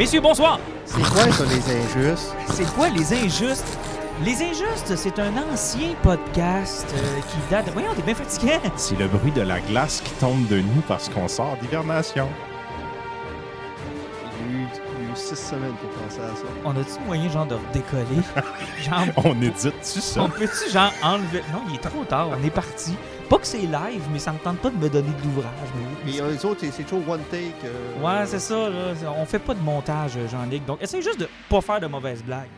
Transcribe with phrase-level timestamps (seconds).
[0.00, 0.58] Messieurs, bonsoir.
[0.86, 2.34] C'est quoi ça, les injustes?
[2.54, 3.78] C'est quoi Les Injustes?
[4.24, 7.68] Les Injustes, c'est un ancien podcast euh, qui date...
[7.74, 8.52] Voyons, t'es bien fatigué.
[8.76, 12.30] C'est le bruit de la glace qui tombe de nous parce qu'on sort d'hibernation.
[15.36, 16.44] Six semaines pour penser à ça.
[16.64, 18.22] On a-tu moyen, genre, de redécoller?
[18.82, 20.22] genre, On édite-tu ça?
[20.22, 21.42] on peut-tu, genre, enlever...
[21.52, 22.94] Non, il est trop tard, on est parti.
[23.28, 25.52] Pas que c'est live, mais ça me tente pas de me donner de l'ouvrage.
[26.04, 27.52] mais- Mais eux autres, c'est toujours one take.
[27.64, 28.92] euh, Ouais, c'est ça, là.
[29.16, 30.64] On fait pas de montage, Jean-Luc.
[30.66, 32.48] Donc, essaye juste de pas faire de mauvaises blagues.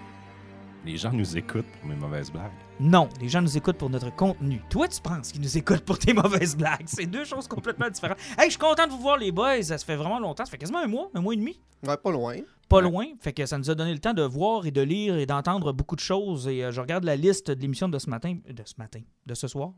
[0.84, 2.50] Les gens nous écoutent pour mes mauvaises blagues.
[2.80, 4.60] Non, les gens nous écoutent pour notre contenu.
[4.68, 6.82] Toi, tu penses qu'ils nous écoutent pour tes mauvaises blagues.
[6.86, 8.18] C'est deux choses complètement différentes.
[8.36, 9.62] Hey, je suis content de vous voir, les boys.
[9.62, 10.44] Ça se fait vraiment longtemps.
[10.44, 11.60] Ça fait quasiment un mois, un mois et demi.
[11.86, 12.34] Ouais, pas loin.
[12.72, 12.90] Pas Ouais.
[12.90, 13.06] loin.
[13.20, 15.72] Fait que ça nous a donné le temps de voir et de lire et d'entendre
[15.72, 16.48] beaucoup de choses.
[16.48, 18.36] Et euh, je regarde la liste de l'émission de ce matin.
[18.48, 19.00] De ce matin.
[19.26, 19.70] De ce soir.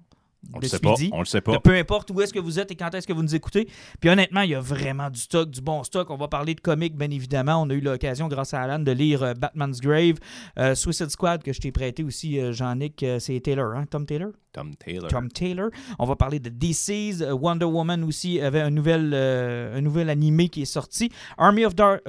[0.52, 0.92] On le sait pas.
[1.12, 1.58] On le sait pas.
[1.58, 3.66] peu importe où est-ce que vous êtes et quand est-ce que vous nous écoutez.
[3.98, 6.10] Puis honnêtement, il y a vraiment du stock, du bon stock.
[6.10, 7.62] On va parler de comics, bien évidemment.
[7.62, 10.16] On a eu l'occasion, grâce à Alan, de lire euh, Batman's Grave,
[10.58, 13.02] euh, Suicide Squad, que je t'ai prêté aussi, euh, Jean-Nic.
[13.02, 13.86] euh, c'est Taylor, hein?
[13.90, 14.32] Tom Taylor?
[14.52, 15.08] Tom Taylor.
[15.08, 15.70] Tom Taylor.
[15.98, 17.22] On va parler de DC's.
[17.22, 21.08] euh, Wonder Woman aussi avait un nouvel, euh, un nouvel animé qui est sorti.
[21.38, 22.02] Army of Dark...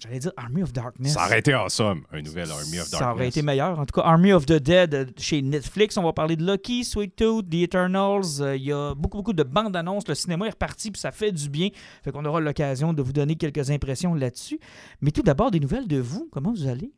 [0.00, 1.12] J'allais dire Army of Darkness.
[1.12, 2.98] Ça aurait été awesome, un nouvel Army of Darkness.
[2.98, 3.78] Ça aurait été meilleur.
[3.78, 5.96] En tout cas, Army of the Dead euh, chez Netflix.
[5.98, 8.40] On va parler de Lucky, Sweet Tooth, The Eternals.
[8.40, 10.08] Euh, Il y a beaucoup, beaucoup de bandes annonces.
[10.08, 11.68] Le cinéma est reparti, puis ça fait du bien.
[12.02, 14.58] Fait qu'on aura l'occasion de vous donner quelques impressions là-dessus.
[15.02, 16.28] Mais tout d'abord, des nouvelles de vous.
[16.32, 16.92] Comment vous allez?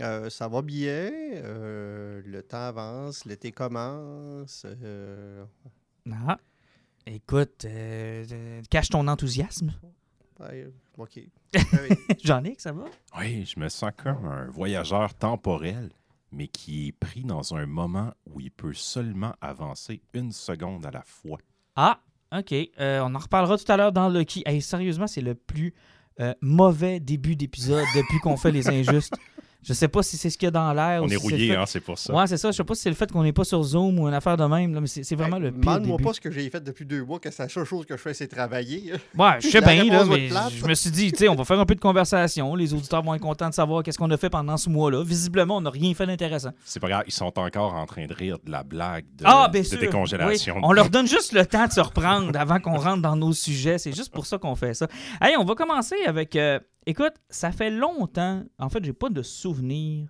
[0.00, 1.10] Euh, ça va bien.
[1.12, 3.24] euh, le temps avance.
[3.24, 4.64] L'été commence.
[4.82, 5.44] euh,
[6.26, 6.38] Ah.
[7.06, 9.72] Écoute, euh, euh, cache ton enthousiasme.
[10.40, 10.68] ouais,
[10.98, 11.20] OK.
[11.54, 12.84] Ouais, Jean-Nic, ça va?
[13.18, 15.90] Oui, je me sens comme un voyageur temporel,
[16.32, 20.90] mais qui est pris dans un moment où il peut seulement avancer une seconde à
[20.90, 21.38] la fois.
[21.76, 22.00] Ah,
[22.36, 22.52] OK.
[22.52, 24.42] Euh, on en reparlera tout à l'heure dans Lucky.
[24.44, 25.74] Hey, sérieusement, c'est le plus
[26.20, 29.14] euh, mauvais début d'épisode depuis qu'on fait les injustes.
[29.62, 31.02] Je sais pas si c'est ce qu'il y a dans l'air.
[31.02, 32.14] ou On si est c'est le rouillé, fait- hein, c'est pour ça.
[32.14, 32.50] Ouais, c'est ça.
[32.52, 34.36] Je sais pas si c'est le fait qu'on n'est pas sur Zoom ou une affaire
[34.36, 36.48] de même, là, mais c'est c'est vraiment Hey, le pire Demande-moi pas ce que j'ai
[36.48, 38.92] fait depuis deux mois, que c'est la seule chose que je fais, c'est travailler.
[39.16, 41.58] Ouais, je sais bien, là, mais je me suis dit, tu sais, on va faire
[41.58, 42.54] un peu de conversation.
[42.54, 45.02] Les auditeurs vont être contents de savoir qu'est-ce qu'on a fait pendant ce mois-là.
[45.02, 46.50] Visiblement, on n'a rien fait d'intéressant.
[46.64, 49.48] C'est pas grave, ils sont encore en train de rire de la blague de, Ah,
[49.52, 49.78] bien de sûr.
[49.80, 50.54] décongélation.
[50.56, 50.60] Oui.
[50.64, 53.78] On leur donne juste le temps de se reprendre avant qu'on rentre dans nos sujets.
[53.78, 54.86] C'est juste pour ça qu'on fait ça.
[55.20, 56.36] Allez, on va commencer avec.
[56.36, 58.42] euh, écoute, ça fait longtemps.
[58.58, 60.08] En fait, j'ai pas de souvenir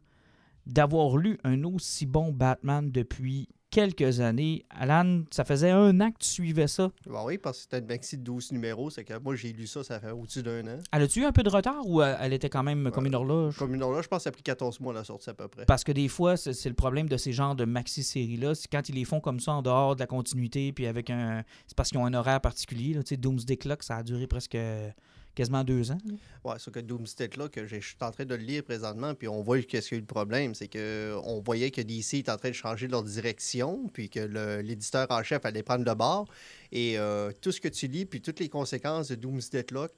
[0.67, 4.65] d'avoir lu un aussi bon Batman depuis quelques années.
[4.71, 6.91] Alan, ça faisait un an que tu suivais ça?
[7.07, 8.91] Bah oui, parce que c'était une maxi de 12 numéros.
[8.91, 10.79] C'est que moi, j'ai lu ça, ça fait au-dessus d'un an.
[10.93, 13.15] Elle a-tu eu un peu de retard ou euh, elle était quand même comme une
[13.15, 13.57] horloge?
[13.57, 15.49] Comme une horloge, je pense que ça a pris 14 mois la sortie à peu
[15.49, 15.65] près.
[15.67, 18.55] Parce que des fois, c'est c'est le problème de ces genres de maxi-séries-là.
[18.55, 21.45] C'est quand ils les font comme ça en dehors de la continuité, puis avec un.
[21.67, 22.95] C'est parce qu'ils ont un horaire particulier.
[22.95, 23.03] Là.
[23.03, 24.57] Tu sais, Doomsday Clock, ça a duré presque
[25.39, 25.99] quasiment deux ans.
[26.45, 29.29] Ouais, ce que Doomsday là, que je suis en train de le lire présentement, puis
[29.29, 32.15] on voit qu'est-ce qu'il y a eu le problème, c'est que on voyait que DC
[32.15, 34.21] est en train de changer leur direction, puis que
[34.61, 36.27] l'éditeur en chef allait prendre le bord,
[36.73, 39.93] et euh, tout ce que tu lis, puis toutes les conséquences de Doomsday Clock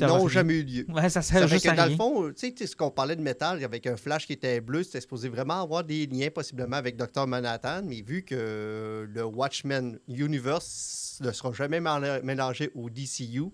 [0.00, 0.86] n'ont jamais eu lieu.
[0.88, 3.20] Ouais, ça sert juste que à dans le fond, tu sais, ce qu'on parlait de
[3.20, 6.96] métal avec un flash qui était bleu, c'était supposé vraiment avoir des liens possiblement avec
[6.96, 7.26] Dr.
[7.26, 13.50] Manhattan, mais vu que le Watchmen Universe ne sera jamais méla- mélangé au DCU,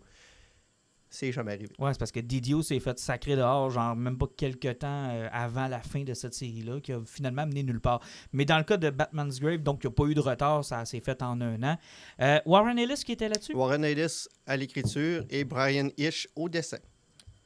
[1.10, 1.72] c'est jamais arrivé.
[1.78, 5.28] Ouais, c'est parce que Didio s'est fait sacrer dehors, genre même pas quelques temps euh,
[5.32, 8.00] avant la fin de cette série-là, qui a finalement mené nulle part.
[8.32, 10.64] Mais dans le cas de Batman's Grave, donc il n'y a pas eu de retard,
[10.64, 11.76] ça s'est fait en un an.
[12.20, 13.54] Euh, Warren Ellis qui était là-dessus?
[13.54, 16.78] Warren Ellis à l'écriture et Brian Ish au dessin.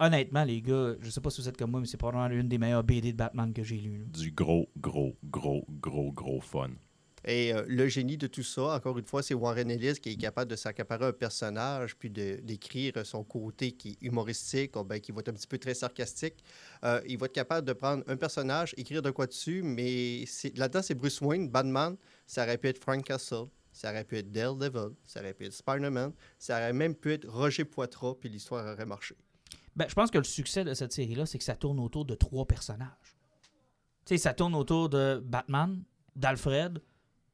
[0.00, 2.48] Honnêtement, les gars, je sais pas si vous êtes comme moi, mais c'est probablement l'une
[2.48, 4.04] des meilleures BD de Batman que j'ai lues.
[4.12, 6.70] Du gros, gros, gros, gros, gros fun.
[7.24, 10.16] Et euh, le génie de tout ça, encore une fois, c'est Warren Ellis qui est
[10.16, 15.12] capable de s'accaparer un personnage puis d'écrire son côté qui est humoristique, ou bien qui
[15.12, 16.42] va être un petit peu très sarcastique.
[16.84, 20.24] Euh, il va être capable de prendre un personnage, écrire de quoi dessus, mais
[20.56, 21.96] là-dedans, c'est Bruce Wayne, Batman.
[22.26, 23.46] Ça aurait pu être Frank Castle.
[23.72, 27.28] ça aurait pu être Daredevil, ça aurait pu être Spider-Man, ça aurait même pu être
[27.28, 29.14] Roger Poitras, puis l'histoire aurait marché.
[29.74, 32.14] Ben, je pense que le succès de cette série-là, c'est que ça tourne autour de
[32.14, 33.16] trois personnages.
[34.04, 35.82] Ça tourne autour de Batman,
[36.16, 36.82] d'Alfred,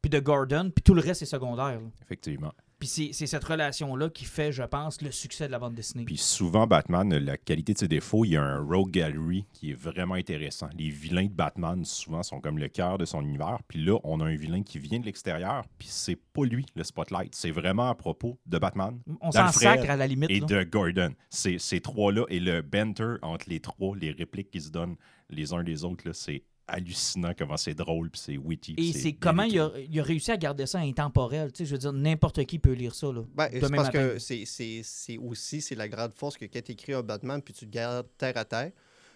[0.03, 1.81] puis de Gordon, puis tout le reste est secondaire.
[1.81, 1.87] là.
[2.03, 2.53] Effectivement.
[2.79, 6.05] Puis c'est c'est cette relation-là qui fait, je pense, le succès de la bande dessinée.
[6.05, 9.73] Puis souvent, Batman, la qualité de ses défauts, il y a un rogue gallery qui
[9.73, 10.69] est vraiment intéressant.
[10.79, 13.59] Les vilains de Batman, souvent, sont comme le cœur de son univers.
[13.67, 16.85] Puis là, on a un vilain qui vient de l'extérieur, puis c'est pas lui, le
[16.85, 17.35] spotlight.
[17.35, 20.31] C'est vraiment à propos de Batman, On s'en d'Alfred sacre à la limite.
[20.31, 20.47] et là.
[20.47, 21.15] de Gordon.
[21.31, 24.97] Ces, ces trois-là et le banter entre les trois, les répliques qu'ils se donnent
[25.31, 28.75] les uns des autres, là, c'est hallucinant comment c'est drôle, puis c'est witty.
[28.77, 31.51] Et c'est comment il a, il a réussi à garder ça intemporel.
[31.53, 33.11] Tu sais, je veux dire, n'importe qui peut lire ça.
[33.13, 34.09] Là, Ben, c'est demain parce matin.
[34.11, 37.67] que c'est- aussi c'est la grande force que quand tu écris un Batman puis tu
[37.67, 38.73] te gardes terre à terre.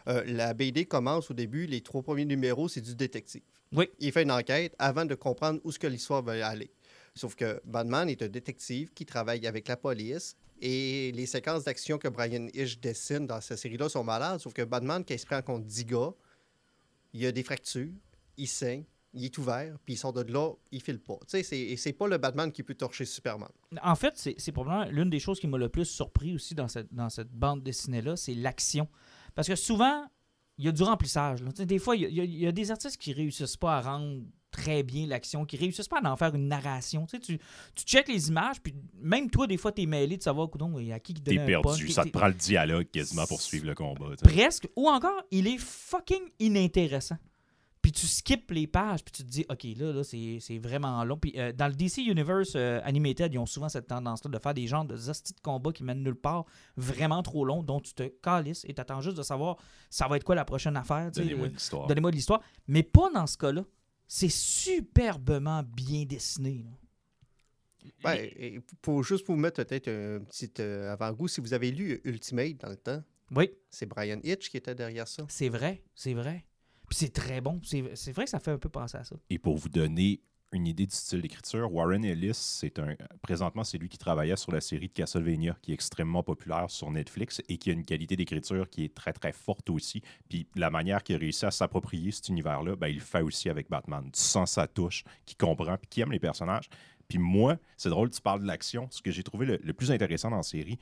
[0.08, 3.42] euh, la BD commence au début, les trois premiers numéros, c'est du détective.
[3.72, 3.88] Oui.
[4.00, 6.72] Il fait une enquête avant de comprendre où ce que l'histoire va aller.
[7.14, 11.98] Sauf que Batman est un détective qui travaille avec la police et les séquences d'action
[11.98, 14.40] que Brian Hitch dessine dans cette série-là sont malades.
[14.40, 16.12] Sauf que Batman, quand il se prend contre 10 gars,
[17.12, 17.90] il y a des fractures,
[18.36, 21.18] il saigne, il est ouvert, puis il sort de là, il file pas.
[21.28, 23.50] Tu sais, c'est- pas le Batman qui peut torcher Superman.
[23.82, 26.92] En fait, c'est probablement l'une des choses qui m'a le plus surpris aussi dans cette,
[26.92, 28.88] dans cette bande dessinée-là, c'est l'action.
[29.34, 30.06] Parce que souvent,
[30.58, 31.42] il y a du remplissage.
[31.42, 34.22] Des fois, il y a- il y a des artistes qui réussissent pas à rendre
[34.52, 37.06] très bien l'action, qui réussissent pas à en faire une narration.
[37.06, 37.38] Tu, sais, tu,
[37.74, 40.78] tu checkes les images, puis même toi, des fois, tu es mêlé de savoir coudonc,
[40.78, 41.86] il y a qui qui T'es donne un punch, perdu.
[41.86, 44.06] t'es- Ça te t'es- prend le dialogue quasiment pour suivre le combat.
[44.22, 44.68] Presque.
[44.76, 47.16] Ou encore, il est fucking inintéressant.
[47.80, 51.16] Puis tu skippes les pages, puis tu te dis, OK, là, là c'est vraiment long.
[51.16, 54.54] Puis euh, dans le DC Universe euh, Animated, ils ont souvent cette tendance-là de faire
[54.54, 56.44] des genres de hosties de combats qui mènent nulle part,
[56.76, 59.56] vraiment trop longs, dont tu te calisses et t'attends juste de savoir
[59.90, 61.10] ça va être quoi la prochaine affaire.
[61.10, 61.88] Donnez-moi euh, l'histoire.
[61.88, 62.40] Donnez-moi de l'histoire.
[62.68, 63.64] Mais pas dans ce cas-là.
[64.14, 66.62] C'est superbement bien dessiné.
[66.64, 67.90] là.
[68.04, 71.70] Ben, et pour, juste pour vous mettre peut-être un petit euh, avant-goût, si vous avez
[71.70, 73.02] lu Ultimate dans le temps,
[73.34, 75.24] Oui, c'est Brian Hitch qui était derrière ça.
[75.30, 76.44] c'est vrai, c'est vrai.
[76.90, 77.58] Puis c'est très bon.
[77.64, 79.16] C'est c'est vrai que ça fait un peu penser à ça.
[79.30, 80.20] Et pour vous donner
[80.52, 84.52] une idée du style d'écriture, Warren Ellis, c'est un présentement c'est lui qui travaillait sur
[84.52, 88.16] la série de Castlevania qui est extrêmement populaire sur Netflix et qui a une qualité
[88.16, 90.02] d'écriture qui est très très forte aussi.
[90.28, 93.48] Puis la manière qu'il a réussi à s'approprier cet univers-là, ben, il le fait aussi
[93.48, 94.04] avec Batman.
[94.12, 96.68] Tu sens sa touche, qui comprend puis qui aime les personnages.
[97.08, 98.88] Puis moi, c'est drôle, tu parles de l'action.
[98.90, 100.78] Ce que j'ai trouvé le, le plus intéressant dans la série,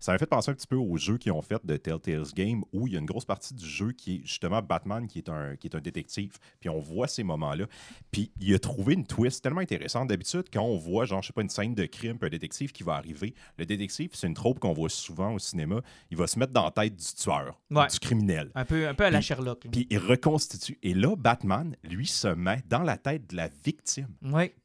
[0.00, 2.62] ça m'a fait penser un petit peu aux jeux qu'ils ont fait de Telltale's Game,
[2.72, 5.28] où il y a une grosse partie du jeu qui est justement Batman, qui est
[5.28, 6.38] un, qui est un détective.
[6.60, 7.66] Puis on voit ces moments-là.
[8.10, 10.08] Puis il a trouvé une twist tellement intéressante.
[10.08, 12.72] D'habitude, quand on voit, genre, je sais pas, une scène de crime, puis un détective
[12.72, 15.80] qui va arriver, le détective, c'est une troupe qu'on voit souvent au cinéma,
[16.10, 17.86] il va se mettre dans la tête du tueur, Ouais.
[17.88, 18.50] du criminel.
[18.54, 19.66] Un peu, un peu à la Puis- Sherlock.
[19.70, 20.78] Puis il reconstitue.
[20.82, 24.08] Et là, Batman, lui, se met dans la tête de la victime.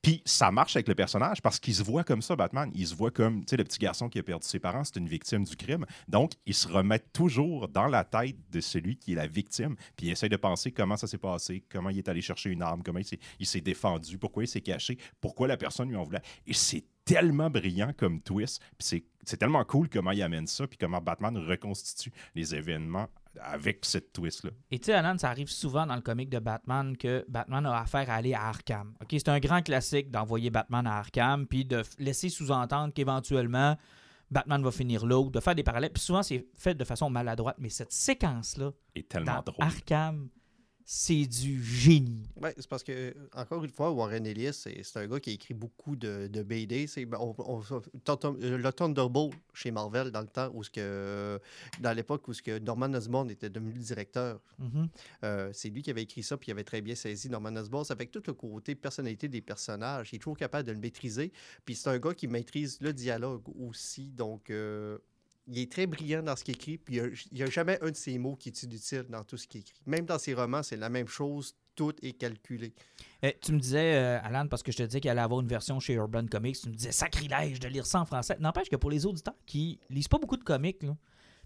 [0.01, 2.69] Puis ça marche avec le personnage parce qu'il se voit comme ça, Batman.
[2.75, 4.97] Il se voit comme, tu sais, le petit garçon qui a perdu ses parents, c'est
[4.97, 5.86] une victime du crime.
[6.08, 9.75] Donc, il se remet toujours dans la tête de celui qui est la victime.
[9.96, 12.62] Puis il essaie de penser comment ça s'est passé, comment il est allé chercher une
[12.62, 13.00] arme, comment
[13.40, 16.22] il s'est, défendu, pourquoi il s'est caché, pourquoi la personne lui en voulait.
[16.46, 18.62] Et c'est tellement brillant comme twist.
[18.78, 23.08] Puis c'est, tellement cool comment il amène ça, puis comment Batman reconstitue les événements
[23.42, 24.52] avec cette twist-là.
[24.69, 27.80] Et tu sais, Alan, ça arrive souvent dans le comic de Batman que Batman a
[27.80, 28.94] affaire à aller à Arkham.
[29.10, 33.76] C'est un grand classique d'envoyer Batman à Arkham, puis de laisser sous-entendre qu'éventuellement,
[34.33, 35.91] Batman va finir là, ou de faire des parallèles.
[35.91, 39.66] Puis souvent, c'est fait de façon maladroite, mais cette séquence-là, Et tellement dans drôle.
[39.66, 40.30] Arkham,
[40.85, 42.23] c'est du génie.
[42.42, 45.54] Ouais, c'est parce que, encore une fois, Warren Ellis, c'est un gars qui a écrit
[45.54, 46.87] beaucoup de, de BD.
[46.87, 47.61] C'est, ben, on- on-
[48.06, 51.40] Thunderbolt- le Thunderbolt chez Marvel dans le temps, où ce que,
[51.80, 54.42] dans l'époque où ce que Norman Osborn était devenu le directeur.
[54.59, 54.87] Mhm.
[55.23, 57.85] Euh, c'est lui qui avait écrit ça, puis il avait très bien saisi Norman Osborn.
[57.85, 60.80] Ça fait que tout le côté personnalité des personnages, il est toujours capable de le
[60.80, 61.31] maîtriser.
[61.66, 64.11] Puis c'est un gars qui maîtrise le dialogue aussi.
[64.11, 64.97] Donc, euh,
[65.47, 67.95] il est très brillant dans ce qu'il écrit, puis il n'y a, jamais un de
[67.95, 69.80] ses mots qui est inutile dans tout ce qu'il écrit.
[69.85, 71.56] Même dans ses romans, c'est la même chose.
[71.76, 72.73] Tout est calculé.
[73.23, 75.47] Eh, tu me disais, euh, Alan, parce que je te disais qu'il allait avoir une
[75.47, 78.38] version chez Urban Comics, tu me disais sacrilège de lire ça en français.
[78.40, 80.85] N'empêche que pour les auditeurs qui lisent pas beaucoup de comics,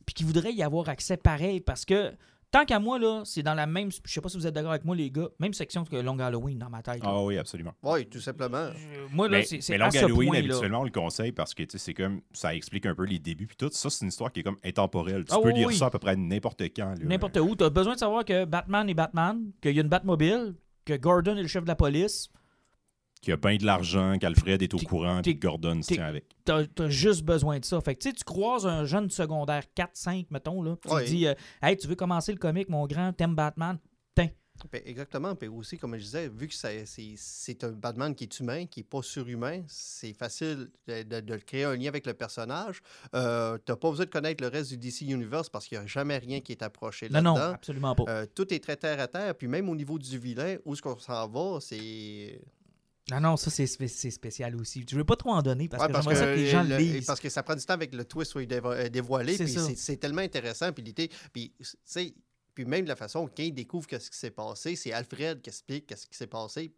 [0.06, 2.14] puis qui voudraient y avoir accès pareil, parce que
[2.52, 3.90] tant qu'à moi, là, c'est dans la même.
[3.92, 6.18] Je sais pas si vous êtes d'accord avec moi, les gars, même section que Long
[6.20, 7.04] Halloween dans ma tête.
[7.04, 7.10] là.
[7.10, 7.74] Ah oui, absolument.
[7.84, 8.70] Oui, tout simplement.
[9.12, 11.54] Moi, là, Mais, c'est mais à Long ce Halloween, point, habituellement, on le conseille parce
[11.54, 13.48] que tu sais, c'est comme ça explique un peu les débuts.
[13.48, 15.26] Puis tout ça, c'est une histoire qui est comme intemporelle.
[15.26, 15.76] Tu Ah peux oui, lire oui.
[15.76, 16.90] ça à peu près n'importe quand.
[16.98, 17.06] là.
[17.06, 17.56] N'importe où.
[17.56, 20.94] Tu as besoin de savoir que Batman est Batman, qu'il y a une Batmobile, que
[20.96, 22.30] Gordon est le chef de la police.
[23.28, 26.06] Qu'il y a bien de l'argent, qu'Alfred est au courant, puis que Gordon se tient
[26.06, 26.24] avec.
[26.46, 27.82] T'as as juste besoin de ça.
[27.82, 30.78] Fait que tu croises un jeune secondaire 4-5, mettons, là.
[30.82, 31.04] Tu Ouais.
[31.04, 33.80] te dis, euh, hey, tu veux commencer le comic, mon grand, t'aimes Batman?
[34.16, 34.30] Tiens,
[34.72, 35.36] Ben, exactement.
[35.36, 36.86] Puis aussi, comme je disais, vu que c'est
[37.18, 41.36] c'est un Batman qui est humain, qui n'est pas surhumain, c'est facile de, de- de
[41.36, 42.80] créer un lien avec le personnage.
[43.14, 45.84] Euh, tu n'as pas besoin de connaître le reste du DC Universe parce qu'il n'y
[45.84, 47.54] a jamais rien qui est approché Non, non, là-dedans.
[47.56, 48.04] absolument pas.
[48.08, 49.36] Euh, tout est très terre à terre.
[49.36, 52.40] Puis même au niveau du vilain, où est-ce qu'on s'en va, c'est.
[53.12, 54.86] Non, non, ça, c'est spé- c'est spécial aussi.
[54.90, 56.78] Je veux pas trop en donner parce Ouais, que j'aimerais ça que les gens le
[56.78, 57.06] lisent.
[57.06, 59.38] Parce que ça prend du temps avec le twist soit dévo- euh, dévoilé.
[59.38, 60.72] C'est tellement intéressant.
[60.74, 61.10] Puis l'idée.
[61.32, 61.54] Puis,
[62.54, 66.06] puis même la façon qu'il découvre qu'est-ce qui s'est passé, c'est Alfred qui explique qu'est-ce
[66.08, 66.74] qui s'est passé.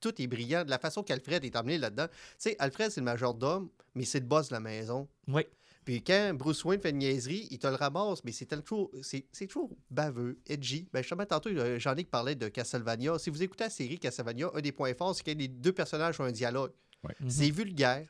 [0.00, 0.64] Tout est brillant.
[0.64, 2.06] De la façon qu'Alfred est amené là-dedans.
[2.08, 5.08] Tu sais, Alfred, c'est le majordome, mais c'est le boss de la maison.
[5.28, 5.42] Oui.
[5.84, 9.26] Puis quand Bruce Wayne fait une niaiserie, il te le ramasse, mais c'est toujours, c'est
[9.32, 10.88] c'est toujours baveux, edgy.
[10.92, 13.18] Ben, justement, tantôt, euh, Jean-Luc parlait de Castlevania.
[13.18, 16.18] Si vous écoutez la série Castlevania, un des points forts, c'est que les deux personnages
[16.20, 16.72] ont un dialogue.
[17.20, 17.28] Mhm.
[17.30, 18.08] C'est vulgaire.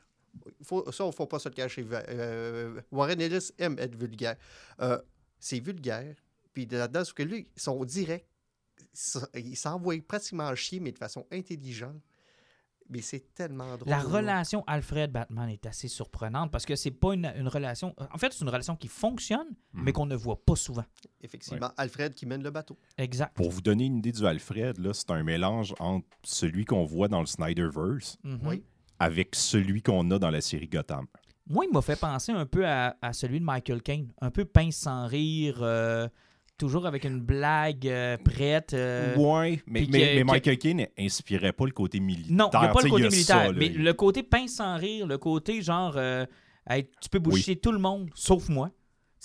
[0.63, 1.85] Faut, ça, il ne faut pas se le cacher.
[1.91, 4.37] Euh, Warren Ellis aime être vulgaire.
[4.81, 4.97] Euh,
[5.39, 6.15] c'est vulgaire.
[6.53, 8.25] Puis là-dedans, ce que lui, ils sont directs.
[8.93, 12.01] Ça- Il s'envoie pratiquement chier, mais de façon intelligente.
[12.89, 13.89] Mais c'est tellement drôle.
[13.89, 17.95] La relation Alfred-Batman est assez surprenante parce que c'est pas une, une relation.
[18.13, 19.83] En fait, c'est une relation qui fonctionne, Mhm.
[19.83, 20.85] mais qu'on ne voit pas souvent.
[21.21, 22.77] Effectivement, Alfred qui mène le bateau.
[22.97, 23.33] Exact.
[23.35, 27.07] Pour vous donner une idée du Alfred, là, c'est un mélange entre celui qu'on voit
[27.07, 28.39] dans le Snyderverse Mhm.
[28.45, 28.63] Oui.
[28.99, 31.05] avec celui qu'on a dans la série Gotham.
[31.47, 34.11] Moi, il m'a fait penser un peu à, à celui de Michael Caine.
[34.21, 36.07] Un peu pince sans rire, euh,
[36.57, 38.73] toujours avec une blague euh, prête.
[38.73, 42.35] euh, ouais, mais, mais, que- mais que- Michael Caine inspirait pas le côté militaire.
[42.35, 43.53] Non, il n'y a pas le côté militaire, ça, là.
[43.57, 46.25] mais Il- le côté pince sans rire, le côté genre, euh,
[46.67, 48.71] Hey, tu peux boucher tout le monde, sauf moi.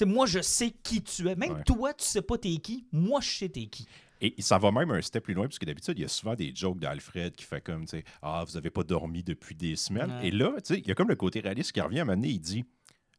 [0.06, 1.34] Moi, je sais qui tu es.
[1.36, 1.62] Même Ouais.
[1.64, 2.86] toi, tu sais pas t'es qui.
[2.92, 3.86] Moi, je sais t'es qui.
[4.22, 6.34] Et ça va même un step plus loin, parce que d'habitude, il y a souvent
[6.34, 9.76] des jokes d'Alfred qui fait comme, tu sais, ah, vous avez pas dormi depuis des
[9.76, 10.10] semaines.
[10.20, 10.28] Ouais.
[10.28, 12.04] Et là, tu sais, il y a comme le côté réaliste qui revient à un
[12.04, 12.64] moment donné, il dit,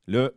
[0.05, 0.29] là,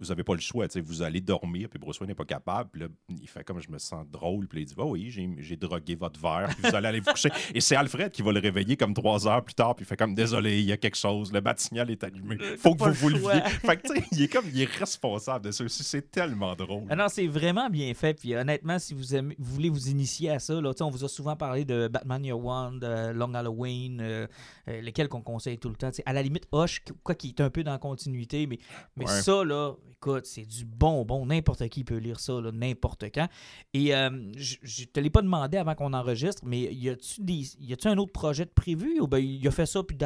[0.00, 2.70] vous avez pas le choix, vous allez dormir, puis Bruce Wayne n'est pas capable.
[2.70, 5.28] Puis là, il fait comme, je me sens drôle, puis il dit, bah oui, j'ai-
[5.38, 7.30] j'ai drogué votre verre, puis vous allez aller vous coucher.
[7.54, 9.96] Et c'est Alfred qui va le réveiller comme trois heures plus tard, puis il fait
[9.96, 13.08] comme, désolé, il y a quelque chose, le bat-signal est allumé, faut que vous vous
[13.08, 13.40] leviez.
[13.68, 16.84] Fait que, il est comme, il est responsable de ça aussi, c'est tellement drôle.
[16.90, 18.14] Ah non, c'est vraiment bien fait.
[18.14, 21.08] Puis honnêtement, si vous, aimez- vous voulez vous initier à ça, là, on vous a
[21.08, 24.26] souvent parlé de Batman Year One, de Long Halloween, euh,
[24.68, 25.90] euh, lesquels qu'on conseille tout le temps.
[25.90, 28.58] Tu sais, à la limite, Hush, quoi qui est un peu dans la continuité, mais,
[28.96, 29.20] mais Ouais.
[29.22, 31.26] ça, là, écoute, c'est du bonbon.
[31.26, 33.28] N'importe qui peut lire ça, n'importe quand.
[33.74, 37.74] Et euh, je je te l'ai pas demandé avant qu'on enregistre, mais y a-tu y
[37.88, 39.00] un autre projet de prévu?
[39.00, 39.96] Ou ben il a fait ça puis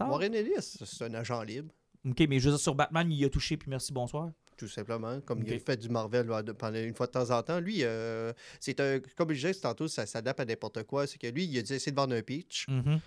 [0.00, 0.08] all?
[0.10, 1.72] Warren Ellis, c'est un agent libre.
[2.08, 4.30] Ok, mais je veux dire, sur Batman, il a touché puis merci, bonsoir.
[4.56, 7.42] Tout simplement, comme il a fait du Marvel de- pendant une fois de temps en
[7.42, 7.60] temps.
[7.60, 9.00] Lui, euh, c'est un.
[9.16, 11.06] Comme je disais tantôt, ça s'adapte à n'importe quoi.
[11.06, 12.64] C'est que lui, il a dit essayer de vendre un pitch.
[12.68, 13.00] Il-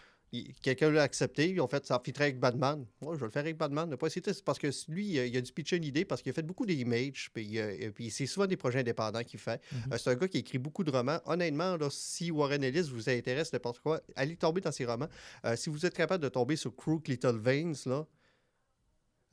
[0.62, 1.50] Quelqu'un l'a accepté.
[1.50, 2.86] Ils ont fait ça fitterait avec Batman.
[3.02, 3.90] Moi, je vais le faire avec Batman.
[3.90, 4.10] Ne pas.
[4.10, 6.66] C'est parce que lui, il a, dû pitcher une idée parce qu'il a fait beaucoup
[6.66, 7.30] d'images.
[7.34, 9.62] Puis, euh, et puis c'est souvent des projets indépendants qu'il fait.
[9.72, 9.94] Mhm.
[9.94, 11.20] Euh, c'est un gars qui écrit beaucoup de romans.
[11.26, 15.10] Honnêtement, là, si Warren Ellis vous intéresse n'importe quoi, allez tomber dans ses romans.
[15.46, 18.06] Euh, si vous êtes capable de tomber sur Crook Little Veins, là,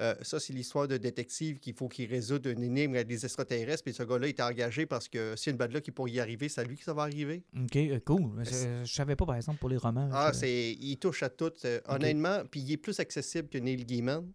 [0.00, 3.82] euh, ça, c'est l'histoire de détective qu'il faut qu'il résoudre une énigme avec des extraterrestres.
[3.84, 6.20] Puis ce gars-là est engagé parce que s'il y a une bad qui pourrait y
[6.20, 7.42] arriver, c'est à lui que ça va arriver.
[7.58, 8.44] Ok, euh, cool.
[8.44, 10.08] Je, je savais pas, par exemple, pour les romans.
[10.12, 12.42] Ah, je- c'est, il touche à tout, euh, honnêtement.
[12.50, 14.26] Puis il est plus accessible que Neil Gaiman.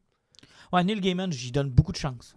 [0.73, 2.33] Ouais, Neil Gaiman, j'y donne beaucoup de chance.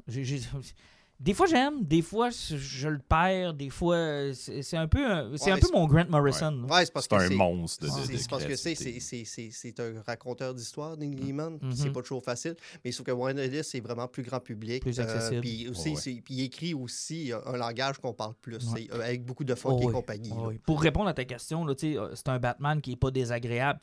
[1.21, 5.31] Des fois, j'aime, des fois, je, le perds, des fois, euh, c'est un peu, un-
[5.37, 6.65] c'est Ouais, un peu mon Grant Morrison.
[6.69, 8.75] Ouais, c'est parce C'est que un monstre de, c'est- de- de c'est parce que c'est,
[8.75, 9.01] créativité.
[9.01, 11.59] c'est, c'est, c'est- c'est un raconteur d'histoire, Neil Gaiman.
[11.61, 11.75] puis Mhm.
[11.77, 12.57] C'est pas toujours facile.
[12.85, 14.83] Mais sauf que Warren Ellis, c'est vraiment plus grand public.
[14.83, 15.41] Plus accessible.
[15.41, 16.01] puis aussi, Ouais, ouais.
[16.01, 18.57] c'est- puis il écrit aussi euh, un langage qu'on parle plus.
[18.57, 18.89] Ouais.
[18.91, 20.33] c'est, euh, avec beaucoup de fun Oh et compagnie.
[20.37, 20.51] Oh.
[20.67, 21.75] Pour répondre à ta question, euh,
[22.15, 23.79] c'est un Batman qui est pas désagréable.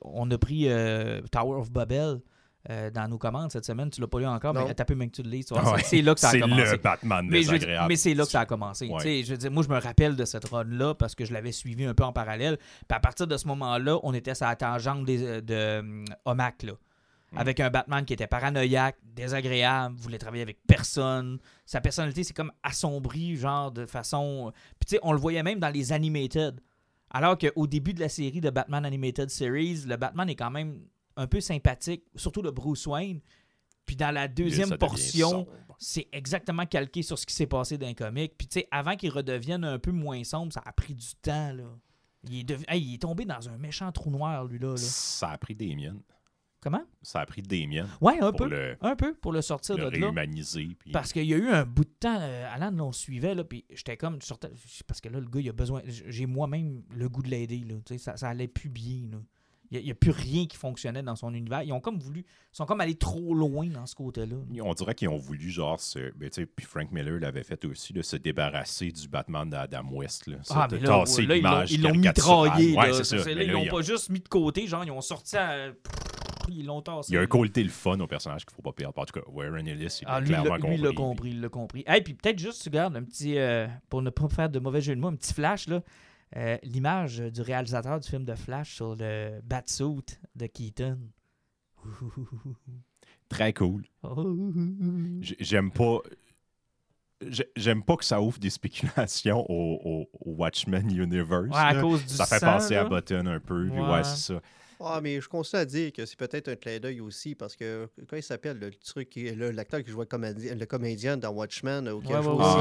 [0.00, 2.20] On a pris euh, Tower of Babel
[2.70, 3.90] euh, dans nos commandes cette semaine.
[3.90, 4.66] Tu l'as pas lu encore, Non.
[4.68, 5.44] mais t'as peu même que tu le lis.
[5.44, 5.78] tu vois, Ah ouais.
[5.82, 6.62] c'est- C'est là que ça a C'est commencé.
[6.70, 7.88] le Batman Mais, je désagréable.
[7.88, 8.86] mais c'est là que ça a commencé.
[8.88, 8.96] Ouais.
[8.98, 11.32] Tu sais, Je veux dire, moi, je me rappelle de cette run-là parce que je
[11.32, 12.56] l'avais suivi un peu en parallèle.
[12.58, 16.62] Puis à partir de ce moment-là, on était sur la tangente des- euh, de Omak,
[16.62, 16.72] là.
[17.32, 17.38] Mm.
[17.38, 21.38] Avec un Batman qui était paranoïaque, désagréable, voulait travailler avec personne.
[21.64, 24.52] Sa personnalité, c'est comme assombrie, genre de façon.
[24.78, 26.60] Puis tu sais, on le voyait même dans les animated.
[27.10, 30.78] Alors qu'au début de la série de Batman Animated Series, le Batman est quand même
[31.16, 33.20] un peu sympathique, surtout le Bruce Wayne.
[33.86, 35.46] Puis dans la deuxième portion,
[35.78, 38.32] c'est exactement calqué sur ce qui s'est passé dans les comics.
[38.38, 41.52] Puis tu sais, avant qu'il redevienne un peu moins sombre, ça a pris du temps,
[41.52, 41.64] là.
[42.28, 44.68] Il est, dev- Hey, il est tombé dans un méchant trou noir, lui, là.
[44.70, 44.76] là.
[44.76, 46.00] Ça a pris des miennes.
[46.60, 46.84] Comment?
[47.02, 48.48] Ça a pris des miennes Ouais, un peu.
[48.48, 50.06] le, Un peu, pour le sortir le de là.
[50.06, 50.68] réhumaniser.
[50.78, 53.42] puis- Parce qu'il y a eu un bout de temps, euh, Alan, on suivait, là,
[53.42, 54.52] puis j'étais comme, sortais-
[54.86, 57.74] parce que là, le gars, il a besoin, j'ai moi-même le goût de l'aider, là,
[57.84, 59.18] tu sais, ça, ça allait plus bien, là.
[59.74, 61.62] Il n'y a, plus rien qui fonctionnait dans son univers.
[61.62, 62.20] Ils ont comme voulu.
[62.20, 64.36] Ils sont comme allés trop loin dans ce côté-là.
[64.62, 67.64] On dirait qu'ils ont voulu, genre, se, ben, tu sais, puis Frank Miller l'avait fait
[67.64, 70.26] aussi, de se débarrasser du Batman d'Adam West.
[70.26, 72.60] Là, Ça, Ah, de mais là, ils l'ont- l'image ils l'ont caricaturale.
[72.60, 72.76] mitraillé.
[72.76, 73.16] Ouais, ça.
[73.16, 75.72] Là, Mais ils l'ont pas juste mis de côté, genre, ils ont sorti à.
[76.48, 77.12] Ils l'ont tassé.
[77.12, 78.98] Il y a un côté le fun au personnage qu'il ne faut pas perdre.
[78.98, 80.94] En tout cas, Warren Ellis, il Ah, l'a clairement lui, il l'a compris.
[80.96, 81.84] compris, il l'a compris.
[81.86, 84.80] Et puis peut-être juste, tu regardes, un petit, euh, pour ne pas faire de mauvais
[84.80, 85.80] jeu de mots, un petit flash, là.
[86.36, 90.98] Euh, L'image du réalisateur du film de Flash sur le batsuit de Keaton.
[93.28, 93.84] Très cool.
[94.02, 94.36] Oh.
[95.40, 95.98] J'aime pas.
[97.26, 101.48] j'ai- J'aime pas que ça ouvre des spéculations au, au- au Watchmen Universe.
[101.48, 102.84] Ouais, à cause du ça fait sang, penser à.
[102.84, 103.68] Button un peu.
[103.68, 104.40] ouais, c'est ça.
[104.84, 107.88] Ah, mais je continue à dire que c'est peut-être un clin d'œil aussi parce que,
[108.08, 111.88] quand il s'appelle le truc, qui- l'acteur qui joue le comédien, le comédien dans Watchmen,
[111.88, 112.58] ou qui a Ouais, joué ouais, aussi?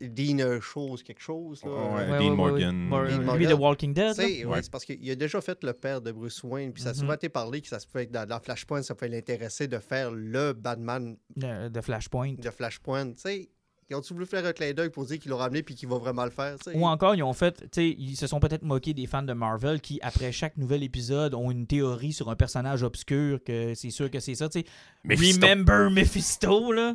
[0.00, 1.62] Ouais, Dean euh, chose, quelque chose.
[1.64, 1.70] Là.
[1.70, 2.74] Ouais, Ouais, Dean ouais, Morgan.
[2.80, 2.88] Lui,
[3.24, 3.48] Morgan.
[3.48, 4.14] de Walking Dead.
[4.14, 6.98] C'est parce qu'il a déjà fait le père de Bruce Wayne, puis ça a Mhm.
[7.00, 9.78] souvent été parlé que ça se peut être dans, dans Flashpoint, ça peut l'intéresser de
[9.78, 12.34] faire le Batman De, de Flashpoint.
[12.38, 13.12] de Flashpoint.
[13.12, 13.48] Tu sais,
[13.90, 15.98] ils ont-tu voulu faire un clin d'œil pour dire qu'il l'ont ramené puis qu'il va
[15.98, 16.56] vraiment le faire?
[16.74, 19.32] Ou encore, ils ont fait, tu sais, ils se sont peut-être moqués des fans de
[19.32, 23.90] Marvel qui, après chaque nouvel épisode, ont une théorie sur un personnage obscur, que c'est
[23.90, 24.66] sûr que c'est ça, tu sais.
[25.04, 25.46] Mephisto.
[25.46, 26.94] Remember Mephisto, là.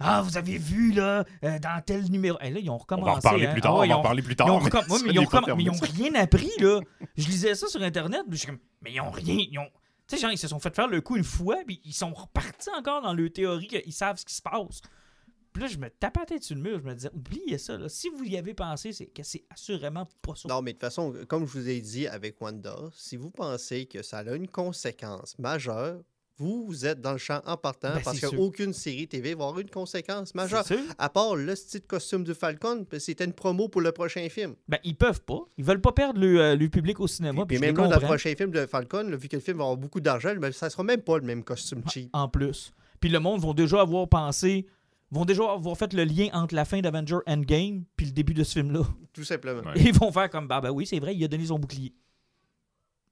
[0.00, 2.38] Ah, vous avez vu, là, euh, dans tel numéro.
[2.40, 3.20] Et là, ils ont On recommencé.
[3.28, 3.52] va en hein.
[3.52, 3.74] plus tard.
[3.74, 4.54] Ah ouais, on ils va en parler plus Ils tard.
[4.54, 6.08] ont, mais recomm- ouais, ça mais ils ont recomm- mais ils ont terminé.
[6.10, 6.80] rien appris, là.
[7.16, 9.36] Je lisais ça sur Internet, puis je suis comme, mais ils ont rien.
[9.50, 9.66] Ils ont...
[10.06, 12.14] Tu sais, genre, ils se sont fait faire le coup une fois, puis ils sont
[12.14, 14.80] repartis encore dans leur théorie qu'ils savent ce qui se passe.
[15.58, 17.76] Puis là, je me tapais la tête sur le mur, je me disais, oubliez ça,
[17.76, 17.88] là.
[17.88, 20.48] Si vous y avez pensé, c'est que c'est assurément pas ça.
[20.48, 23.86] Non, mais de toute façon, comme je vous ai dit avec Wanda, si vous pensez
[23.86, 26.00] que ça a une conséquence majeure,
[26.36, 29.58] vous, vous êtes dans le champ en partant Ben, parce qu'aucune série TV va avoir
[29.58, 30.64] une conséquence majeure.
[30.96, 34.54] À part le style costume du Falcon, puis c'était une promo pour le prochain film.
[34.68, 35.40] Ben, ils peuvent pas.
[35.56, 37.44] Ils veulent pas perdre le, euh, le public au cinéma.
[37.46, 39.56] Puis Puis, même là, dans le prochain film de Falcon, là, vu que le film
[39.56, 42.10] va avoir beaucoup d'argent, ça sera même pas le même costume cheap.
[42.12, 42.72] En plus.
[43.00, 44.66] Puis le monde vont déjà avoir pensé,
[45.10, 48.44] vont déjà avoir fait le lien entre la fin d'Avenger Endgame puis le début de
[48.44, 48.82] ce film-là.
[49.12, 49.62] Tout simplement.
[49.70, 49.78] Ouais.
[49.80, 51.94] Et ils vont faire comme, bah, ben oui, c'est vrai, il a donné son bouclier.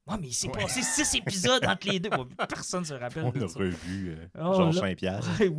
[0.07, 2.09] Ouais, mais il s'est passé six épisodes entre les deux.
[2.47, 3.25] Personne ne se rappelle.
[3.25, 3.59] On de a ça.
[3.59, 4.79] revu euh, Oh, Georges.
[4.79, 5.21] Saint-Pierre.
[5.37, 5.51] Ouais.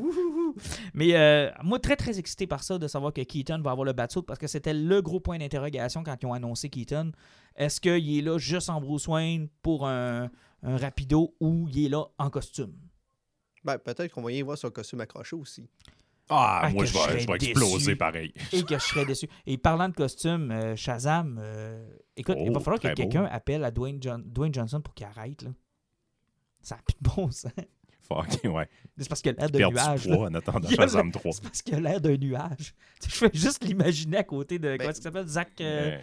[0.95, 3.92] Mais euh, moi, très très excité par ça, de savoir que Keaton va avoir le
[3.92, 7.13] batsuit parce que c'était le gros point d'interrogation quand ils ont annoncé Keaton.
[7.56, 10.30] Est-ce qu'il est là juste en Bruce Wayne pour un,
[10.63, 12.73] un rapido ou il est là en costume?
[13.65, 15.69] Ben, peut-être qu'on va y voir son costume accroché aussi.
[16.30, 18.32] Ah, Ah, moi, je vais, serais je vais exploser pareil.
[18.52, 19.28] Et que je serais déçu.
[19.47, 23.64] Et parlant de costume, euh, Shazam, euh, écoute, il va Oh, falloir que quelqu'un appelle
[23.64, 25.43] à Dwayne, John- Dwayne Johnson pour qu'il arrête.
[25.43, 25.50] Là.
[26.60, 27.52] Ça n'a plus de bon sens.
[28.08, 28.68] Fuck, ouais.
[28.97, 30.02] C'est parce qu'il a l'air d'un nuage.
[30.02, 30.16] du là.
[30.16, 31.32] poids en attendant Il y a Shazam 3.
[31.32, 32.75] C'est parce qu'il a l'air d'un nuage.
[33.06, 34.68] Je fais juste l'imaginer à côté de.
[34.68, 35.26] Ben, comment est-ce qu'il s'appelle?
[35.26, 35.99] Zach euh, Euh,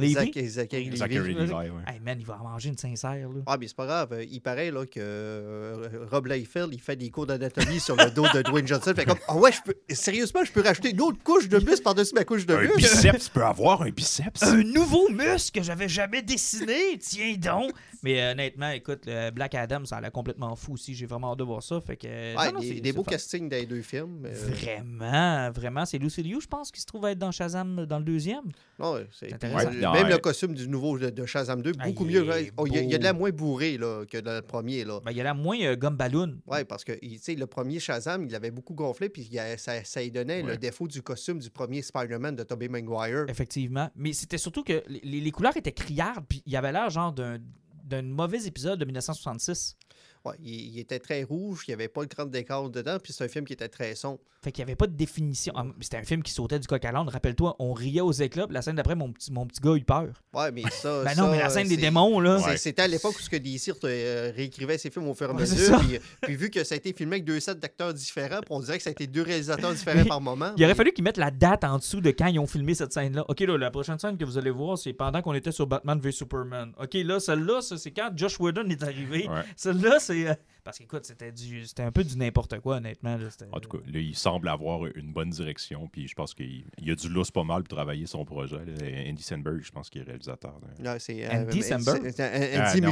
[0.00, 0.12] Levy?
[0.14, 0.96] Zach- Zachary Levi.
[0.96, 1.70] Zachary ouais.
[1.86, 3.28] Hey man, il va en manger une sincère.
[3.28, 3.40] Là.
[3.46, 4.12] Ah, mais c'est pas grave.
[4.12, 8.10] euh, Il paraît là, que euh, Rob Liefeld, il fait des cours d'anatomie sur le
[8.10, 8.92] dos de Dwayne Johnson.
[8.96, 11.82] Fait comme, ah ouais, je peux, sérieusement, je peux rajouter une autre couche de muscle
[11.82, 14.42] par-dessus ma couche de Un biceps peut avoir un biceps.
[14.42, 17.72] Un nouveau muscle que j'avais jamais dessiné, tiens donc.
[18.02, 20.94] Mais euh, honnêtement, écoute, le Black Adam, ça a l'air complètement fou aussi.
[20.94, 21.80] J'ai vraiment hâte de voir ça.
[21.80, 23.10] Fait que, Ouais, non, non, des, des beaux fun.
[23.12, 24.24] castings dans les deux films.
[24.26, 25.84] euh, Vraiment, vraiment.
[25.84, 28.44] C'est Lucy Liu, je pense, qui se trouve être dans Shazam dans le deuxième.
[28.78, 29.68] non, c'est- Intéressant.
[29.70, 30.10] ouais, même ouais.
[30.10, 32.22] le costume du nouveau de, de Shazam 2, Ah, beaucoup mieux.
[32.28, 32.50] ouais.
[32.56, 34.42] Oh, Il y, a- il y a de la moins bourré là, que dans le
[34.42, 34.84] premier.
[34.84, 35.00] Là.
[35.04, 36.36] Ben, il y a là moins euh, gomme ballon.
[36.46, 39.38] Ouais, parce que il- tu sais, le premier Shazam, il avait beaucoup gonflé, puis il
[39.38, 43.26] a- ça, ça lui donnait le défaut du costume du premier Spider-Man de Tobey Maguire.
[43.28, 43.90] Effectivement.
[43.96, 47.12] Mais c'était surtout que les, les couleurs étaient criardes, puis il y avait l'air genre
[47.12, 47.38] d'un
[47.84, 49.76] d'un mauvais épisode de 1966.
[50.24, 53.12] Ouais, il, il était très rouge, il n'y avait pas le grand décor dedans, puis
[53.12, 54.18] c'est un film qui était très sombre.
[54.42, 55.52] Fait qu'il n'y avait pas de définition.
[55.56, 57.08] Ah, C'était un film qui sautait du coq à l'âne.
[57.08, 58.46] Rappelle-toi, on riait aux éclats.
[58.46, 60.08] puis La scène d'après, mon petit, mon petit gars a eu peur.
[60.32, 61.04] Ouais, mais ça.
[61.04, 62.38] Ben non, ça, mais la scène des démons, là.
[62.38, 62.56] Ouais.
[62.56, 65.34] C'était à l'époque où ce que DC euh, réécrivait ses films au fur et à
[65.34, 65.58] mesure.
[65.58, 65.78] ça.
[65.80, 68.60] Puis, puis vu que ça a été filmé avec deux sets d'acteurs différents, puis on
[68.60, 70.52] dirait que ça a été deux réalisateurs différents Mais par moment.
[70.56, 72.72] Il aurait mais- fallu qu'ils mettent la date en dessous de quand ils ont filmé
[72.74, 73.26] cette scène-là.
[73.28, 76.00] OK, là, la prochaine scène que vous allez voir, c'est pendant qu'on était sur Batman
[76.00, 76.72] v Superman.
[76.80, 79.28] OK, là, celle-là, ça, c'est quand Josh Whedon est arrivé.
[79.28, 79.42] Ouais.
[79.56, 80.09] Celle-là, c'est...
[80.12, 81.66] euh, Parce qu'écoute, c'était du...
[81.66, 83.16] c'était un peu du n'importe quoi, honnêtement.
[83.16, 83.28] là.
[83.52, 86.90] En tout cas, là, il semble avoir une bonne direction, puis je pense qu'il il
[86.90, 88.56] a du lousse pas mal pour travailler son projet.
[88.64, 89.08] là.
[89.10, 90.58] Andy Samberg, je pense qu'il est réalisateur.
[90.60, 90.68] là.
[90.92, 92.02] Non, c'est, Andy Samberg?
[92.02, 92.86] c'est- c'est Ah, Andy.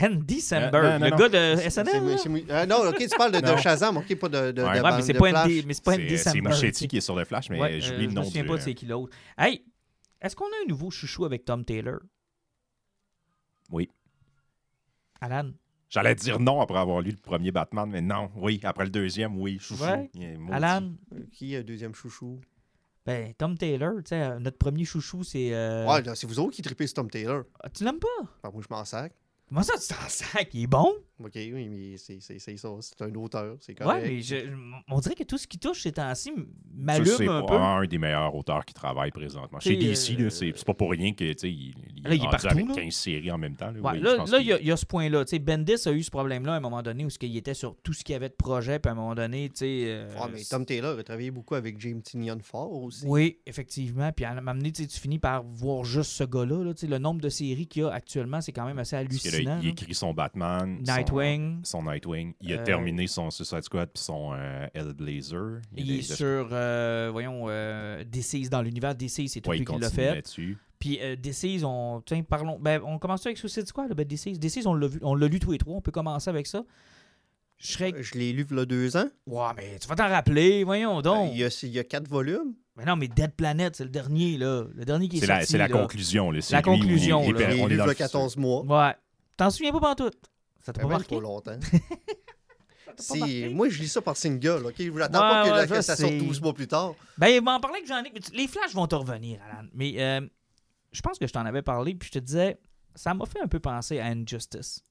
[0.00, 0.38] Andy
[0.82, 1.16] non, le non.
[1.16, 2.18] gars de C'est- SNL.
[2.18, 3.56] c'est- c'est- ah, non, ok, tu parles de, de.
[3.56, 4.52] Shazam, ok, pas de, de, Ouais.
[4.52, 5.44] de Ouais, Ban- mais c'est pas, Flash.
[5.46, 6.46] Andy, mais c'est pas C'est Andy c'est Samberg.
[6.54, 8.42] Muschietti qui est sur le Flash, mais Ouais, j'oublie euh, le je nom me souviens
[8.42, 9.16] du- pas de c'est qui l'autre.
[9.36, 9.64] Hey,
[10.20, 11.98] est-ce qu'on a un nouveau chouchou avec Tom Taylor?
[13.70, 13.88] Oui.
[15.20, 15.50] Alan?
[15.90, 18.60] J'allais dire non après avoir lu le premier Batman, mais non, oui.
[18.64, 19.58] Après le deuxième, oui.
[19.58, 19.84] Chouchou.
[19.84, 20.10] Ouais.
[20.50, 20.92] Alan?
[21.14, 22.40] Euh, Qui est le deuxième chouchou?
[23.06, 25.54] Ben, Tom Taylor, tu sais, euh, notre premier chouchou, c'est...
[25.54, 27.44] euh, Ouais, c'est vous autres qui tripez sur Tom Taylor.
[27.62, 28.06] ah, Tu l'aimes pas?
[28.20, 29.14] Enfin, moi, je m'en sac.
[29.48, 30.50] Comment ça, tu t'en sac?
[30.52, 30.92] Il est bon?
[31.20, 32.34] OK, oui, mais c'est ça.
[32.80, 33.56] C'est un auteur.
[33.60, 34.04] C'est Ouais, correct.
[34.06, 34.36] mais je-
[34.88, 36.32] on dirait que tout ce qui touche ces temps-ci
[36.74, 37.46] m'allume C'est un peu.
[37.46, 39.58] probablement un des meilleurs auteurs qui travaille présentement.
[39.60, 42.22] Chez DC, euh, c'est c'est pas pour rien que tu sais, il, il Là, il
[42.22, 42.74] est partout, avec là.
[42.74, 43.70] 15 séries en même temps.
[43.70, 43.80] là.
[43.80, 45.24] Ouais, Oui, là, qu'il- il y, a- il y a ce point-là.
[45.40, 48.04] Bendis a eu ce problème-là à un moment donné où il était sur tout ce
[48.04, 49.84] qu'il y avait de projet, puis à un moment donné, tu sais.
[49.86, 53.04] euh, Ouais, mais Tom Taylor a travaillé beaucoup avec James Tinian Ford aussi.
[53.06, 54.10] Oui, effectivement.
[54.12, 56.62] Puis à un moment donné, tu finis par voir juste ce gars-là.
[56.64, 56.74] là.
[56.74, 59.18] Tu sais, Le nombre de séries qu'il y a actuellement, c'est quand même assez Parce
[59.18, 59.58] que là, hallucinant.
[59.62, 61.60] il écrit son Batman, son- Nightwing.
[61.64, 62.34] son, Nightwing.
[62.40, 65.60] Il a Euh, terminé son Suicide Squad puis son euh, Hellblazer.
[65.76, 68.94] Il est sur, euh, voyons, euh, DC's dans l'univers.
[68.94, 70.14] DC's, c'est tout Ouais, lui il qui l'a fait.
[70.16, 70.58] là-dessus.
[70.78, 72.58] Puis euh, DC's, on, tiens, parlons.
[72.60, 74.38] Ben, on commence avec Suicide Squad, ben, DC's.
[74.38, 75.74] DC's, on l'a vu, on l'a lu tous les trois.
[75.76, 76.62] On peut commencer avec ça.
[77.60, 77.78] Je
[78.16, 79.08] l'ai lu il y a deux ans.
[79.26, 81.30] Ouais, mais tu vas t'en rappeler, voyons donc.
[81.32, 82.54] Il y, a, il y a quatre volumes.
[82.76, 84.64] Mais non, mais Dead Planet, c'est le dernier, là.
[84.72, 85.50] Le dernier qui est, C'est la, sorti.
[85.52, 85.76] c'est la là.
[85.76, 86.30] conclusion.
[86.30, 86.40] là.
[86.40, 87.46] C'est La lui conclusion, il est là.
[87.60, 88.06] On est lu il y dans a le futur.
[88.06, 88.62] 14 mois.
[88.64, 88.94] Ouais.
[89.36, 90.14] T'en souviens pas pantoute?
[90.60, 91.06] Ça t'a Ça pas marqué?
[91.06, 91.58] trop longtemps.
[93.52, 94.66] moi, je lis ça par single.
[94.66, 94.74] OK?
[94.78, 96.18] Je n'attends Ouais, pas que, ouais, la- ça sorte sais.
[96.18, 96.94] 12 mois plus tard.
[97.16, 98.10] Ben, il m'en parlait que j'en ai.
[98.12, 99.68] mais tu- Les flashs vont te revenir, Alan.
[99.72, 100.26] Mais euh,
[100.92, 102.58] je pense que je t'en avais parlé, puis je te disais,
[102.94, 104.82] ça m'a fait un peu penser à Injustice.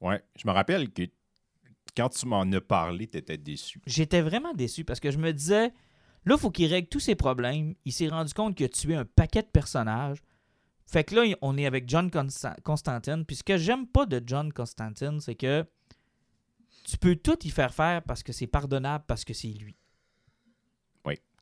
[0.00, 1.02] Ouais, je me rappelle que
[1.96, 3.80] quand tu m'en as parlé, tu étais déçu.
[3.86, 5.72] J'étais vraiment déçu parce que je me disais,
[6.24, 7.74] là, il faut qu'il règle tous ses problèmes.
[7.84, 10.18] Il s'est rendu compte qu'il a tué un paquet de personnages.
[10.90, 13.24] Fait que là, on est avec John Consta- Constantine.
[13.26, 15.66] Puis ce que j'aime pas de John Constantine, c'est que
[16.84, 19.76] tu peux tout y faire faire parce que c'est pardonnable, parce que c'est lui.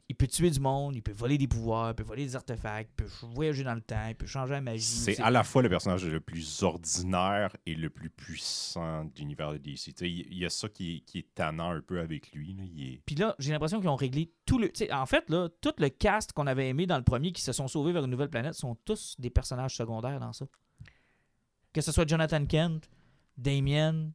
[0.08, 2.90] Il peut tuer du monde, il peut voler des pouvoirs, il peut voler des artefacts,
[2.92, 4.82] il peut voyager dans le temps, il peut changer la magie.
[4.84, 9.52] C'est à la fois le personnage le plus ordinaire et le plus puissant de l'univers
[9.52, 9.92] de DC.
[10.02, 12.54] Il y a ça qui est, qui est tannant un peu avec lui.
[12.54, 12.62] là.
[12.72, 14.70] Il est- Puis là, j'ai l'impression qu'ils ont réglé tout le.
[14.92, 17.66] en fait, là, tout le cast qu'on avait aimé dans le premier qui se sont
[17.66, 20.46] sauvés vers une nouvelle planète sont tous des personnages secondaires dans ça.
[21.72, 22.88] Que ce soit Jonathan Kent,
[23.36, 24.10] Damien,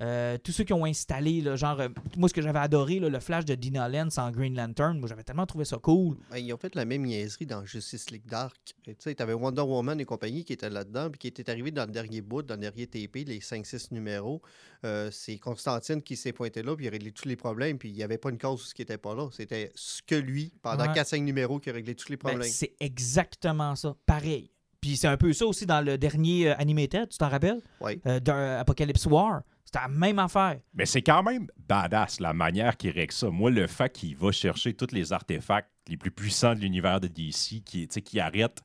[0.00, 3.10] euh, tous ceux qui ont installé, là, genre, euh, moi, ce que j'avais adoré, là,
[3.10, 6.16] le flash de Dina Lance en Green Lantern, moi, j'avais tellement trouvé ça cool.
[6.30, 8.56] Ben, ils ont fait la même niaiserie dans Justice League Dark.
[8.84, 11.84] Tu sais, t'avais Wonder Woman et compagnie qui étaient là-dedans, puis qui étaient arrivés dans
[11.84, 14.40] le dernier bout, dans le dernier TP, les 5-6 numéros.
[14.84, 17.90] Euh, c'est Constantine qui s'est pointé là, puis il a réglé tous les problèmes, puis
[17.90, 19.28] il n'y avait pas une cause qui n'était pas là.
[19.30, 20.94] C'était ce que lui, pendant Ouais.
[20.94, 22.50] 4-5 numéros, qui a réglé tous les Ben, problèmes.
[22.50, 23.94] c'est exactement ça.
[24.06, 24.50] Pareil.
[24.80, 27.60] Puis c'est un peu ça aussi dans le dernier euh, Animated, tu t'en rappelles?
[27.80, 28.00] Oui.
[28.04, 29.42] D'un Apocalypse War.
[29.72, 30.60] C'était la même affaire.
[30.74, 33.30] Mais c'est quand même badass la manière qu'il règle ça.
[33.30, 37.08] Moi, le fait qu'il va chercher tous les artefacts les plus puissants de l'univers de
[37.08, 38.60] DC, qui, arrête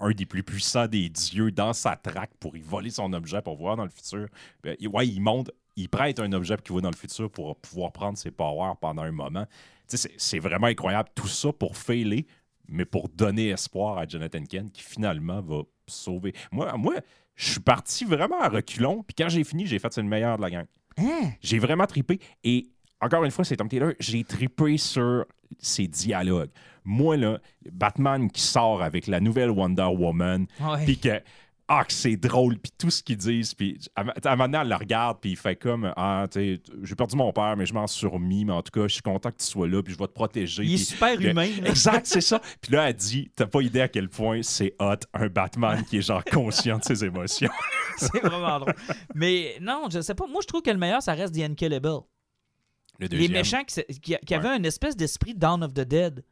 [0.00, 3.56] un des plus puissants des dieux dans sa traque pour y voler son objet pour
[3.56, 4.26] voir dans le futur.
[4.64, 7.92] Ben, ouais, il monte, il prête un objet qui va dans le futur pour pouvoir
[7.92, 9.46] prendre ses powers pendant un moment.
[9.86, 11.08] C'est c'est vraiment incroyable.
[11.14, 12.26] Tout ça pour failer,
[12.66, 16.34] mais pour donner espoir à Jonathan Kent qui finalement va sauver.
[16.50, 16.96] Moi, moi
[17.38, 20.36] je suis parti vraiment à reculons, puis quand j'ai fini, j'ai fait c'est le meilleur
[20.36, 20.64] de la gang.
[20.98, 21.30] Hein?
[21.40, 22.18] J'ai vraiment tripé.
[22.42, 22.66] Et
[23.00, 23.92] encore une fois, c'est Tom Taylor.
[24.00, 25.24] J'ai tripé sur
[25.60, 26.50] ses dialogues.
[26.84, 27.38] Moi, là,
[27.70, 30.46] Batman qui sort avec la nouvelle Wonder Woman,
[30.84, 31.22] puis que.
[31.70, 34.58] Ah, que c'est drôle, puis tout ce qu'ils disent, puis à à un moment donné,
[34.62, 37.66] elle le regarde, puis il fait comme Ah, tu sais, j'ai perdu mon père, mais
[37.66, 39.82] je m'en suis remis, mais en tout cas, je suis content que tu sois là,
[39.82, 40.64] puis je vais te protéger.
[40.64, 41.50] Il est super humain.
[41.60, 41.68] là.
[41.68, 42.40] Exact, c'est ça.
[42.62, 45.98] Puis là, elle dit T'as pas idée à quel point c'est hot, un Batman qui
[45.98, 47.50] est genre conscient de ses émotions.
[47.98, 48.74] C'est vraiment drôle.
[49.14, 50.26] Mais non, je sais pas.
[50.28, 52.02] Moi, je trouve que le meilleur, ça reste The Unkillable.
[53.00, 56.24] Le Les méchants qui, avaient une espèce d'esprit Dawn of the Dead.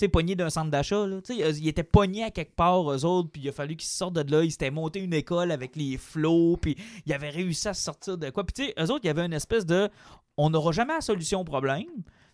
[0.00, 0.96] Sais, d'un centre d'achat.
[0.96, 4.14] euh, ils étaient pognés à quelque part, eux autres, puis il a fallu qu'ils sortent
[4.14, 4.42] de là.
[4.42, 8.30] Ils s'étaient monté une école avec les flots, puis ils avaient réussi à sortir de
[8.30, 8.44] quoi.
[8.44, 9.88] Puis tu sais, eux autres, il y avait une espèce de
[10.36, 11.86] on n'aura jamais la solution au problème.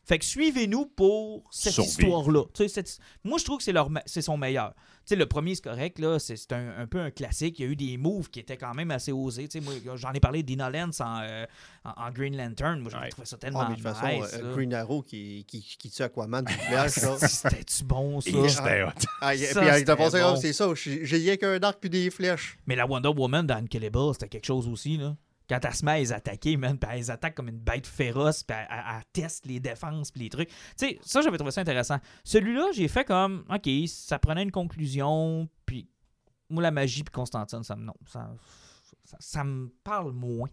[0.09, 2.45] Fait que suivez-nous pour cette histoire-là.
[2.55, 4.73] Tu sais, cette- Moi, je trouve que c'est leur son meilleur.
[4.75, 6.19] Tu sais, le premier, c'est correct, là.
[6.21, 7.59] C'est un, un peu un classique.
[7.59, 9.49] Il y a eu des moves qui étaient quand même assez osés.
[9.49, 11.45] Tu sais, moi, j'en ai parlé d'Ina Lance en, euh,
[11.85, 12.79] en, en Green Lantern.
[12.81, 13.11] Moi, j'avais Ouais.
[13.11, 14.55] trouvé ça tellement Ah, mais de toute façon, nice, euh.
[14.55, 17.19] Green Arrow qui, qui, qui tue Aquaman du village, ça.
[17.27, 18.31] C'était-tu bon, ça?
[18.49, 18.89] C'était hot.
[19.21, 20.09] Ah, c'était bon.
[20.33, 22.59] oh, c'est ça, j'ai rien qu'un arc puis des flèches.
[22.67, 25.17] Mais la Wonder Woman dans Unkillable, c'était quelque chose aussi, là.
[25.49, 29.47] Quand à les attaquer, man, puis elle attaque comme une bête féroce, puis elle, teste
[29.47, 30.49] les défenses, puis les trucs.
[30.49, 31.99] Tu sais, ça, j'avais trouvé ça intéressant.
[32.25, 35.89] Celui-là, j'ai fait comme, OK, ça prenait une conclusion, puis
[36.49, 38.31] moi, la magie, puis Constantine, ça me, non, ça,
[39.19, 40.49] ça me parle moins.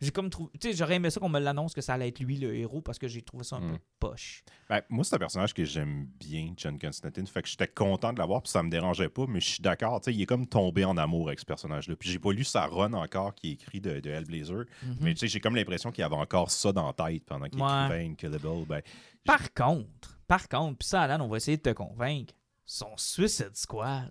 [0.00, 2.18] J'ai comme trouvé, tu sais, j'aurais aimé ça qu'on me l'annonce que ça allait être
[2.18, 3.72] lui, le héros, parce que j'ai trouvé ça un Mm.
[3.72, 4.42] peu poche.
[4.68, 7.26] Ben, moi, c'est un personnage que j'aime bien, John Constantine.
[7.26, 10.00] Fait que j'étais content de l'avoir, puis ça me dérangeait pas, mais je suis d'accord.
[10.00, 11.94] tu sais, Il est comme tombé en amour avec ce personnage-là.
[11.96, 14.64] Puis j'ai pas lu sa run encore qui est écrit de, de Hellblazer.
[15.00, 17.62] Mais tu sais, j'ai comme l'impression qu'il avait encore ça dans la tête pendant qu'il
[17.62, 17.68] Ouais.
[17.86, 18.66] écrivait Incredible.
[18.66, 18.82] Ben,
[19.24, 22.34] Par contre, par contre, puis ça, Alan, on va essayer de te convaincre,
[22.66, 24.10] son Suicide Squad,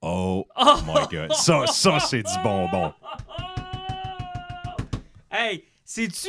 [0.00, 0.74] Oh Oh!
[0.84, 1.32] my god.
[1.34, 2.92] Ça, ça c'est du bonbon.
[5.32, 6.28] Hey, sais-tu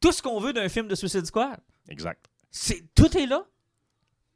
[0.00, 1.58] tout ce qu'on veut d'un film de Suicide Squad?
[1.88, 2.26] Exact.
[2.50, 3.44] C'est tout est là.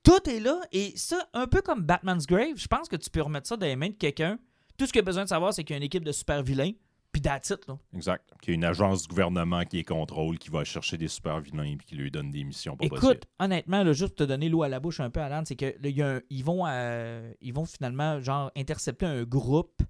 [0.03, 0.61] Tout est là.
[0.73, 3.67] Et ça, un peu comme Batman's Grave, je pense que tu peux remettre ça dans
[3.67, 4.39] les mains de quelqu'un.
[4.79, 6.43] Tout ce qu'il a besoin de savoir, c'est qu'il y a une équipe de super
[6.43, 6.73] vilains.
[7.11, 7.79] Puis it, là.
[7.95, 8.31] Exact.
[8.43, 11.41] Qu'il y a une agence du gouvernement qui les contrôle, qui va chercher des super
[11.41, 13.21] vilains et qui lui donne des missions pas Écoute, possibles.
[13.39, 15.65] honnêtement, là, juste pour te donner l'eau à la bouche un peu, Alan, c'est que
[15.67, 19.83] là, il y a un- ils, vont, euh, ils vont finalement genre intercepter un groupe,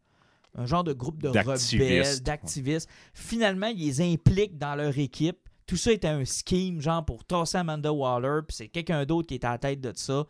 [0.59, 2.91] un genre de groupe de rebelles, d'activistes.
[3.15, 5.39] Finalement, ils les impliquent dans leur équipe.
[5.67, 9.35] Tout ça était un scheme, genre pour tasser Amanda Waller, puis c'est quelqu'un d'autre qui
[9.35, 10.25] est à la tête de ça.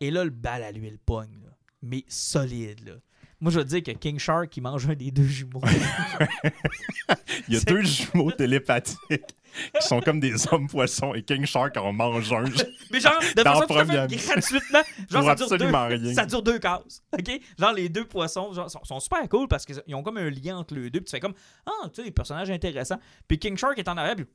[0.00, 1.50] Et là, le bal à l'huile pogne, là.
[1.82, 2.86] mais solide.
[2.86, 2.92] Là.
[3.40, 5.60] Moi, je veux dire que King Shark, qui mange un des deux jumeaux.
[7.48, 9.34] Il y a deux jumeaux télépathiques
[9.80, 12.44] qui sont comme des hommes poissons et King Shark en mange un.
[12.90, 14.06] Mais genre, de façon tout à fait première.
[14.06, 14.80] gratuitement.
[15.10, 16.14] Genre, ça dure, deux, absolument rien.
[16.14, 17.02] ça dure deux cases.
[17.12, 17.40] OK?
[17.58, 20.56] Genre, les deux poissons genre, sont, sont super cool parce qu'ils ont comme un lien
[20.58, 21.00] entre les deux.
[21.00, 21.34] Puis tu fais comme,
[21.66, 22.98] ah, tu sais, des personnages intéressants.
[23.28, 24.26] Puis King Shark est en arrière, puis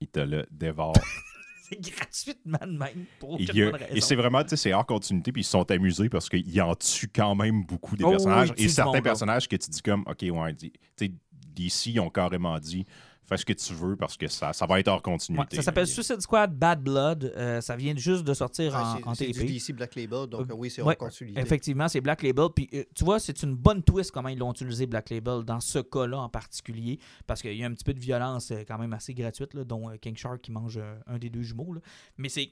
[0.00, 0.94] Il te le dévore.
[1.68, 3.04] c'est gratuitement de même.
[3.18, 3.94] Pour aucune a- bonne raison.
[3.94, 6.60] et c'est vraiment, tu sais, c'est hors continuité, puis ils se sont amusés parce qu'ils
[6.60, 8.50] en tuent quand même beaucoup des Oh, personnages.
[8.50, 9.02] oui, et certains là.
[9.02, 11.12] personnages que tu dis comme, OK, ouais, tu sais,
[11.54, 12.84] DC, ils ont carrément dit,
[13.28, 15.56] fais ce que tu veux parce que ça, ça va être hors Ouais, continuité.
[15.56, 17.32] ça s'appelle Suicide Squad Bad Blood.
[17.36, 19.46] Euh, ça vient juste de sortir en, en c'est du TP.
[19.46, 21.40] DC Black Label, donc Euh, oui, c'est ouais, hors continuité.
[21.40, 22.46] Effectivement, c'est Black Label.
[22.54, 25.60] Puis euh, tu vois, c'est une bonne twist comment ils l'ont utilisé Black Label dans
[25.60, 26.98] ce cas-là en particulier.
[27.26, 29.64] Parce qu'il y a un petit peu de violence euh, quand même assez gratuite, là,
[29.64, 31.72] dont euh, King Shark qui mange euh, un des deux jumeaux.
[31.74, 31.80] là.
[32.18, 32.50] Mais c'est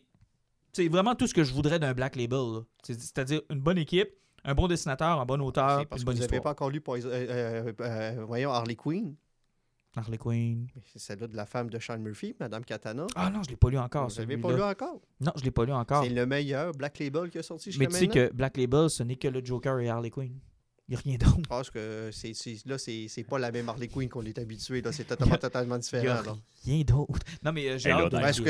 [0.72, 2.62] c'est vraiment tout ce que je voudrais d'un Black Label.
[2.82, 4.08] C'est-à-dire une bonne équipe,
[4.44, 6.42] un bon dessinateur, un bon auteur, parce une que bonne vous n'avez histoire.
[6.42, 9.14] pas encore lu Poison- euh, euh, euh, voyons, Harley Quinn?
[9.94, 10.66] Harley Quinn.
[10.84, 13.06] C'est celle-là de la femme de Sean Murphy, Madame Katana.
[13.14, 14.04] Ah non, je l'ai pas lu encore.
[14.04, 14.42] vous celui-là.
[14.48, 15.00] pas lu encore?
[15.20, 16.02] Non, je l'ai pas lu encore.
[16.04, 18.28] C'est le meilleur Black Label qui est sorti jusqu'à Mais tu sais maintenant.
[18.28, 20.38] que Black Label, ce n'est que le Joker et Harley Quinn.
[20.88, 21.38] Il n'y a rien d'autre.
[21.44, 24.36] Je pense que c'est, c'est- là, c'est, c'est pas la même Harley Quinn qu'on est
[24.38, 24.82] habitué.
[24.82, 24.90] Là.
[24.92, 26.22] C'est totalement, totalement Il y a différent.
[26.22, 26.36] là.
[26.64, 27.18] rien d'autre.
[27.42, 28.42] Non, mais euh, j'ai hâte de lire, sauf,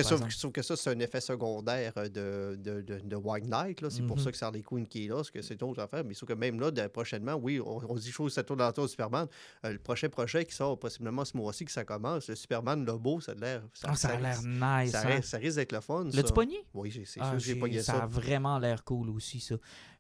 [0.50, 3.80] que ça, que c'est un effet secondaire euh, de, de, de, de White Knight.
[3.82, 3.90] là.
[3.90, 4.22] C'est pour Mhm.
[4.24, 6.04] ça que c'est Harley Quinn qui est là, parce que c'est d'autres affaires.
[6.04, 8.66] Mais sauf que même là, de- prochainement, oui, on, on dit chose, ça tourne dans
[8.66, 9.26] le tour de Superman.
[9.64, 13.20] Euh, le prochain projet qui sort possiblement ce mois-ci, que ça commence, le Superman Lobo,
[13.20, 13.62] ça a l'air.
[13.84, 14.90] Ah, ça a l'air nice.
[14.92, 15.16] ça, hein?
[15.16, 16.04] risque- ça risque d'être le fun.
[16.12, 16.64] L'as-tu pogné?
[16.74, 18.02] Oui, j'ai- c'est Ah, sûr que j'ai j'ai- pogné ça ça.
[18.04, 19.54] a vraiment l'air cool aussi, ça.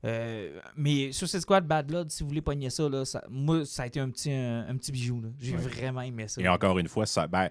[0.04, 3.64] Euh, mais sur cette squad Bad Blood, si vous voulez pogner ça, là, ça- moi,
[3.64, 5.22] ça a été un petit, un, un petit bijou.
[5.38, 5.58] J'ai Ouais.
[5.58, 6.40] vraiment aimé ça.
[6.42, 7.48] Et encore une fois, ça, ben,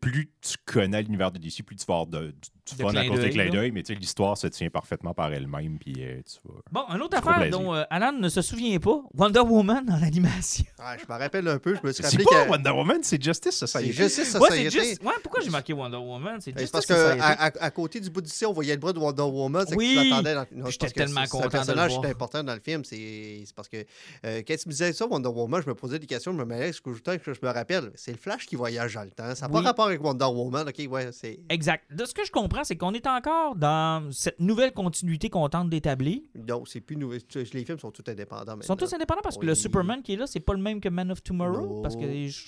[0.00, 3.08] plus tu connais l'univers de DC, plus tu vas avoir de, du, fun à clin
[3.08, 5.94] cause des d'œil, clins d'œil, mais tu sais, l'histoire se tient parfaitement par elle-même, puis
[5.98, 6.60] euh, tu vas...
[6.72, 10.64] Bon, une autre affaire dont euh, Alan ne se souvient pas Wonder Woman en animation.
[10.78, 12.50] Ah, je me rappelle un peu, je me suis C'est rappelé pas que.
[12.50, 13.92] Wonder Woman, c'est Justice C'est Society.
[13.92, 14.88] Justice Ouais, c'est Society.
[14.90, 15.02] juste.
[15.04, 16.40] Ouais, pourquoi j'ai marqué Wonder Woman?
[16.40, 17.58] C'est Ben, juste C'est parce ça, que ça a à, été.
[17.60, 19.64] à- à côté du bout du ciel, on voyait le bras de Wonder Woman.
[19.68, 20.10] c'est que Oui!
[20.10, 22.54] dans- c'est J'étais parce tellement c'est- content de C'est un personnage qui est important dans
[22.54, 22.84] le film.
[22.84, 23.76] C'est c'est parce que
[24.24, 26.44] euh, quand tu me disais ça, Wonder Woman, je me posais des questions, je me
[26.44, 29.10] mêlais, ce que je, que je me rappelle, c'est le Flash qui voyage dans le
[29.10, 29.34] temps.
[29.34, 29.62] Ça n'a Oui.
[29.62, 30.68] pas rapport avec Wonder Woman.
[30.68, 31.40] OK, ouais, c'est.
[31.48, 31.84] Exact.
[31.92, 35.70] De ce que je comprends, c'est qu'on est encore dans cette nouvelle continuité qu'on tente
[35.70, 36.20] d'établir.
[36.48, 37.14] Non, c'est plus nouveau.
[37.34, 39.46] Les films sont tous indépendants Ils sont tous indépendants parce que Oui.
[39.48, 41.82] le Superman qui est là, c'est pas le même que Man of Tomorrow.
[41.82, 42.02] Parce que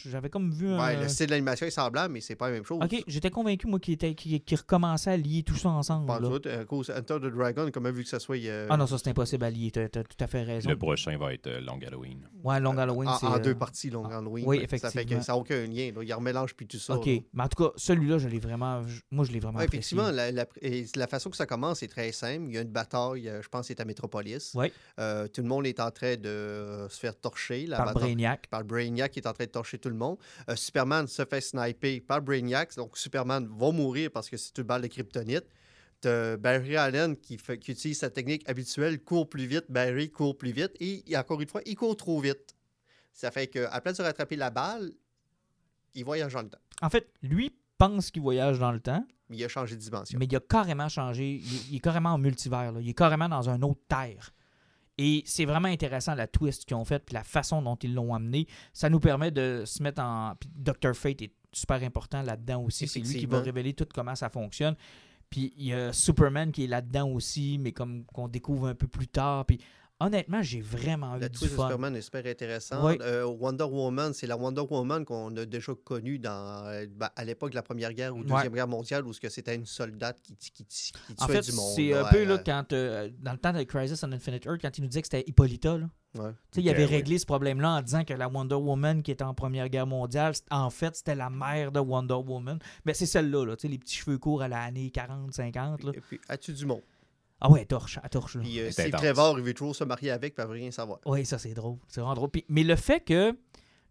[0.09, 0.79] j'avais comme vu un.
[0.79, 2.79] Ouais, le style d'animation est semblable, mais c'est pas la même chose.
[2.83, 6.07] Ok, j'étais convaincu, moi, qu'il était- qu'il qu'il recommençait à lier tout ça ensemble.
[6.07, 6.41] Pas tout.
[6.49, 8.37] À cause Enter the Dragon, comment vu que ça soit.
[8.45, 9.71] euh, Ah non, ça c'est impossible à lier.
[9.71, 10.69] T'as t'as tout à fait raison.
[10.69, 12.29] Le prochain va être euh, Long Halloween.
[12.45, 14.45] Ouais, Long Halloween, en, en euh, deux parties, Long Halloween.
[14.47, 15.19] oui, Ça fait effectivement.
[15.21, 15.91] que ça n'a aucun lien.
[15.95, 16.03] Là.
[16.03, 16.95] Il remélange plus tout ça.
[16.97, 17.13] Ok, là.
[17.33, 18.83] mais en tout cas, celui-là, je l'ai vraiment.
[19.11, 19.96] Moi, je l'ai vraiment Ouais, apprécié.
[20.03, 22.45] Effectivement, la, la- et la façon que ça commence est très simple.
[22.49, 24.53] Il y a une bataille, euh, je pense c'est à Metropolis.
[24.55, 24.73] Ouais.
[25.01, 27.67] Euh, tout le monde est en train de euh, se faire torcher.
[27.67, 28.47] La Par bataille- Brainiac.
[28.49, 30.19] par Brainiac qui est en train de torcher tout le monde.
[30.49, 32.75] Euh, Superman se fait sniper par Brainiac.
[32.77, 35.45] Donc, Superman va mourir parce que c'est une balle de kryptonite.
[36.01, 40.37] T'as Barry Allen qui, fait, qui utilise sa technique habituelle, court plus vite, Barry court
[40.37, 40.73] plus vite.
[40.81, 42.55] Et, encore une fois, il court trop vite.
[43.15, 44.93] Ça fait qu'à la place de rattraper la balle,
[45.95, 46.59] il voyage dans le temps.
[46.83, 50.19] En fait, lui pense qu'il voyage dans le temps, Il a changé de dimension.
[50.19, 51.35] mais il a carrément changé.
[51.43, 52.73] Il, il est carrément en multivers.
[52.73, 52.81] là.
[52.81, 54.33] Il est carrément dans un autre terre.
[54.99, 58.15] Et c'est vraiment intéressant la twist qu'ils ont faite puis la façon dont ils l'ont
[58.15, 58.47] amené.
[58.73, 60.35] Ça nous permet de se mettre en.
[60.41, 60.95] Puis Dr.
[60.95, 62.89] Fate est super important là-dedans aussi.
[62.89, 64.75] C'est lui qui va révéler tout comment ça fonctionne.
[65.29, 68.87] Puis il y a Superman qui est là-dedans aussi, mais comme qu'on découvre un peu
[68.87, 69.45] plus tard.
[69.45, 69.59] Puis
[70.01, 71.61] honnêtement, j'ai vraiment eu du twist de.
[71.61, 72.85] Superman est super intéressante.
[72.85, 72.99] Ouais.
[73.01, 77.25] Euh, Wonder Woman, c'est la Wonder Woman qu'on a déjà connue dans, euh, ben, à
[77.25, 80.51] l'époque de la Première Guerre ou Deuxième Guerre mondiale, où c'était une soldate qui, qui,
[80.53, 81.73] qui, qui En tuait fait, du monde.
[81.75, 84.77] c'est un peu là, quand, euh, dans le temps de Crisis on Infinite Earth, quand
[84.79, 85.79] il nous disait que c'était Hippolyta.
[85.79, 85.89] Là.
[86.19, 86.31] Ouais.
[86.57, 89.69] Il avait réglé ce problème-là en disant que la Wonder Woman qui était en Première
[89.69, 92.59] Guerre mondiale, en fait, c'était la mère de Wonder Woman.
[92.85, 95.85] Mais c'est celle-là, là, tu sais, les petits cheveux courts à la année 40, 50.
[95.85, 95.93] Là.
[95.95, 96.83] Et puis, as-tu du monde?
[97.41, 98.37] Ah ouais, elle torche, elle torche.
[98.37, 98.43] Là.
[98.43, 99.01] Puis euh, C'est Steve intense.
[99.03, 101.01] Trevor, il veut toujours se marier avec, puis elle veut rien savoir.
[101.07, 101.77] Oui, ça c'est drôle.
[101.89, 102.31] C'est vraiment drôle.
[102.31, 103.37] Puis- mais le fait que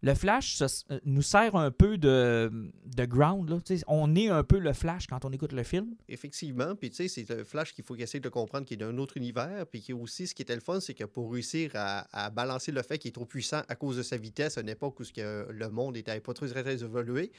[0.02, 2.50] le Flash se- euh, nous sert un peu de,
[2.84, 3.58] de ground, là.
[3.64, 5.94] Tu sais, on est un peu le Flash quand on écoute le film.
[6.08, 8.84] Effectivement, puis tu sais, c'est un Flash qu'il faut qu'il essaie de comprendre qu'il est
[8.84, 11.70] d'un autre univers, puis qui aussi, ce qui était le fun, c'est que pour réussir
[11.74, 14.60] à, à balancer le fait qu'il est trop puissant à cause de sa vitesse à
[14.60, 17.32] une époque où ce que le monde n'était pas très, très, très évolué,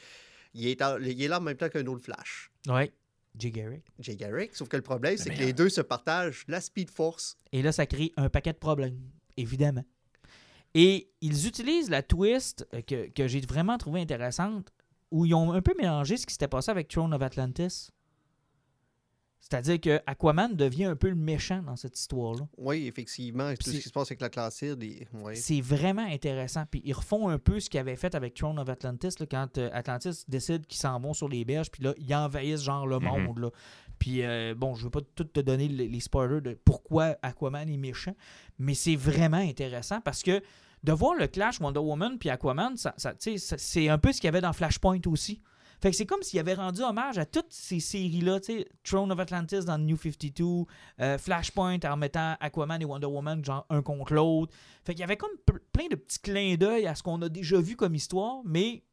[0.53, 2.91] il est, en- il est là en même temps qu'un autre Flash, Oui.
[3.37, 3.83] Jay Garrick.
[3.99, 4.55] Jay Garrick.
[4.55, 7.37] Sauf que le problème, c'est que les deux se partagent la Speed Force.
[7.51, 8.99] Et là, ça crée un paquet de problèmes,
[9.35, 9.83] évidemment.
[10.73, 14.71] Et ils utilisent la twist euh, que, que j'ai vraiment trouvé intéressante,
[15.11, 17.89] où ils ont un peu mélangé ce qui s'était passé avec Throne of Atlantis.
[19.49, 22.45] C'est-à-dire que Aquaman devient un peu le méchant dans cette histoire-là.
[22.57, 24.83] Oui, effectivement, tout c'est- ce qui se passe avec l'Atlantide.
[24.83, 25.35] et- ouais.
[25.35, 26.65] C'est vraiment intéressant.
[26.69, 29.57] Puis ils refont un peu ce qu'ils avaient fait avec Throne of Atlantis, là, quand
[29.57, 32.99] euh, Atlantis décide qu'ils s'en vont sur les berges, puis là, ils envahissent genre le
[32.99, 33.05] Mhm.
[33.05, 33.39] monde.
[33.39, 33.49] là.
[33.99, 37.69] Puis euh, bon, je veux pas tout te donner les, les spoilers de pourquoi Aquaman
[37.69, 38.15] est méchant,
[38.59, 40.41] mais c'est vraiment intéressant parce que
[40.83, 43.97] de voir le clash Wonder Woman puis Aquaman, ça, ça- tu sais, ça- c'est un
[43.97, 45.41] peu ce qu'il y avait dans Flashpoint aussi.
[45.81, 49.11] Fait que c'est comme s'il avait rendu hommage à toutes ces séries-là, tu sais, Throne
[49.11, 50.65] of Atlantis dans New 52,
[50.99, 54.53] euh, Flashpoint en mettant Aquaman et Wonder Woman genre un contre l'autre.
[54.83, 55.37] Fait qu'il y avait comme
[55.71, 58.83] plein de petits clins d'œil à ce qu'on a déjà vu comme histoire, mais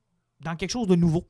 [0.40, 1.26] dans quelque chose de nouveau.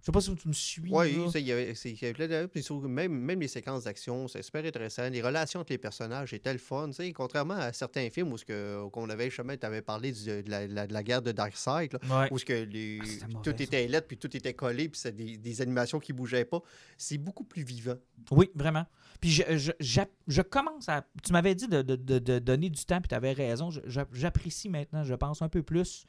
[0.00, 0.82] Je sais pas si tu me suis.
[0.90, 3.84] Oui, il y avait, c'est- il y avait plein de- puis même, même les séquences
[3.84, 5.08] d'action, c'est super intéressant.
[5.10, 6.90] Les relations entre les personnages étaient le fun.
[7.14, 10.50] Contrairement à certains films où ce que, qu'on avait jamais, tu avais parlé du- de,
[10.50, 12.28] la, la- de la guerre de Darkseid, Ouais.
[12.30, 15.36] où ce que les, Ah, tout était lettre, puis tout était collé, puis c'est des,
[15.36, 16.62] des animations qui bougeaient pas.
[16.96, 17.96] C'est beaucoup plus vivant.
[18.30, 18.86] Oui, vraiment.
[19.20, 19.42] Puis je,
[19.80, 21.04] je, commence à.
[21.22, 23.68] Tu m'avais dit de, de- de- donner du temps, puis tu avais raison.
[24.12, 26.06] J'apprécie maintenant, je pense, un peu plus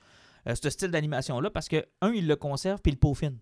[0.47, 3.37] euh, ce style d'animation-là parce que, un, il le conserve, puis il le peaufine.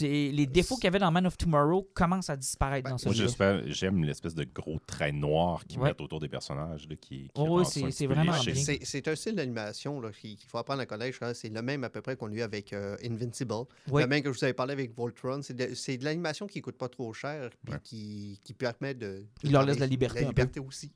[0.00, 3.06] Les défauts qu'il y avait dans Man of Tomorrow commencent à disparaître Ben, dans ce
[3.06, 3.62] Moi, jeu.
[3.72, 5.88] j'aime l'espèce de gros trait noir qu'ils Ouais.
[5.88, 6.86] mettent autour des personnages.
[6.88, 8.34] Là, qui, qui Oh, oui, c'est- vraiment.
[8.82, 11.18] C'est, un style d'animation là, qu'il faut apprendre à connaître.
[11.18, 11.38] pense.
[11.38, 13.54] C'est le même à peu près qu'on a eu avec euh, Invincible.
[13.90, 14.02] Oui.
[14.02, 15.40] Le même que je vous avais parlé avec Voltron.
[15.42, 17.80] C'est de, c'est de l'animation qui coûte pas trop cher, puis Ouais.
[17.82, 19.24] qui, qui permet de.
[19.42, 20.42] Il leur laisse la liberté La un peu.
[20.42, 20.92] liberté aussi.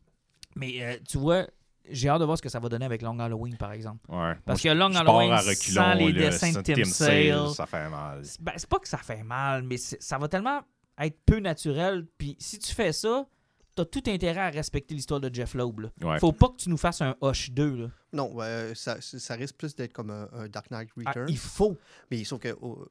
[0.56, 1.46] Mais euh, tu vois,
[1.90, 4.00] j'ai hâte de voir ce que ça va donner avec Long Halloween, par exemple.
[4.08, 4.34] Ouais.
[4.44, 8.24] Parce Moi, que Long Halloween, sans les dessins de Tim Sale, ça fait mal.
[8.24, 10.62] C'est ben, c'est pas que ça fait mal, mais ça va tellement
[10.98, 12.06] être peu naturel.
[12.18, 13.26] Puis si tu fais ça,
[13.74, 15.80] t'as tout intérêt à respecter l'histoire de Jeff Loeb.
[15.80, 15.88] là.
[16.02, 16.18] Ouais.
[16.20, 17.76] Faut pas que tu nous fasses un Hush 2.
[17.76, 17.86] Là.
[18.12, 21.26] Non, euh, ça, ça risque plus d'être comme un, un Dark Knight Ah, Returns.
[21.28, 21.76] il faut.
[22.10, 22.86] Mais sauf que oh,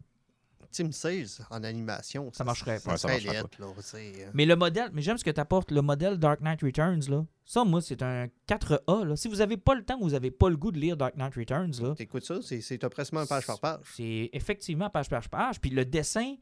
[0.73, 2.91] Team 16 en animation, Ça marcherait Ça, pas.
[2.91, 4.31] Ouais, ça marcherait là, euh.
[4.33, 7.09] Mais le modèle, mais j'aime ce que tu apportes, le modèle Dark Knight Returns.
[7.09, 7.25] Là.
[7.45, 9.05] Ça, moi, c'est un 4A.
[9.05, 9.15] Là.
[9.15, 11.15] Si vous avez pas le temps ou vous avez pas le goût de lire Dark
[11.15, 13.79] Knight Returns, là, T'écoutes ça, c'est, c'est presque page par page.
[13.95, 15.61] c'est effectivement page par page.
[15.61, 16.35] Puis le dessin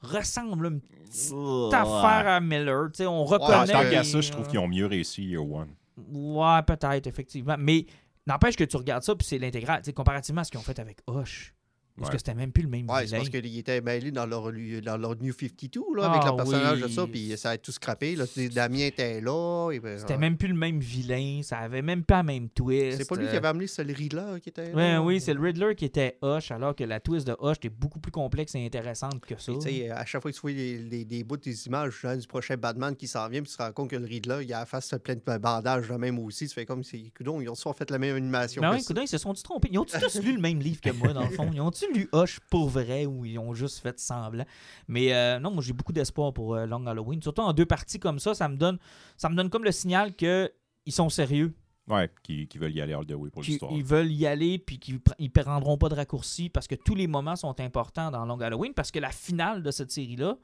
[0.00, 1.74] ressemble une petite Ouais.
[1.74, 2.90] affaire à Miller.
[2.92, 3.72] Tu sais, on reconnaît.
[3.72, 5.68] tant qu'à ça, je trouve qu'ils ont mieux réussi Year One.
[6.12, 7.56] Ouais, peut-être, effectivement.
[7.58, 7.86] Mais
[8.26, 9.80] n'empêche que tu regardes ça, puis c'est l'intégral.
[9.80, 11.54] Tu sais, comparativement à ce qu'ils ont fait avec Hoche.
[11.96, 14.50] Parce que c'était même plus le même Ouais, c'est parce qu'ils étaient mêlés dans leur,
[14.84, 17.70] dans leur New 52, là, avec Ah le personnage de ça, puis ça a tout
[17.72, 18.16] scrappé.
[18.16, 18.24] Là.
[18.52, 19.70] Damien était là.
[19.72, 20.18] et ben, C'était ouais.
[20.18, 21.40] même plus le même vilain.
[21.42, 22.98] Ça avait même pas la même twist.
[22.98, 25.02] C'est pas lui qui avait amené, c'est le Riddler qui était Ouais, là.
[25.02, 28.00] oui, c'est le Riddler qui était Hush, alors que la twist de Hush était beaucoup
[28.00, 29.52] plus complexe et intéressante que ça.
[29.60, 32.96] Sais, à chaque fois que tu vois des bouts des images genre, du prochain Batman
[32.96, 34.94] qui s'en vient, puis tu te rends compte que le Riddler, il a la face
[35.02, 36.48] pleine de bandages de même aussi.
[36.48, 38.62] Tu fais comme si, coudonc, ils ont soit fait la même animation.
[38.62, 38.94] Que oui, ça.
[39.00, 39.68] ils se sont-ils trompés?
[39.70, 41.48] Ils ont-ils tous lu le même livre que moi, dans le fond?
[41.52, 44.44] Ils ont-ils lu Hush pour vrai ou ils ont juste fait semblant?
[44.88, 47.20] Mais euh, non, moi, j'ai beaucoup d'espoir pour euh, Long Halloween.
[47.22, 48.78] Surtout en deux parties comme ça, ça me donne,
[49.16, 50.50] ça me donne comme le signal qu'ils
[50.88, 51.54] sont sérieux.
[51.86, 53.70] Ouais, qui, veulent y aller all the way pour l'histoire.
[53.72, 57.06] ils veulent y aller puis qu'ils ils prendront pas de raccourcis parce que tous les
[57.06, 60.38] moments sont importants dans Long Halloween parce que la finale de cette série-là,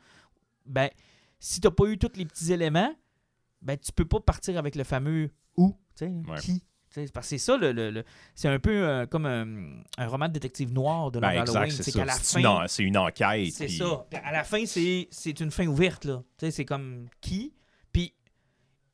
[0.66, 0.90] ben,
[1.38, 2.94] si t'as pas eu tous les petits éléments,
[3.62, 6.38] ben, tu peux pas partir avec le fameux où, tu sais, Ouais.
[6.40, 6.62] qui.
[6.94, 10.26] Parce que c'est ça, le, le- le- c'est un peu euh, comme un, un roman
[10.28, 11.70] de détective noir de Long Ben, Halloween.
[11.70, 13.52] c'est qu'à la fin, c'est une enquête.
[13.52, 14.06] c'est puis- ça.
[14.24, 16.04] À la fin, c'est une fin ouverte.
[16.04, 16.22] là.
[16.50, 17.54] C'est comme qui?
[17.92, 18.12] Puis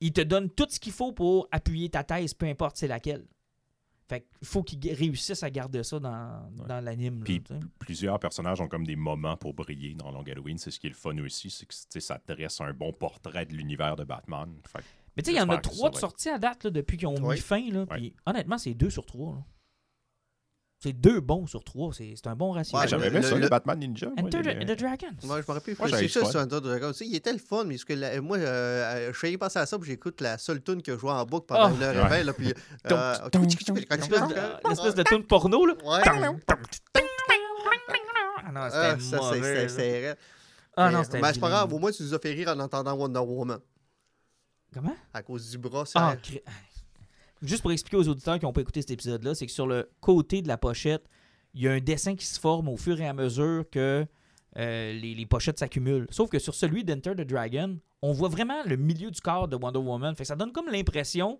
[0.00, 3.24] il te donne tout ce qu'il faut pour appuyer ta thèse, peu importe c'est laquelle.
[4.08, 6.66] Fait qu'il faut qu'ils réussissent à garder ça dans, Ouais.
[6.68, 7.24] dans l'anime.
[7.24, 7.42] Puis
[7.80, 10.58] plusieurs personnages ont comme des moments pour briller dans Long Halloween.
[10.58, 13.54] C'est ce qui est le fun aussi, c'est que ça dresse un bon portrait de
[13.54, 14.48] l'univers de Batman.
[14.68, 14.84] Fait
[15.16, 17.08] Mais tu sais, il y en a trois de sorties à date là, depuis qu'ils
[17.08, 17.62] ont mis fin.
[17.70, 17.86] Là,
[18.26, 19.42] honnêtement, c'est deux sur trois.
[20.78, 21.94] C'est deux bons sur trois.
[21.94, 22.76] C'est c'est un bon ratio.
[22.76, 24.08] Ouais, Ah, J'avais le- aimé ça, le- le Batman Ninja.
[24.08, 25.16] moi, Enter les- the, the Dragons.
[25.24, 26.88] Moi, je me rappelle, Moi, c'est ça sur Under Dragon.
[26.92, 29.64] Tu sais, il était le fun, mais que la- moi, euh, je suis passé à
[29.64, 31.74] ça, puis j'écoute la seule tune que je joue en boucle pendant Oh.
[31.74, 32.52] une heure et vingt, puis...
[33.32, 34.36] Tum, tchic, L'espèce de, tchic,
[34.68, 35.64] l'espèce de tune porno.
[35.64, 35.72] Là.
[35.82, 36.00] Ouais.
[36.04, 36.18] Ah
[38.52, 40.16] non, Ah, c'était ça, c'est- mauvais.
[40.76, 42.48] Ah Mais- non, c'était Mais c'est pas grave, au moins, tu nous as fait rire
[42.48, 43.58] en entendant Wonder Woman.
[44.72, 44.94] Comment?
[45.14, 46.16] À cause du bras, ça.
[46.16, 46.16] Ah,
[47.42, 49.90] Juste pour expliquer aux auditeurs qui n'ont pas écouté cet épisode-là, c'est que sur le
[50.00, 51.04] côté de la pochette,
[51.54, 54.06] il y a un dessin qui se forme au fur et à mesure que
[54.58, 56.06] euh, les, les pochettes s'accumulent.
[56.10, 59.56] Sauf que sur celui d'Enter the Dragon, on voit vraiment le milieu du corps de
[59.56, 60.14] Wonder Woman.
[60.14, 61.38] Fait que ça donne comme l'impression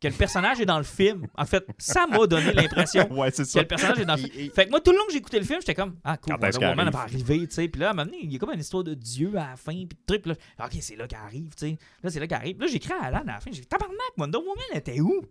[0.00, 1.26] que le personnage est dans le film?
[1.36, 3.60] En fait, ça m'a donné l'impression ouais, que ça.
[3.60, 4.32] le personnage est dans le film.
[4.36, 6.16] Et- et- Fait que moi, tout le long que écouté le film, j'étais comme, ah,
[6.18, 7.68] cool, Wonder Woman elle va arriver, tu sais.
[7.68, 9.50] Puis là, à un moment donné, il y a comme une histoire de Dieu à
[9.50, 10.26] la fin, puis de trucs.
[10.26, 10.34] Là,
[10.64, 11.78] ok, c'est là qu'elle arrive, tu sais.
[12.02, 12.60] Là, c'est là qu'elle arrive.
[12.60, 15.00] Là, j'ai écrit à Alan à la fin, j'ai dit, tabarnak, Wonder Woman, elle était
[15.00, 15.22] où?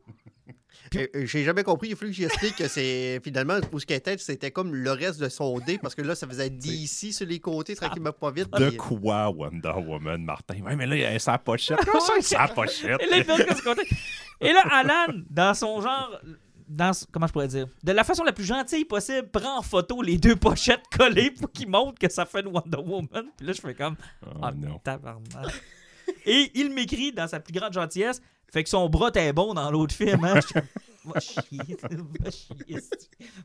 [0.95, 1.89] Euh, euh, J'ai jamais compris.
[1.89, 5.19] Il fallu que j'explique que c'est finalement où ce qu'elle était, c'était comme le reste
[5.19, 8.49] de son dé parce que là, ça faisait DC sur les côtés tranquillement pas vite.
[8.53, 10.61] De puis- quoi Wonder Woman, Martin?
[10.61, 11.79] Ouais, mais là, il a sa pochette.
[11.85, 13.01] Comment ça, sa pochette?
[13.01, 13.81] Et là, il que ce côté.
[14.41, 16.19] Et là, Alan, dans son genre.
[16.67, 17.67] Dans, comment je pourrais dire?
[17.83, 21.51] De la façon la plus gentille possible, prend en photo les deux pochettes collées pour
[21.51, 23.25] qu'il montre que ça fait une Wonder Woman.
[23.37, 23.95] Puis là, je fais comme.
[24.25, 24.79] Oh, Ah, non.
[24.79, 25.53] tabarnak.
[26.25, 28.21] Et il m'écrit dans sa plus grande gentillesse,
[28.53, 30.23] fait que son bras était bon dans l'autre film.
[30.23, 30.35] Hein?
[30.35, 30.63] Je suis comme,
[31.13, 31.41] Va chier,
[32.21, 32.79] va chier.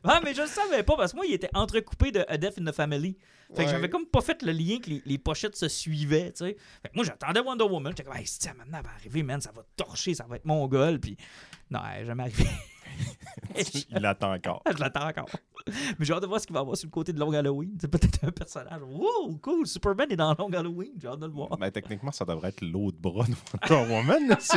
[0.05, 2.57] Ah, mais je le savais pas parce que moi, il était entrecoupé de A Death
[2.57, 3.17] in the Family.
[3.49, 3.67] Fait que Ouais.
[3.67, 6.55] j'avais comme pas fait le lien que les, les pochettes se suivaient, tu sais.
[6.81, 7.91] Fait que moi, j'attendais Wonder Woman.
[7.91, 10.45] J'étais comme, hey, si maintenant, elle va arriver, man, ça va torcher, ça va être
[10.45, 11.01] mon goal.
[11.01, 11.17] Puis,
[11.69, 12.45] non, elle est jamais arrivé.
[13.89, 14.61] Il attend encore.
[14.71, 15.29] je l'attends encore.
[15.67, 17.31] Mais j'ai hâte de voir ce qu'il va y avoir sur le côté de Long
[17.33, 17.71] Halloween.
[17.79, 18.81] C'est peut-être un personnage.
[18.89, 20.91] Wow, cool, Superman est dans Long Halloween.
[21.01, 21.49] J'ai hâte de le voir.
[21.59, 24.37] Mais techniquement, ça devrait être l'autre bras de Wonder Woman.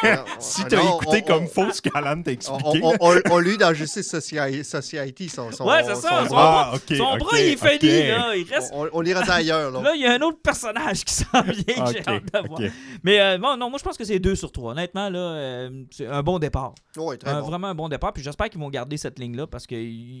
[0.00, 2.80] Non, si ah t'as écouté on- comme on- faux ce qu'Alan t'a On, expliqué.
[2.84, 5.28] on, on, on l'a eu dans Justice Soci- Society.
[5.28, 6.70] Son, son, Ouais, c'est ça, son bras.
[6.72, 8.36] Ah, ok, Son ok, bras, il est fini, là.
[8.36, 8.70] Il reste.
[8.74, 9.72] On, on l'ira ailleurs.
[9.72, 9.82] Là.
[9.82, 11.52] Là, il y a un autre personnage qui s'en vient
[11.84, 12.60] que j'ai hâte de voir.
[13.02, 14.72] Mais euh, bon, non, moi, je pense que c'est 2 sur 3.
[14.72, 16.74] Honnêtement, là, euh, c'est un bon départ.
[16.96, 17.48] Ouais, très Un- bon.
[17.48, 18.12] Vraiment un bon départ.
[18.12, 19.66] Puis j'espère qu'ils vont garder cette ligne-là parce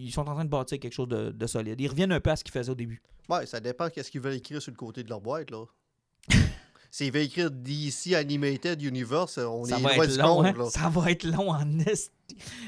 [0.08, 1.80] qu'ils sont en train de bâtir quelque chose de, de solide.
[1.80, 3.00] Ils reviennent un peu à ce qu'ils faisaient au début.
[3.28, 5.50] Ouais, ça dépend qu'est-ce qu'ils veulent écrire sur le côté de leur boîte.
[5.50, 5.64] là.
[6.90, 10.46] S'ils veulent écrire DC Animated Universe, on Ça est va loin être du long, compte.
[10.46, 10.54] hein?
[10.56, 10.70] là.
[10.70, 12.10] Ça va être long en esti.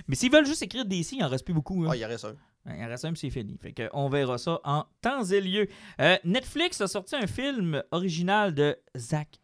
[0.06, 1.84] Mais s'ils veulent juste écrire DC, il en reste plus beaucoup.
[1.84, 1.88] hein.
[1.92, 2.36] Ah, il y en reste un.
[2.66, 3.56] Il en reste un, c'est fini.
[3.62, 5.66] Fait que on verra ça en temps et lieu.
[6.02, 9.40] Euh, Netflix a sorti un film original de Zack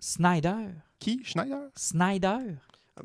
[0.00, 0.68] Snyder.
[0.98, 1.20] Qui?
[1.24, 1.68] Schneider?
[1.76, 2.38] Snyder?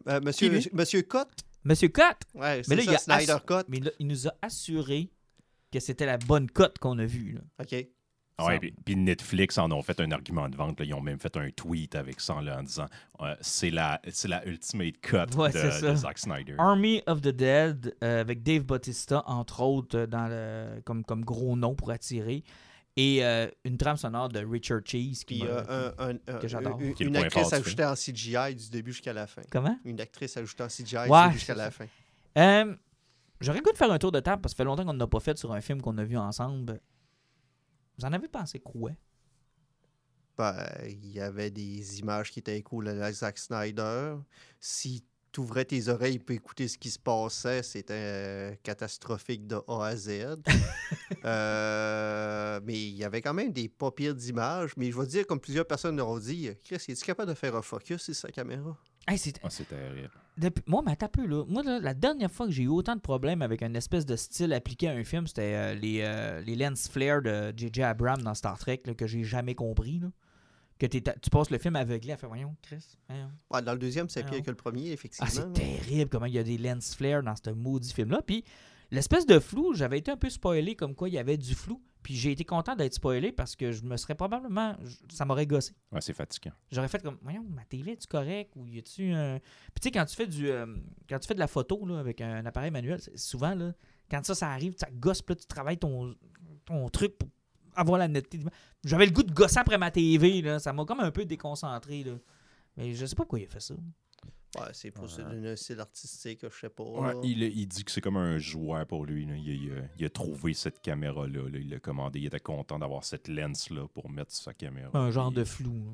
[0.08, 1.28] Euh, monsieur, Qui, monsieur Cott?
[1.64, 2.02] Monsieur Cut.
[2.34, 3.64] Ouais, Mais là, ça, il, a Snyder Cut.
[3.70, 5.10] mais là, il nous a assuré
[5.72, 7.34] que c'était la bonne cote qu'on a vue.
[7.34, 7.42] là.
[7.62, 7.88] OK.
[8.40, 10.80] Ah Ouais, puis, puis Netflix en ont fait un argument de vente.
[10.80, 10.86] là.
[10.86, 12.88] Ils ont même fait un tweet avec ça là, en disant
[13.22, 16.56] euh, c'est la, c'est la ultimate cut Ouais, de, de Zack Snyder.
[16.58, 21.24] Army of the Dead, euh, avec Dave Bautista, entre autres, euh, dans le, comme, comme
[21.24, 22.44] gros nom pour attirer.
[22.96, 25.24] Et euh, une trame sonore de Richard Cheese.
[25.26, 25.64] Qui Puis euh,
[25.98, 26.80] un- un- un- que j'adore.
[26.80, 29.26] une, Qui est le une point actrice du ajoutée en CGI du début jusqu'à la
[29.26, 29.42] fin.
[29.52, 29.78] Comment?
[29.84, 31.86] Une actrice ajoutée en CGI Ouais, du début jusqu'à c'est la fin.
[32.38, 32.76] Euh,
[33.42, 34.94] J'aurais le goût de faire un tour de table parce que ça fait longtemps qu'on
[34.94, 36.80] n'a pas fait sur un film qu'on a vu ensemble.
[37.98, 38.92] Vous en avez pensé quoi?
[40.38, 44.16] Ben, il y avait des images qui étaient cool à la Zack Snyder.
[44.60, 45.04] Si
[45.34, 49.88] tu ouvrais tes oreilles pour écouter ce qui se passait, c'était euh, catastrophique de A
[49.88, 50.38] à Z.
[51.26, 54.72] Euh, mais il y avait quand même des pas pires d'images.
[54.78, 57.62] Mais je vais dire, comme plusieurs personnes l'ont dit, Chris, es-tu capable de faire un
[57.62, 58.78] focus sur sa caméra?
[59.08, 60.10] Hey, c'est- Ah, c'est terrible.
[60.38, 61.44] depuis- Moi, mais un peu, là.
[61.48, 64.16] Moi, là, la dernière fois que j'ai eu autant de problèmes avec un espèce de
[64.18, 67.84] style appliqué à un film, c'était euh, les, euh, les lens flare de J.J.
[67.84, 70.00] Abrams dans Star Trek, là, que j'ai jamais compris.
[70.00, 70.08] Là.
[70.84, 72.98] Que t'es- tu passes le film aveuglé à faire Voyons, Chris.
[73.08, 73.32] voyons.
[73.52, 75.30] Ouais, dans le deuxième, c'est Ah, pire que le premier, Ah, effectivement.
[75.30, 78.22] c'est mais- terrible comment il y a des lens flares dans ce maudit film-là.
[78.22, 78.44] Puis
[78.92, 81.82] l'espèce de flou, j'avais été un peu spoilé comme quoi il y avait du flou.
[82.02, 84.76] Puis j'ai été content d'être spoilé parce que je me serais probablement.
[85.10, 85.74] Ça m'aurait gossé.
[85.94, 86.52] Ouais, c'est fatigant.
[86.70, 89.40] J'aurais fait comme, voyons, ma TV est-tu correct ou y a-tu un.
[89.40, 90.50] Puis tu sais, quand tu fais du.
[90.50, 90.66] euh,
[91.08, 93.72] quand tu fais de la photo là, avec un appareil manuel, c'est- souvent, là,
[94.12, 96.14] quand ça, ça arrive, ça gosse, puis là, tu travailles ton,
[96.66, 97.30] ton truc pour
[97.76, 98.40] avoir la netteté.
[98.84, 100.60] J'avais le goût de gosser après ma TV, là.
[100.60, 102.14] Ça m'a comme un peu déconcentré, là.
[102.78, 103.76] Mais je sais pas pourquoi il a fait ça.
[104.60, 105.50] Ouais, c'est pour Ouais.
[105.50, 106.84] un style artistique, je sais pas.
[106.84, 109.26] Ouais, il, il dit que c'est comme un joueur pour lui.
[109.26, 109.36] là.
[109.36, 111.50] Il, il a, il a trouvé cette caméra-là.
[111.50, 111.58] là.
[111.60, 112.20] Il l'a commandé.
[112.20, 114.96] Il était content d'avoir cette lens-là pour mettre sa caméra.
[114.98, 115.74] Un genre de flou.
[115.74, 115.92] là.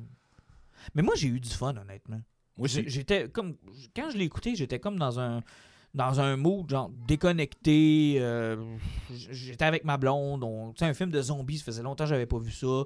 [0.94, 2.20] Mais moi, j'ai eu du fun, honnêtement.
[2.58, 3.56] Moi, J'ai- c'est- J'étais comme.
[3.96, 5.42] Quand je l'ai écouté, j'étais comme dans un.
[5.92, 8.16] Dans un mood, genre déconnecté.
[8.20, 8.56] euh,
[9.10, 10.44] j'étais avec ma blonde.
[10.44, 12.84] on- un film de zombies, ça faisait longtemps que j'avais pas vu ça.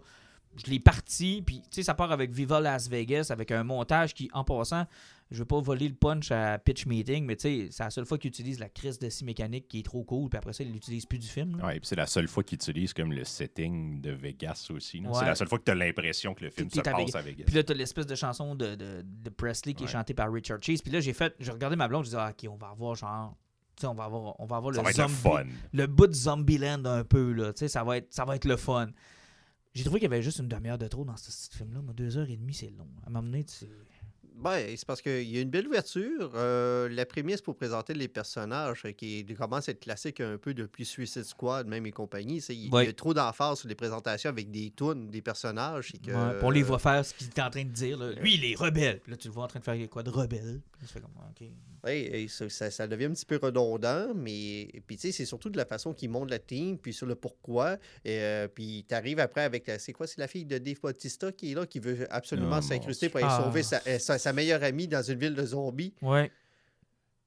[0.56, 4.44] Je l'ai parti, puis ça part avec Viva Las Vegas, avec un montage qui, en
[4.44, 4.86] passant,
[5.34, 8.06] je veux pas voler le punch à Pitch Meeting, mais tu sais, c'est la seule
[8.06, 10.64] fois qu'il utilise la crise de scie mécanique qui est trop cool, puis après ça,
[10.64, 11.58] il l'utilise plus du film.
[11.58, 11.66] là.
[11.66, 15.00] Ouais, puis c'est la seule fois qu'il utilise comme le setting de Vegas aussi.
[15.00, 15.10] Ouais.
[15.12, 17.18] C'est la seule fois que tu as l'impression que le film se à passe Vegas.
[17.18, 17.44] à Vegas.
[17.46, 20.58] Puis là, t'as l'espèce de chanson de, de, de Presley qui est chantée par Richard
[20.62, 20.80] Chase.
[20.80, 22.94] Puis là, j'ai fait, j'ai regardé ma blonde, je disais, ah, ok, on va avoir
[22.94, 23.36] genre,
[23.76, 25.44] tu sais, on va avoir, on va avoir le va être le zombie, fun.
[25.72, 28.56] le bout de Zombieland un peu là, tu ça va être, ça va être le
[28.56, 28.88] fun.
[29.74, 31.80] J'ai trouvé qu'il y avait juste une demi-heure de trop dans ce, ce film-là.
[31.94, 32.86] Deux heures et demie, c'est long.
[33.04, 33.64] À m'amener, tu
[34.36, 36.32] Ben, c'est parce qu'il y a une belle ouverture.
[36.34, 40.54] Euh, la prémisse pour présenter les personnages, euh, qui commence à être classique un peu
[40.54, 42.86] depuis Suicide Squad, même et compagnie, c'est il Ouais.
[42.86, 45.92] y a trop d'emphase sur les présentations avec des tunes, des personnages.
[45.94, 47.96] et que, Ouais, on les voit faire ce qu'il est en train de dire.
[47.96, 48.10] là.
[48.12, 49.00] Lui, il est rebelle.
[49.06, 50.60] Là, tu le vois en train de faire quoi de rebelle?
[50.92, 51.10] Comme.
[51.84, 55.50] Ouais, ça, ça- ça devient un petit peu redondant, mais puis tu sais, c'est surtout
[55.50, 57.74] de la façon qu'il montre la team, puis sur le pourquoi.
[58.04, 60.80] Et, euh, puis tu arrives après avec, la- c'est quoi, c'est la fille de Dave
[60.80, 63.62] Bautista qui est là, qui veut absolument Oh, s'incruster pour aller sauver Ah.
[63.62, 65.94] sa, euh, sa- sa meilleure amie dans une ville de zombies.
[66.02, 66.30] Ouais.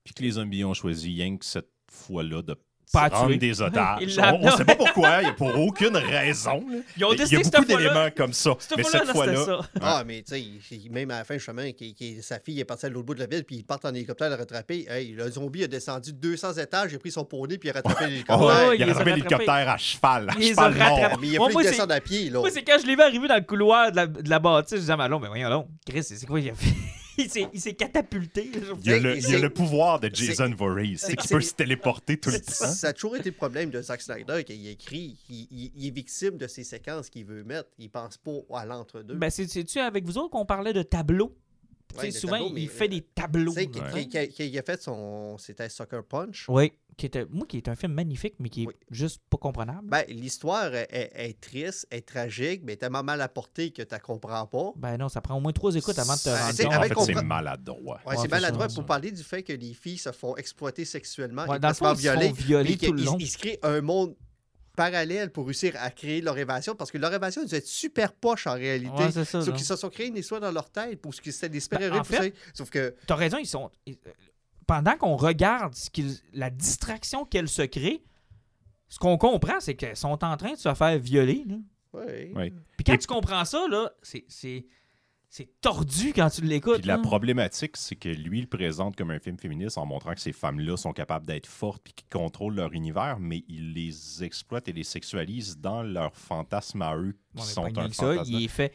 [0.03, 2.55] Puis que les zombies ont choisi rien que cette fois-là de
[2.93, 3.37] Pas tuer.
[3.37, 3.99] des otages.
[4.01, 6.63] Il on, on sait pas pourquoi, il n'y a pour aucune raison.
[6.69, 6.77] là.
[6.97, 8.51] Ils ont Il y a beaucoup d'éléments comme ça.
[8.59, 9.59] Cette Mais cette fois-là, ça.
[9.81, 12.85] Ah, mais tu sais, même à la fin, justement, qui, qui- sa fille est partie
[12.85, 14.85] à l'autre bout de la ville, puis ils partent en hélicoptère le rattraper.
[14.89, 17.73] Hey, le zombie a descendu 200 étages, il a pris son poney, puis il a
[17.75, 18.67] rattrapé Oh, l'hélicoptère.
[18.69, 20.29] ouais, il il a rattrapé l'hélicoptère à cheval.
[20.29, 20.87] À Il les a cheval mort.
[21.01, 21.17] rattrapés.
[21.21, 22.39] Mais il a descende à pied, là.
[22.39, 24.75] Moi, c'est quand je l'ai vu arriver dans le couloir de la, de la bâtisse,
[24.75, 25.67] je disais, mais non, mais voyons donc.
[25.85, 26.73] Chris, c'est quoi il a fait?
[27.17, 28.49] Il s'est il s'est catapulté.
[28.83, 31.41] Il y a, le, il y a le pouvoir de Jason Voorhees, c'est qu'il peut
[31.41, 32.51] se téléporter tout le temps.
[32.51, 35.17] Ça a toujours été le problème de Zack Snyder qu'il écrit.
[35.29, 37.69] Il, il- il est victime de ces séquences qu'il veut mettre.
[37.79, 39.15] Il pense pas à l'entre-deux.
[39.15, 41.35] Ben, c'est- c'est-tu avec vous autres qu'on parlait de tableaux?
[41.97, 43.53] Ouais, souvent, tableaux, il fait des tableaux.
[43.53, 45.37] Tu sais, qui, qui a, qui a fait son.
[45.37, 46.45] C'était Sucker Punch.
[46.49, 48.73] Oui, qui était, moi, qui est un film magnifique, mais qui est Oui.
[48.89, 49.87] juste pas comprenable.
[49.87, 53.99] Ben, l'histoire est, est- est triste, est tragique, mais tellement mal apportée que tu ne
[53.99, 54.71] comprends pas.
[54.75, 56.73] Ben non, ça prend au moins trois écoutes avant de te Ben, rendre c'est compte.
[56.97, 57.99] En fait, c'est maladroit.
[58.05, 61.43] Ouais, Ouais, c'est maladroit pour parler du fait que les filles se font exploiter sexuellement
[61.53, 62.77] et dans le ils se font violer.
[62.77, 63.17] tout le long.
[63.19, 64.15] Ils, se créent un monde
[64.77, 68.47] parallèle pour réussir à créer leur évasion parce que leur évasion ils être super poche
[68.47, 68.91] en réalité.
[68.95, 69.41] Ouais, c'est ça.
[69.41, 71.59] Sauf qu'ils se sont créés une histoire dans leur tête pour ce que c'était des
[71.69, 72.21] Ben, ça.
[72.53, 73.69] Sauf que T'as raison, ils sont.
[74.65, 78.03] Pendant qu'on regarde ce qu'ils- la distraction qu'elle se crée,
[78.89, 81.43] ce qu'on comprend, c'est qu'elles sont en train de se faire violer.
[81.47, 81.55] là.
[81.93, 82.31] Ouais.
[82.77, 84.65] Puis quand Et- tu comprends ça, là, c'est- c'est
[85.29, 86.79] c'est tordu quand tu l'écoutes.
[86.79, 90.13] Puis la problématique, c'est que lui, il le présente comme un film féministe en montrant
[90.13, 94.23] que ces femmes-là sont capables d'être fortes puis qu'ils contrôlent leur univers, mais il les
[94.23, 98.31] exploite et les sexualise dans leurs fantasmes à eux, qui sont un ça, fantasme.
[98.31, 98.69] il est fait.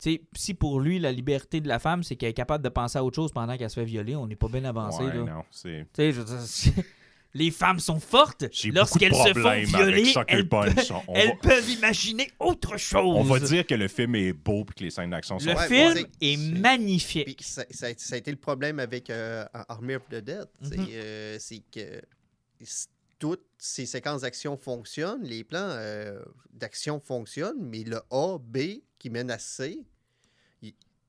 [0.00, 2.68] Tu sais, si pour lui, la liberté de la femme, c'est qu'elle est capable de
[2.68, 5.02] penser à autre chose pendant qu'elle se fait violer, on n'est pas bien avancé.
[5.02, 5.24] Ouais, là.
[5.24, 5.88] non, c'est...
[7.34, 8.46] Les femmes sont fortes.
[8.72, 10.90] Lorsqu'elles se font violer, elles, Punch.
[11.06, 13.16] On, elles va, peuvent imaginer autre chose.
[13.16, 15.54] on va dire que le film est beau et que les scènes d'action sont Le
[15.56, 17.36] Ouais, film est magnifique.
[17.36, 20.46] Puis ça, ça a- ça a été le problème avec euh, Army of the Dead.
[20.62, 20.86] Mhm.
[20.90, 22.00] euh, c'est que
[23.18, 26.20] toutes ces séquences d'action fonctionnent, les plans euh,
[26.52, 29.80] d'action fonctionnent, mais le A, B qui mène à C,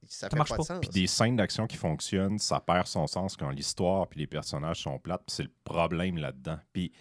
[0.08, 0.64] ça fait marche pas, pas.
[0.64, 0.80] de sens.
[0.82, 4.82] Puis des scènes d'action qui fonctionnent, ça perd son sens quand l'histoire puis les personnages
[4.82, 5.24] sont plates.
[5.28, 6.58] puis c'est le problème là-dedans.
[6.74, 6.91] Puis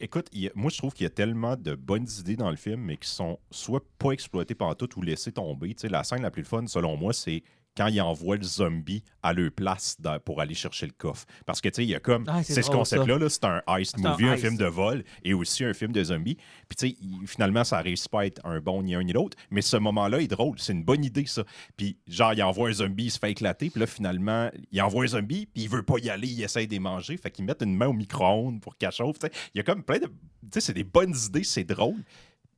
[0.00, 2.80] écoute, a- moi je trouve qu'il y a tellement de bonnes idées dans le film,
[2.80, 5.74] mais qui sont soit pas exploitées par tout ou laissées tomber.
[5.74, 7.42] Tu sais, la scène la plus fun, selon moi, c'est
[7.78, 11.24] quand il envoie le zombie à leur place dans- pour aller chercher le coffre.
[11.46, 12.24] Parce que, tu sais, il y a comme...
[12.26, 14.44] Ah, c'est ce concept-là, là, c'est un heist un movie, un, heist.
[14.44, 16.36] film de vol et aussi un film de zombies.
[16.68, 19.36] Puis, tu sais, finalement, ça réussit pas à être un bon ni un ni l'autre,
[19.50, 20.58] mais ce moment-là est drôle.
[20.58, 21.44] C'est une bonne idée, ça.
[21.76, 25.04] Puis, genre, il envoie un zombie, il se fait éclater, puis là, finalement, il envoie
[25.04, 27.16] un zombie, puis il veut pas y aller, il essaie de les manger.
[27.16, 29.18] Fait qu'ils mettent une main au micro-ondes pour qu'elle chauffe.
[29.54, 30.06] Il y a comme plein de.
[30.06, 30.12] Tu
[30.54, 32.02] sais, c'est des bonnes idées, c'est drôle.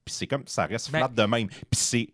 [0.05, 1.49] Puis c'est comme, ça reste Ben- flat de même.
[1.49, 2.09] Puis c'est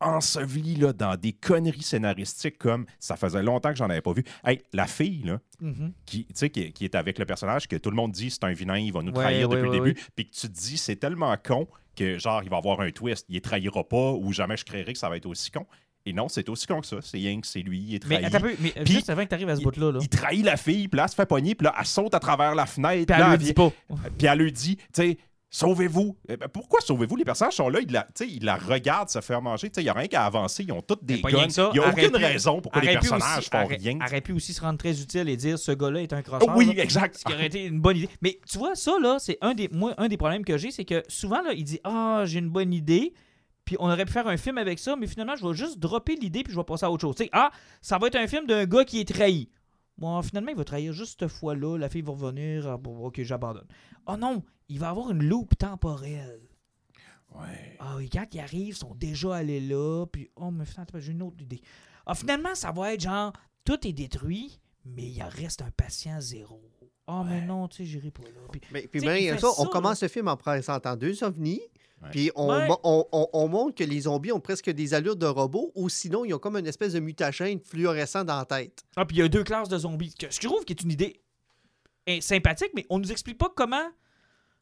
[0.00, 4.24] enseveli là, dans des conneries scénaristiques comme ça faisait longtemps que j'en avais pas vu.
[4.44, 5.92] Hey, la fille, là, Mhm.
[6.04, 6.26] qui,
[6.80, 9.12] est avec le personnage, que tout le monde dit c'est un vilain, il va nous
[9.12, 11.66] trahir ouais, depuis ouais, le début, puis que tu te dis c'est tellement con
[11.96, 14.92] que genre il va avoir un twist, il ne trahira pas ou jamais je créerai
[14.92, 15.66] que ça va être aussi con.
[16.08, 16.98] Et non, c'est aussi con que ça.
[17.02, 18.26] C'est que c'est lui, il est Mais trahi.
[18.26, 19.98] attends un peu, mais Puis- juste avant que tu arrives à ce bout-là, là.
[20.00, 22.20] Il trahit la fille, puis là, elle se fait pogner, puis là, elle saute à
[22.20, 23.06] travers la fenêtre.
[23.12, 23.72] Puis elle elle le dit pas.
[24.18, 25.18] puis elle lui dit, tu sais,
[25.50, 26.16] sauvez-vous.
[26.28, 27.16] Eh ben, pourquoi sauvez-vous?
[27.16, 29.70] Les personnages sont là, ils la, ils regardent se faire manger.
[29.76, 31.70] Il n'y a rien qu'à avancer, ils ont toutes des rien guns.
[31.74, 33.98] Il n'y a aucune pu- raison pourquoi les personnages aussi- font aurait- rien.
[34.04, 36.48] aurait pu aussi se rendre très utile et dire ce gars-là est un crosseur.
[36.48, 36.82] Oh oui, là.
[36.82, 37.16] exact.
[37.18, 38.08] Ce qui aurait été une bonne idée.
[38.22, 40.84] Mais tu vois, ça, là, c'est un des, moi, un des problèmes que j'ai, c'est
[40.84, 43.14] que souvent, là, il dit Ah, j'ai une bonne idée,
[43.64, 46.16] puis on aurait pu faire un film avec ça, mais finalement, je vais juste dropper
[46.16, 47.16] l'idée, puis je vais passer à autre chose.
[47.32, 49.48] Ah, ça va être un film d'un gars qui est trahi.
[49.98, 53.22] Bon, finalement, il va trahir juste cette fois-là, la fille va revenir, ah, bon, ok,
[53.22, 53.66] j'abandonne.
[54.06, 56.40] Oh non, il va avoir une loupe temporelle.
[57.34, 57.76] Ouais.
[57.80, 61.12] Ah oui, quand ils arrivent, ils sont déjà allés là, puis oh, mais finalement, j'ai
[61.12, 61.60] une autre idée.
[62.06, 63.32] Ah, finalement, ça va être genre,
[63.64, 66.62] tout est détruit, mais il reste un patient zéro.
[67.08, 68.28] Ah, mais non, tu sais, j'irai pas là.
[68.50, 69.00] Puis, Mais, puis
[69.38, 71.60] ça, on ça, commence le film en présentant deux ovnis.
[72.02, 72.08] Ouais.
[72.10, 72.66] Puis on, Ouais.
[72.68, 75.88] mo- on, on- on montre que les zombies ont presque des allures de robots, ou
[75.88, 78.82] sinon, ils ont comme une espèce de mutagène fluorescent dans la tête.
[78.96, 80.90] ah, puis il y a deux classes de zombies, que je trouve qui est une
[80.90, 81.20] idée
[82.06, 83.86] eh, sympathique, mais on nous explique pas comment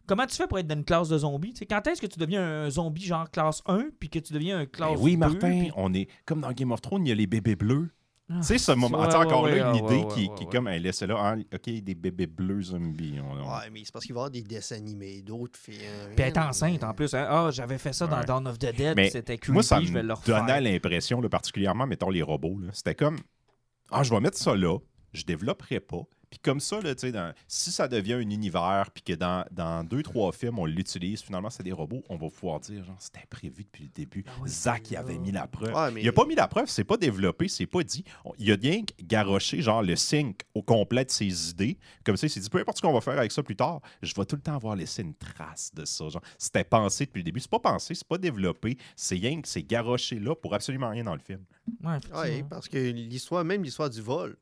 [0.07, 1.53] Comment tu fais pour être dans une classe de zombies?
[1.53, 4.33] Tu sais, quand est-ce que tu deviens un zombie genre classe 1 puis que tu
[4.33, 7.07] deviens un classe Ben oui, 2, Martin, puis- on est comme dans Game of Thrones,
[7.07, 7.91] il y a les bébés bleus.
[8.31, 10.35] Ah, tu sais, ce moment, ouais, encore ouais, là, une ouais, idée ouais, qui, ouais,
[10.35, 10.51] qui ouais.
[10.51, 13.17] comme, elle laissait là, hein, OK, des bébés bleus zombies.
[13.21, 15.77] on- on- Ouais, mais c'est parce qu'il va y avoir des dessins animés, d'autres films.
[16.17, 17.13] Puis elle est enceinte en plus.
[17.13, 17.27] hein.
[17.29, 18.23] Ah, j'avais fait ça dans.
[18.25, 21.29] Dawn of the Dead, c'était creepy, Moi, ça je vais le me donnait l'impression, là,
[21.29, 22.59] particulièrement, mettons, les robots.
[22.61, 23.19] là, C'était comme,
[23.91, 24.79] ah, je vais mettre ça là,
[25.13, 26.01] je développerai pas.
[26.35, 29.45] Puis comme ça, là, tu sais, dans- si ça devient un univers, puis que dans,
[29.53, 32.97] dans deux, trois films, on l'utilise, finalement, c'est des robots, on va pouvoir dire, genre,
[32.99, 34.25] c'était prévu depuis le début.
[34.27, 35.73] Ah oui, Zach, il avait mis la preuve.
[35.73, 38.03] Ouais, mais- Il a pas mis la preuve, c'est pas développé, c'est pas dit.
[38.41, 41.79] Il a bien garoché, genre, le sync au complet de ses idées.
[42.05, 43.81] Comme ça, il s'est dit, peu importe ce qu'on va faire avec ça plus tard,
[44.03, 46.09] je vais tout le temps avoir laissé une trace de ça.
[46.09, 47.39] Genre, c'était pensé depuis le début.
[47.39, 48.77] C'est pas pensé, c'est pas développé.
[48.97, 51.45] C'est rien que c'est garoché là pour absolument rien dans le film.
[51.85, 52.49] Ouais, Oui, effectivement.
[52.49, 54.37] parce que l'histoire, même l'histoire du vol,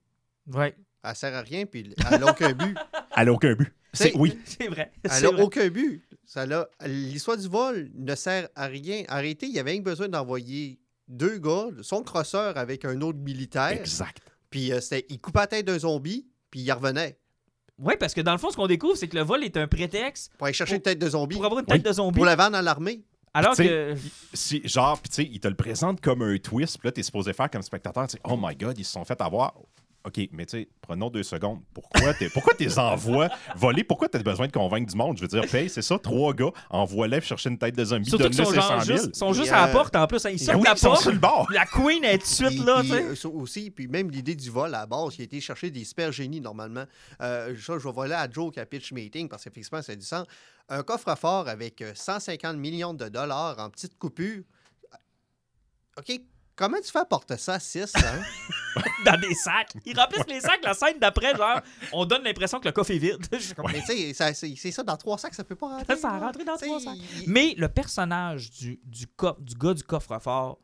[0.53, 0.74] Ouais,
[1.05, 2.76] elle sert à rien, puis elle n'a aucun but.
[3.16, 3.70] Elle a aucun but.
[3.92, 4.38] C'est, oui.
[4.46, 4.90] c'est vrai.
[5.03, 6.03] Elle n'a aucun but.
[6.24, 9.03] Ça l'a- L'histoire du vol ne sert à rien.
[9.09, 14.18] Arrêtez, il y avait besoin d'envoyer deux gars, son crosseur avec un autre militaire, Exact.
[14.48, 17.18] puis euh, c'était- il coupait la tête d'un zombie, puis il revenait
[17.78, 19.66] Ouais, parce que dans le fond, ce qu'on découvre, c'est que le vol est un
[19.66, 21.74] prétexte pour aller chercher Pour- une tête de zombie, pour avoir une Oui.
[21.76, 22.16] tête de zombie.
[22.16, 23.03] pour la vendre à l'armée.
[23.34, 23.94] Alors que.
[24.32, 27.03] Si, genre, puis tu sais, il te le présente comme un twist, puis là, t'es
[27.03, 29.55] supposé faire comme spectateur, tu sais, oh my god, ils se sont fait avoir.
[30.05, 31.61] OK, mais tu sais, prenons deux secondes.
[31.72, 33.84] Pourquoi t'es, pourquoi t'es envoies voler?
[33.84, 35.16] Pourquoi t'as besoin de convaincre du monde?
[35.16, 38.24] Je veux dire, paye, c'est ça, trois gars, envoie-les chercher une tête de zombie, Surtout
[38.28, 38.98] qu'ils donne-le sont, ses genre 100 000.
[38.98, 40.26] juste, sont juste Puis, à la euh, porte en plus.
[40.26, 41.03] hein, Ils Ben sortent oui, la ils sont porte.
[41.03, 41.48] sur le bord.
[41.53, 43.26] La queen est tout de suite Puis- là, puis, tu sais.
[43.28, 45.84] euh, aussi, puis même l'idée du vol à la base, qui a été chercher des
[45.84, 46.84] super génies normalement.
[47.20, 50.05] Euh, ça, je vais voler à Joe qui a pitch meeting parce qu'effectivement, c'est du
[50.05, 50.24] sang.
[50.68, 54.42] Un coffre-fort avec euh, 150 millions de dollars en petites coupures.
[55.98, 56.20] OK,
[56.57, 58.22] comment tu fais porter ça à 6 hein?
[59.05, 59.72] Dans des sacs.
[59.84, 60.62] Ils remplissent les sacs.
[60.64, 61.61] La scène d'après, genre,
[61.92, 63.24] on donne l'impression que le coffre est vide.
[63.32, 65.96] Mais tu sais, c'est ça, dans trois sacs, ça peut pas rentrer.
[65.96, 66.96] Ça rentré dans trois sacs.
[67.20, 70.59] il- Mais le personnage du, du, co- du gars du coffre-fort,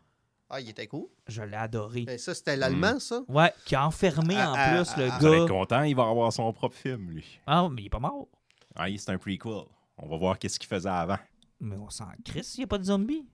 [0.51, 1.07] Ah, il était cool.
[1.27, 2.03] je l'ai adoré.
[2.03, 3.01] Ben, ça, c'était l'allemand, Hmm.
[3.01, 3.21] ça?
[3.29, 5.19] Ouais, qui a enfermé Ah, en ah, plus ah, le ah.
[5.21, 5.49] Vous allez être gars.
[5.53, 7.41] content, il va avoir son propre film, lui.
[7.47, 8.29] Ah, mais il est pas mort.
[8.77, 9.53] Ah, c'est un prequel.
[9.99, 11.19] On va voir qu'est-ce qu'il faisait avant.
[11.61, 13.27] Mais on s'en crisse, il n'y a pas de zombies.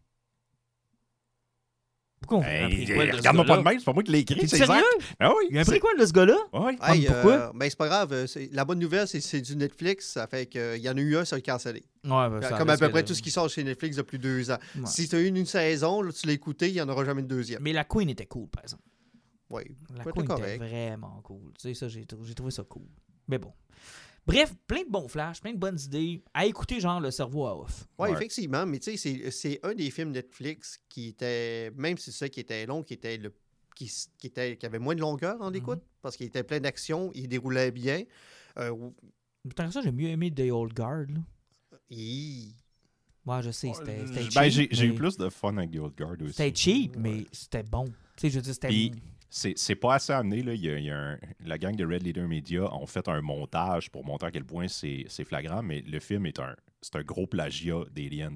[2.27, 4.03] Pourquoi on fait un Hey, prequel de ce Regarde-moi pas de même, c'est pas moi
[4.03, 4.83] qui l'ai écrit, c'est sérieux?
[5.01, 5.15] Zach.
[5.21, 6.37] Ah oui, Il y a un c'est- prequel de ce gars-là?
[6.53, 7.33] Ah, Hey, pourquoi?
[7.33, 8.13] euh, ben, c'est pas grave.
[8.13, 10.07] euh, La bonne nouvelle, c'est c'est du Netflix.
[10.13, 11.85] Ça fait qu'il y en a eu un, ça a cancellé.
[12.05, 14.51] Ouais, ben, Comme à peu près de- tout ce qui sort chez Netflix depuis deux
[14.51, 14.59] ans.
[14.77, 14.83] Ouais.
[14.87, 17.21] Si tu as eu une, saison, là, tu l'as écouté, il n'y en aura jamais
[17.21, 17.63] une deuxième.
[17.63, 18.83] Mais la Queen était cool, par exemple.
[19.51, 19.63] Oui,
[19.97, 20.59] La Queen était correct.
[20.63, 21.53] vraiment cool.
[21.61, 22.87] Tu sais, ça, j'ai trouvé ça cool.
[23.29, 23.53] Mais bon.
[24.27, 26.23] Bref, plein de bons flashs, plein de bonnes idées.
[26.33, 27.87] À écouter, genre, le cerveau à off.
[27.99, 28.13] Oui, Ouais.
[28.15, 28.65] effectivement.
[28.65, 32.29] Mais tu sais, c'est- c'est un des films Netflix qui était, même si c'est ça
[32.29, 33.33] qui était long, qui était le
[33.77, 37.11] qui, qui était, qui avait moins de longueur en écoute, parce qu'il était plein d'action,
[37.13, 38.05] il déroulait bien.
[38.57, 38.95] Euh, ou-
[39.49, 41.07] Putain, ça, j'ai mieux aimé The Old Guard.
[41.09, 41.21] Là.
[43.27, 44.35] Ouais, je sais, c'était c'était cheap.
[44.35, 46.35] Ben, j'ai j'ai eu plus de fun avec The Old Guard aussi.
[46.35, 47.87] C'était cheap, mais c'était bon.
[47.87, 48.69] Tu sais, je veux dire, c'était.
[49.37, 50.43] C'est pas assez amené.
[50.43, 50.55] Là.
[50.55, 53.09] Il y a, il y a un- la gang de Red Leader Media ont fait
[53.09, 56.95] un montage pour montrer à quel point c'est flagrant, mais le film est un, c'est
[56.97, 58.35] un gros plagiat d'Aliens.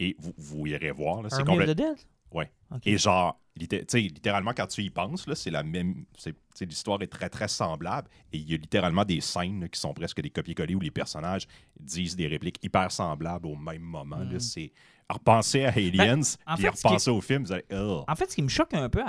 [0.00, 1.22] Et vous, vous irez voir.
[1.28, 1.96] C'est Army of complète- the Dead?
[2.32, 2.50] Ouais.
[2.74, 2.86] Ok.
[2.86, 6.04] Et genre, litté- tu sais, littéralement, quand tu y penses, c'est la même.
[6.60, 8.08] L'histoire est très, très semblable.
[8.32, 10.90] Et il y a littéralement des scènes là, qui sont presque des copier-coller où les
[10.90, 11.46] personnages
[11.78, 14.24] disent des répliques hyper semblables au même moment.
[14.24, 14.40] Mm.
[14.40, 14.72] C'est
[15.10, 17.64] repenser à Aliens, en puis repenser au film, vous allez.
[17.70, 18.04] Ugh.
[18.08, 19.02] En fait, ce qui me choque un peu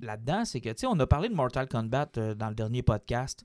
[0.00, 2.82] là-dedans, c'est que, tu sais, on a parlé de Mortal Kombat euh, dans le dernier
[2.82, 3.44] podcast.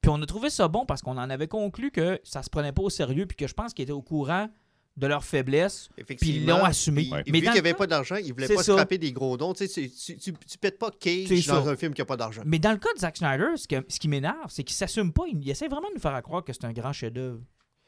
[0.00, 2.72] Puis on a trouvé ça bon parce qu'on en avait conclu que ça se prenait
[2.72, 4.48] pas au sérieux puis que je pense qu'ils étaient au courant
[4.96, 5.88] de leurs faiblesses.
[5.96, 6.58] Effectivement.
[6.58, 7.02] l'ont assumé.
[7.04, 7.22] Puis, Ouais.
[7.22, 8.62] Vu Mais qu'il dans n'y le avait cas- pas d'argent, il ne voulait C'est pas
[8.62, 8.72] ça.
[8.72, 9.54] scraper des gros dons.
[9.54, 11.70] Tu, sais, tu, tu, tu pètes pas Cage dans ça.
[11.70, 12.42] un film qui n'a pas d'argent.
[12.44, 15.12] Mais dans le cas de Zack Snyder, ce, que- ce qui m'énerve, c'est qu'il s'assume
[15.12, 15.22] pas.
[15.32, 17.40] Il, essaie vraiment de nous faire croire que c'est un grand chef-d'œuvre.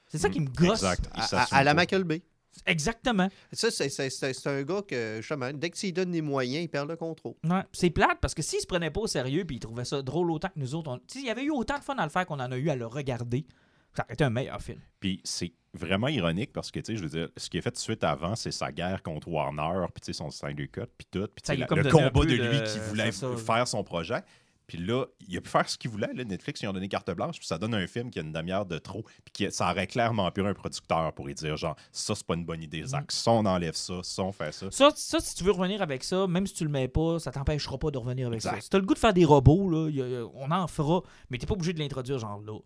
[0.06, 0.82] C'est ça qui me gosse.
[0.82, 1.10] Exact.
[1.12, 1.76] À, à- s'assume à la pas.
[2.66, 3.28] Exactement.
[3.52, 6.22] Ça, c'est- c'est c'est- c'est un gars que, justement, dès que tu lui donnes les
[6.22, 7.34] moyens, il perd le contrôle.
[7.44, 7.62] Ouais.
[7.72, 10.30] C'est plate parce que s'il se prenait pas au sérieux puis il trouvait ça drôle
[10.30, 12.04] autant que nous autres, on- tu sais, il y avait eu autant de fun à
[12.04, 13.46] le faire qu'on en a eu à le regarder.
[13.96, 14.80] Ça aurait été un meilleur film.
[14.98, 17.70] Puis c'est vraiment ironique parce que, tu sais, je veux dire, ce qui est fait
[17.70, 20.82] tout de suite avant, c'est sa guerre contre Warner, puis tu sais, son Snyder Cut,
[20.98, 21.28] puis tout.
[21.34, 24.20] Puis tu sais, le combat de de- lui qui voulait faire son projet.
[24.74, 26.12] Puis là, il a pu faire ce qu'il voulait.
[26.14, 28.32] Là, Netflix, ils ont donné carte blanche, puis ça donne un film qui a une
[28.32, 31.76] demi-heure de trop, puis qui, ça aurait clairement pu un producteur pour lui dire, genre,
[31.92, 33.12] ça, c'est pas une bonne idée, Zach.
[33.12, 34.70] Ça, on enlève ça, ça, on fait ça.
[34.72, 37.30] Ça, ça, si tu veux revenir avec ça, même si tu le mets pas, ça
[37.30, 38.50] t'empêchera pas de revenir avec ça.
[38.62, 40.66] Si t'as le goût de faire des robots, là, y a- y a- on en
[40.66, 42.58] fera, mais t'es pas obligé de l'introduire genre là.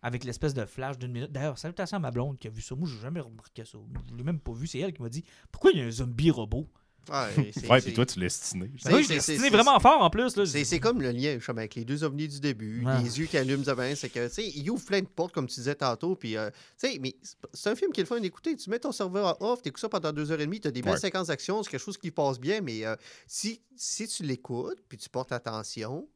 [0.00, 1.32] Avec l'espèce de flash d'une minute.
[1.32, 2.76] D'ailleurs, salutations à ma blonde qui a vu ça.
[2.76, 3.78] Moi, j'ai jamais remarqué ça.
[4.08, 4.68] Je l'ai même pas vu.
[4.68, 6.68] C'est elle qui m'a dit Pourquoi il y a un zombie robot
[7.10, 8.70] Ouais, c'est- Ouais, puis toi, tu l'as stiné.
[8.78, 10.36] C'est- oui, c'est- je l'ai stiné vraiment fort en plus.
[10.36, 10.44] Là.
[10.46, 13.02] C'est c'est comme le lien justement, avec les deux ovnis du début, Ouais.
[13.02, 13.64] les yeux qui allument
[13.96, 16.50] c'est que, tu sais, il ouvre plein de portes, comme tu disais tantôt, puis, euh,
[16.78, 17.14] tu sais, mais
[17.52, 18.56] c'est un film qui est le fun d'écouter.
[18.56, 20.82] Tu mets ton serveur en off, t'écoutes ça pendant deux heures et demie, t'as des
[20.82, 20.98] belles Ouais.
[20.98, 22.94] séquences d'action, c'est quelque chose qui passe bien, mais euh,
[23.26, 26.08] si, si tu l'écoutes, puis tu portes attention,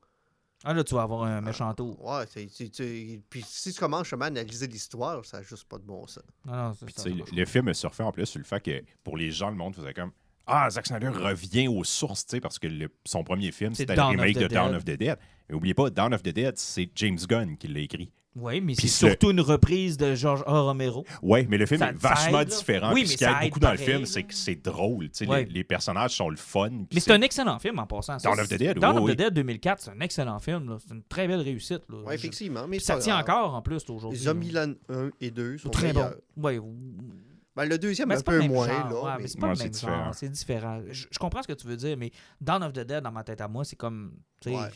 [0.64, 2.00] Ah là, tu vas avoir un méchant tour.
[2.04, 2.24] ouais,
[3.28, 6.22] puis si tu commences justement à analyser l'histoire, ça n'a juste pas de bon sens.
[6.46, 9.16] Non, non, Puis, le, le film a surfé en plus sur le fait que pour
[9.16, 10.12] les gens, le monde faisait comme
[10.54, 13.96] Ah, Zack Snyder revient aux sources, tu sais, parce que le- son premier film, c'était
[13.96, 15.16] le remake de Dawn of the Dead.
[15.48, 18.10] Mais oubliez pas, Dawn of the Dead, c'est James Gunn qui l'a écrit.
[18.34, 20.60] Oui, mais c'est le- surtout une reprise de George A.
[20.60, 21.04] Romero.
[21.20, 22.92] Ouais, mais le film Ça- est vachement aide, différent.
[22.94, 25.04] Oui, mais ce qui aide aide beaucoup dans le film, c'est que c'est drôle.
[25.10, 25.44] tu sais, Ouais.
[25.44, 26.70] les, les personnages sont le fun.
[26.94, 28.16] Mais c'est un excellent film en passant.
[28.16, 29.12] Dawn of the Dead, Dawn oui, of oui.
[29.14, 30.76] the Dead 2004, c'est un excellent film.
[30.86, 31.82] C'est une très belle réussite.
[31.90, 31.96] Là.
[31.98, 34.18] Ouais, Je- effectivement, mais ça tient encore en plus aujourd'hui.
[34.18, 36.00] Zombieland 1 et 2 sont Très bon.
[36.00, 36.16] meilleurs.
[36.38, 36.58] Ouais.
[37.54, 38.88] Ben, le deuxième, Mais un c'est pas le peu même moins, genre.
[38.88, 39.02] là.
[39.16, 40.04] ouais, mais- c'est pas Ouais, le même différent.
[40.04, 40.14] genre.
[40.14, 40.82] C'est différent.
[40.90, 43.24] Je, je comprends ce que tu veux dire, mais Dawn of the Dead, dans ma
[43.24, 44.14] tête à moi, c'est comme.
[44.46, 44.68] Ouais.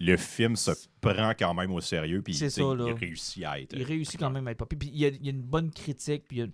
[0.00, 2.22] Le film se prend quand même au sérieux.
[2.22, 3.74] Puis ça, il réussit à être.
[3.76, 4.64] Il réussit quand même à être.
[4.64, 6.24] Puis il y a, il y a une bonne critique.
[6.28, 6.46] Puis, il a-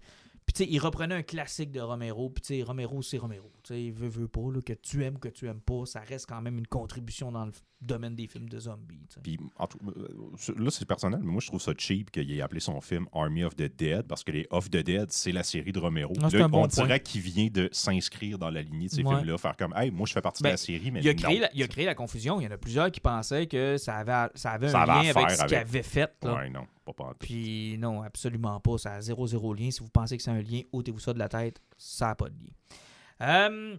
[0.47, 2.31] puis tu sais, il reprenait un classique de Romero.
[2.31, 3.51] Puis tu sais, Romero, c'est Romero.
[3.67, 4.43] Tu veut, veut pas.
[4.53, 7.47] Là, que tu aimes, que tu aimes pas, ça reste quand même une contribution dans
[7.47, 9.01] le domaine des films de zombies.
[9.23, 12.81] Puis, euh, là, c'est personnel, mais moi, je trouve ça cheap qu'il ait appelé son
[12.81, 15.79] film Army of the Dead, parce que les Of the Dead, c'est la série de
[15.79, 16.13] Romero.
[16.23, 19.17] Ah, Là, bon on dirait qu'il vient de s'inscrire dans la lignée de ces Ouais.
[19.17, 21.15] films-là, faire comme, hey, moi, je fais partie Ben, de la série, mais Il a,
[21.15, 21.23] non.
[21.23, 22.41] créé la, il a créé la confusion.
[22.41, 25.05] Il y en a plusieurs qui pensaient que ça avait, ça avait Ça un avait
[25.05, 26.13] lien avec ce qu'il avait fait.
[26.23, 26.35] là.
[26.37, 27.15] Ouais, non, pas pas.
[27.19, 28.77] Puis non, absolument pas.
[28.79, 29.71] Ça a zéro, zéro lien.
[29.71, 31.61] Si vous pensez que c'est un lien, ôtez-vous ça de la tête.
[31.79, 32.51] Ça n'a pas de lien.
[33.21, 33.77] Euh,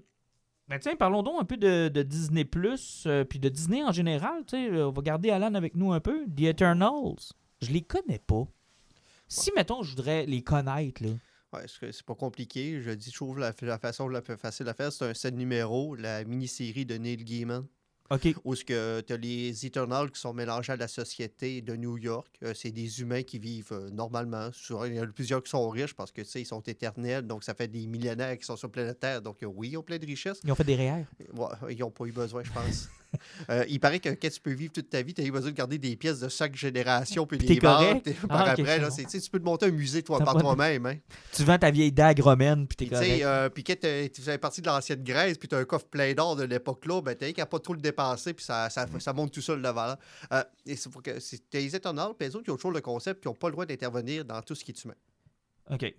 [0.67, 2.47] ben tiens, parlons donc un peu de, de Disney+,
[3.05, 4.43] euh, puis de Disney en général.
[4.47, 4.81] tu sais.
[4.81, 6.25] on va garder Alan avec nous un peu.
[6.25, 7.33] The Eternals.
[7.61, 8.47] Je les connais pas.
[9.27, 11.09] Si, mettons, je voudrais les connaître, là.
[11.53, 12.81] Ouais, c'est c'est pas compliqué.
[12.81, 15.35] Je dis, je trouve la, la façon la plus facile à faire, c'est un seul
[15.35, 17.65] numéro, la mini-série de Neil Gaiman,
[18.11, 18.35] OK.
[18.43, 22.27] où tu as les Eternals qui sont mélangés à la société de New York.
[22.43, 24.51] Euh, c'est des humains qui vivent euh, normalement.
[24.53, 26.61] Sur- Il y en a plusieurs qui sont riches parce que tu sais, ils sont
[26.61, 29.21] éternels, donc ça fait des millénaires qui sont sur la planète Terre.
[29.21, 30.39] Donc euh, oui, ils ont plein de richesses.
[30.43, 31.05] Ils ont fait des REER.
[31.33, 32.89] Ouais, ils n'ont pas eu besoin, je pense.
[33.49, 35.51] Euh, il paraît que quand tu peux vivre toute ta vie, tu as eu besoin
[35.51, 37.27] de garder des pièces de chaque génération.
[37.27, 37.89] Puis Puis les t'es correct?
[37.89, 40.19] vendre, puis par Ah, ok, après, là, tu tu peux te monter un musée toi,
[40.19, 40.85] par toi-même.
[40.85, 40.95] Hein.
[41.31, 43.21] Tu vends ta vieille dague romaine, puis t'es tu correct.
[43.23, 46.13] euh, puis quand tu faisais partie de l'ancienne Grèce, puis tu as un coffre plein
[46.13, 49.31] d'or de l'époque-là, ben, t'as qu'à pas trop le dépenser, puis ça, ça, ça monte
[49.31, 49.97] tout seul de valeur.
[50.33, 51.11] Euh, et c'est pour que
[51.53, 53.65] les étonnants, puis les autres, qui ont toujours le concept, qui n'ont pas le droit
[53.65, 54.95] d'intervenir dans tout ce qui est humain.
[55.71, 55.93] OK.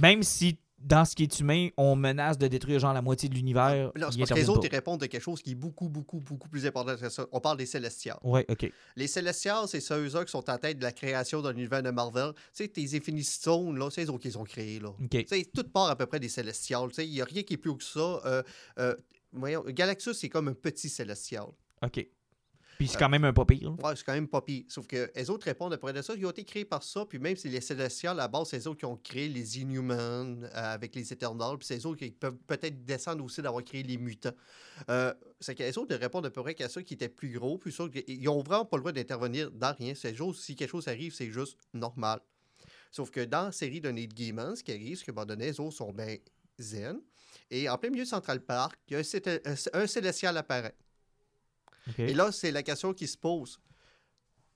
[0.00, 3.34] Même si, dans ce qui est humain, on menace de détruire genre la moitié de
[3.34, 5.88] l'univers, Là, c'est parce que les autres, ils répondent de quelque chose qui est beaucoup,
[5.88, 7.26] beaucoup, beaucoup plus important que ça.
[7.32, 8.18] On parle des Célestials.
[8.22, 8.70] Ouais, OK.
[8.96, 12.32] Les Célestials, c'est ceux-là qui sont en tête de la création de l'univers de Marvel.
[12.34, 14.88] Tu sais, tes Infinity Stones, là, c'est eux autres qui les ont créés, là.
[14.88, 15.08] OK.
[15.10, 16.88] Tu sais, tout part à peu près des Célestials.
[16.88, 18.20] Tu sais, il n'y a rien qui est plus haut que ça.
[18.24, 18.42] Euh,
[18.78, 18.94] euh,
[19.32, 21.46] voyons, Galactus, c'est comme un petit Célestial.
[21.82, 22.06] OK.
[22.80, 23.72] Puis Euh, c'est quand même un pas pire.
[23.84, 24.64] Ouais, c'est quand même pas pire.
[24.68, 26.14] Sauf que les autres répondent après de ça.
[26.16, 27.04] Ils ont été créés par ça.
[27.04, 30.44] Puis même si les Célestials, à la base, c'est autres qui ont créé les Inhumans
[30.44, 31.58] euh, avec les Eternals.
[31.58, 34.32] Puis c'est autres qui peuvent peut-être descendre aussi d'avoir créé les mutants.
[34.88, 37.58] Euh, c'est que les autres répondent à peu près qu'à ça qui était plus gros.
[37.58, 39.92] Puis ça, ils ont vraiment pas le droit d'intervenir dans rien.
[39.94, 42.20] C'est juste, si quelque chose arrive, c'est juste normal.
[42.90, 45.26] Sauf que dans la série de Neil Gaiman, ce qui arrive, c'est qu'à un moment
[45.26, 46.16] donné, les autres sont bien
[46.58, 46.98] zen.
[47.50, 49.42] Et en plein milieu de Central Park, il y a un, cété-
[49.74, 50.74] un Célestial apparaît.
[51.98, 53.60] Et là, c'est la question qui se pose.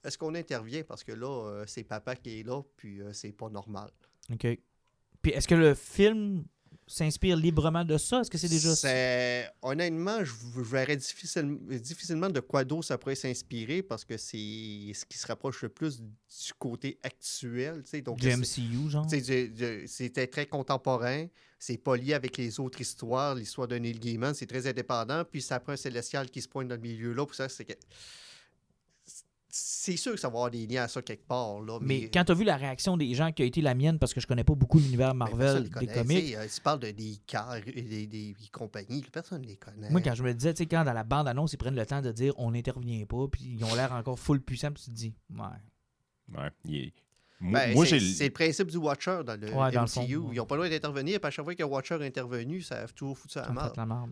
[0.05, 0.83] Est-ce qu'on intervient?
[0.83, 3.91] Parce que là, euh, c'est papa qui est là, puis euh, c'est pas normal?
[4.33, 4.47] OK.
[5.23, 6.45] Puis est-ce que le film
[6.87, 8.21] s'inspire librement de ça?
[8.21, 8.89] Est-ce que c'est déjà ça?
[9.63, 14.37] Honnêtement, je, je verrais difficile- difficilement de quoi d'autre ça pourrait s'inspirer parce que c'est
[14.95, 17.83] ce qui se rapproche le plus du côté actuel.
[17.85, 18.03] tu sais.
[18.03, 19.07] Donc, Du MCU, genre?
[19.11, 21.27] C'était très contemporain.
[21.59, 23.35] C'est pas lié avec les autres histoires.
[23.35, 25.25] L'histoire de Neil Gaiman, c'est très indépendant.
[25.25, 27.25] Puis ça prend un célestial qui se pointe dans le milieu là.
[27.25, 27.73] Pour ça, c'est que.
[29.57, 31.61] C'est sûr que ça va avoir des liens à ça quelque part.
[31.61, 34.01] Là, Mais mais, quand t'as vu la réaction des gens qui a été la mienne,
[34.01, 36.61] parce que je connais pas beaucoup l'univers personne Marvel des comics, Tu sais, euh, tu
[36.61, 39.91] parles de des cars et des, des compagnies, personne ne les connaît.
[39.91, 42.03] moi, quand je me disais, tu sais, quand dans la bande-annonce, ils prennent le temps
[42.03, 44.97] de dire on n'intervient pas, puis ils ont l'air encore full puissants, puis tu te
[44.97, 46.37] dis, ouais.
[46.37, 46.93] Ouais, il
[47.41, 49.89] Ben, moi, c'est le principe du Watcher dans le Ouais, dans le MCU.
[49.89, 50.35] fond, ouais.
[50.35, 51.21] Ils n'ont pas le droit d'intervenir.
[51.21, 53.53] Puis à chaque fois qu'un Watcher est intervenu, ça a toujours foutu à la
[53.87, 54.11] merde.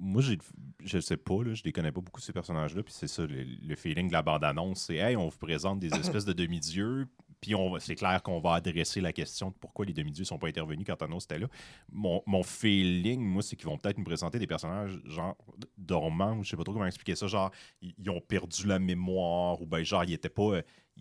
[0.00, 0.38] Moi, j'ai,
[0.84, 3.44] je sais pas, là, je les connais pas beaucoup ces personnages-là, puis c'est ça, le,
[3.44, 7.06] le feeling de la bande-annonce, c'est «Hey, on vous présente des espèces de demi-dieux,
[7.40, 10.38] Puis on va- c'est clair qu'on va adresser la question de pourquoi les demi-dieux sont
[10.38, 11.48] pas intervenus quand Thanos était là.
[11.90, 15.36] Mon, mon feeling, moi, c'est qu'ils vont peut-être nous présenter des personnages genre
[15.76, 17.50] dormants, ou je sais pas trop comment expliquer ça, genre
[17.80, 20.60] ils, ils ont perdu la mémoire, ou ben genre ils étaient pas.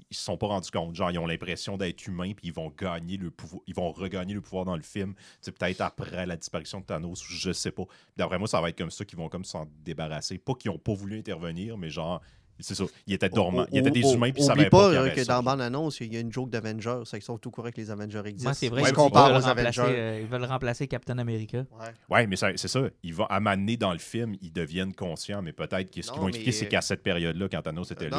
[0.09, 2.69] Ils se sont pas rendus compte, genre ils ont l'impression d'être humains, puis ils vont
[2.69, 5.13] gagner le pouvoir, ils vont regagner le pouvoir dans le film,
[5.43, 7.83] peut-être après la disparition de Thanos, je sais pas.
[8.17, 10.37] D'après moi, ça va être comme ça qu'ils vont comme s'en débarrasser.
[10.37, 12.21] Pas qu'ils ont pas voulu intervenir, mais genre,
[12.61, 15.23] c'est ça, ils étaient dormants, ils étaient des humains, puis Oublie savaient pas, avait que
[15.23, 15.33] ça.
[15.33, 17.01] dans la bande-annonce, il y a une joke d'Avengers.
[17.05, 18.49] C'est qu'ils sont tout corrects que les Avengers existent.
[18.49, 19.95] Moi, c'est vrai Ils se qu'ils comparent veulent aux remplacer, Avengers.
[19.99, 21.57] euh, ils veulent remplacer Captain America.
[21.79, 21.85] Ouais.
[22.09, 22.81] Ouais, mais ça- c'est ça.
[23.03, 26.19] Ils vont, à m'amener dans le film, ils deviennent conscients, mais peut-être que ce qu'ils
[26.21, 28.17] vont expliquer, c'est qu'à cette période-là, quand Thanos était là,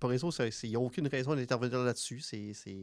[0.00, 2.20] pour eux autres, ça- c'est- il n'y a aucune raison d'intervenir là-dessus.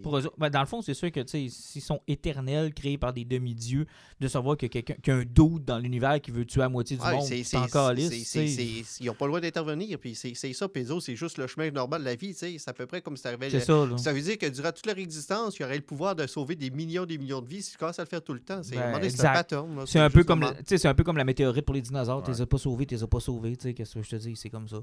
[0.02, 2.74] Pour eux autres- ben, dans le fond, c'est sûr que tu sais, s'ils sont éternels,
[2.74, 3.86] créés par des demi-dieux,
[4.20, 6.70] de savoir que quelqu'un qu'il y a un doute dans l'univers qui veut tuer la
[6.70, 7.92] moitié du monde, c'est- encore
[9.00, 9.98] Ils n'ont pas le droit d'intervenir.
[10.00, 12.30] Puis c'est, ça, autres, c'est juste le chemin normal de la vie.
[12.34, 12.56] tu sais.
[12.58, 13.50] C'est à peu près comme si ça arrivait.
[13.50, 13.88] C'est ça.
[13.98, 16.70] Ça veut dire que durant toute leur existence, ils auraient le pouvoir de sauver des
[16.72, 18.62] millions des millions de vies si tu commences à le faire tout le temps.
[18.64, 19.30] C'est, un Ben, c'est exact.
[19.30, 19.76] un pattern.
[19.78, 20.58] là, C'est un, peu comme, normal.
[20.58, 22.24] le- tu sais, c'est un peu comme la météorite pour les dinosaures.
[22.24, 23.56] Tu les as pas sauvés, tu les as pas sauvés.
[23.56, 24.36] tu sais, Qu'est-ce que je te dis?
[24.36, 24.78] C'est comme ça.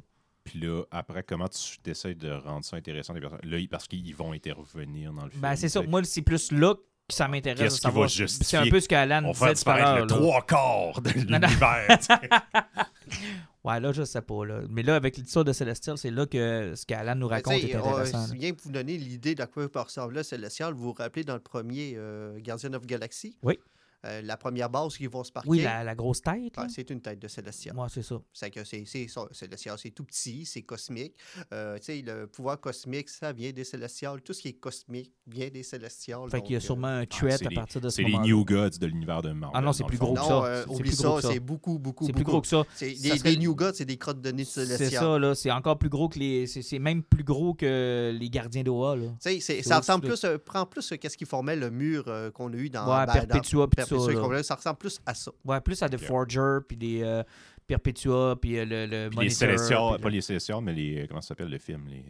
[0.44, 3.38] Puis là, après, comment tu essaies de rendre ça intéressant, les personnes?
[3.44, 5.40] Là, parce qu'ils vont intervenir dans le film.
[5.40, 5.82] Ben, c'est ça.
[5.82, 6.80] Moi, c'est plus là que
[7.14, 7.58] ça m'intéresse.
[7.58, 8.08] de Qu'est-ce qui va savoir.
[8.08, 8.44] justifier?
[8.44, 10.00] C'est un peu ce qu'Alan On disait va tout à disparaître l'heure.
[10.00, 11.98] le trois quarts de l'univers.
[13.64, 14.44] Ouais, là, je sais pas.
[14.44, 14.62] Là.
[14.68, 18.26] Mais là, avec l'histoire de Celestial, c'est là que ce qu'Alan nous raconte est intéressant.
[18.26, 20.74] c'est bien pour vous donner l'idée d'à quoi peut ressembler Célestial.
[20.74, 23.38] Vous vous rappelez dans le premier euh, Guardian of Galaxy?
[23.42, 23.58] Oui.
[24.04, 25.48] Euh, la première base qu'ils vont se parquer.
[25.48, 26.54] Oui, la, la grosse tête.
[26.56, 27.76] ah, c'est une tête de Célestial.
[27.76, 28.20] Ouais, c'est ça.
[28.32, 31.14] C'est que c'est tout petit, c'est cosmique.
[31.52, 34.20] Euh, tu sais, le pouvoir cosmique, ça vient des Célestials.
[34.22, 36.30] Tout ce qui est cosmique vient des Célestials.
[36.30, 37.96] Fait donc, qu'il y a euh, sûrement un threat c'est à les- partir de ce
[37.96, 39.56] C'est les New Gods de l'univers de Marvel.
[39.56, 40.64] Ah non, c'est plus gros que ça.
[40.66, 42.64] C'est oublie ça, beaucoup, beaucoup, C'est plus gros que ça.
[42.80, 45.34] Les, New Gods, c'est des crottes de nez de C'est ça, là.
[45.34, 46.46] C'est encore plus gros que les.
[46.46, 49.06] C'est c'est même plus gros que les gardiens d'Oa, là.
[49.06, 52.52] Tu sais, c'est- C'est ça ressemble plus, prend plus qu'est-ce qui formait le mur qu'on
[52.52, 54.56] a eu dans Ouais, Perpetua, ça, là.
[54.56, 55.30] ressemble plus à ça.
[55.44, 56.02] Ouais, plus à des Ok.
[56.04, 57.22] Forger, puis des euh,
[57.66, 59.22] Perpetua, puis euh, le, le Puis Monitor.
[59.22, 61.06] les Célestials, puis pas le- les Célestials, mais les.
[61.08, 62.04] Comment ça s'appelle le film Les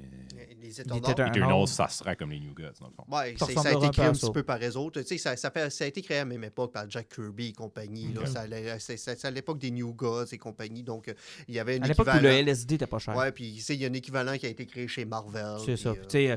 [0.61, 3.05] Les Eternals, ça serait comme les New Gods, dans le fond.
[3.09, 5.03] Ouais, Ça a été créé à un petit peu par les autres.
[5.03, 7.09] Tu sais, ça, ça, fait- ça a été créé à la même époque par Jack
[7.15, 8.13] Kirby et compagnie.
[8.15, 8.23] là.
[8.23, 8.29] Ok.
[8.29, 10.83] Ça allait- C'est c'est à l'époque des New Gods et compagnie.
[10.83, 11.15] Donc, euh,
[11.49, 13.15] il y avait un À l'époque où le LSD était pas cher.
[13.15, 15.59] Ouais, puis tu sais, il y a un équivalent qui a été créé chez Marvel.
[15.65, 15.91] c'est ça.
[15.91, 16.37] euh, tu sais, euh,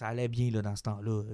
[0.00, 1.24] ça allait bien là, dans ce temps-là.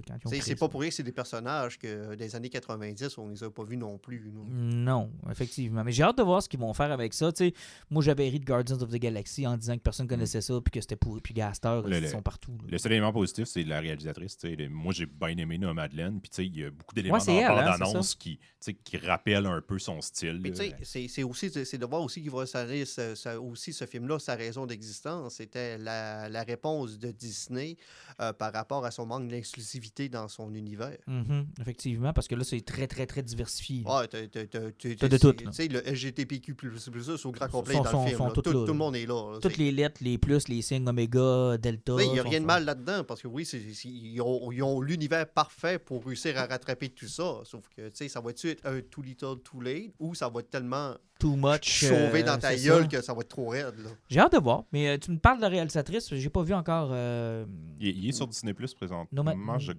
[0.42, 3.48] C'est pas pour rien que c'est des personnages que des années 90, on les a
[3.48, 4.28] pas vus non plus.
[4.50, 5.84] Non, effectivement.
[5.84, 7.30] Mais j'ai hâte de voir ce qu'ils vont faire avec ça.
[7.30, 7.54] Tu sais,
[7.90, 10.72] moi, j'avais ri de Guardians of the Galaxy en disant que personne connaissait ça, puis
[10.72, 12.58] que c'était pourri, puis Gaster, Le- ils sont partout.
[12.62, 12.64] là.
[12.72, 14.36] Le seul élément positif, c'est la réalisatrice.
[14.36, 14.56] tu sais.
[14.56, 16.20] Le- Moi, j'ai bien aimé Noah Madeleine.
[16.20, 18.44] Puis, tu sais, il y a beaucoup d'éléments Ouais, dans la hein, bande-annonce qui, tu
[18.58, 20.42] sais, qui rappellent un peu son style.
[20.82, 24.66] C'est- c'est aussi c'est de voir aussi qu'il va ce- aussi ce film-là, sa raison
[24.66, 27.76] d'existence, c'était la, la réponse de Disney
[28.20, 30.96] euh, par rapport à son manque d'inclusivité dans son univers.
[31.06, 33.82] Mhm, effectivement, parce que là, c'est très, très, très diversifié.
[33.84, 35.32] Ouais, t'as- de tout.
[35.32, 38.18] Tu sais, le LGTBQ++, c'est au grand complet Sont- dans sont- le film.
[38.18, 39.32] sont Tout, le monde est là.
[39.32, 39.38] là.
[39.40, 41.92] Toutes les lettres, les plus, les signes oméga, delta.
[42.02, 43.44] Il n'y a rien de mal là-dedans, parce que oui,
[43.84, 47.40] ils ont, ils ont l'univers parfait pour réussir à rattraper tout ça.
[47.44, 50.40] Sauf que, tu sais, ça va-tu être un too little, too late, ou ça va
[50.40, 51.64] être tellement Too much.
[51.64, 52.88] chauvé euh, dans ta gueule ça.
[52.88, 53.74] que ça va être trop raide.
[53.82, 53.90] Là.
[54.08, 54.64] J'ai hâte de voir.
[54.72, 56.90] Mais euh, tu me parles de la réalisatrice, j'ai pas vu encore.
[56.92, 57.44] euh,
[57.80, 59.58] Il, il est sur Disney Plus présentement.
[59.58, 59.72] Je?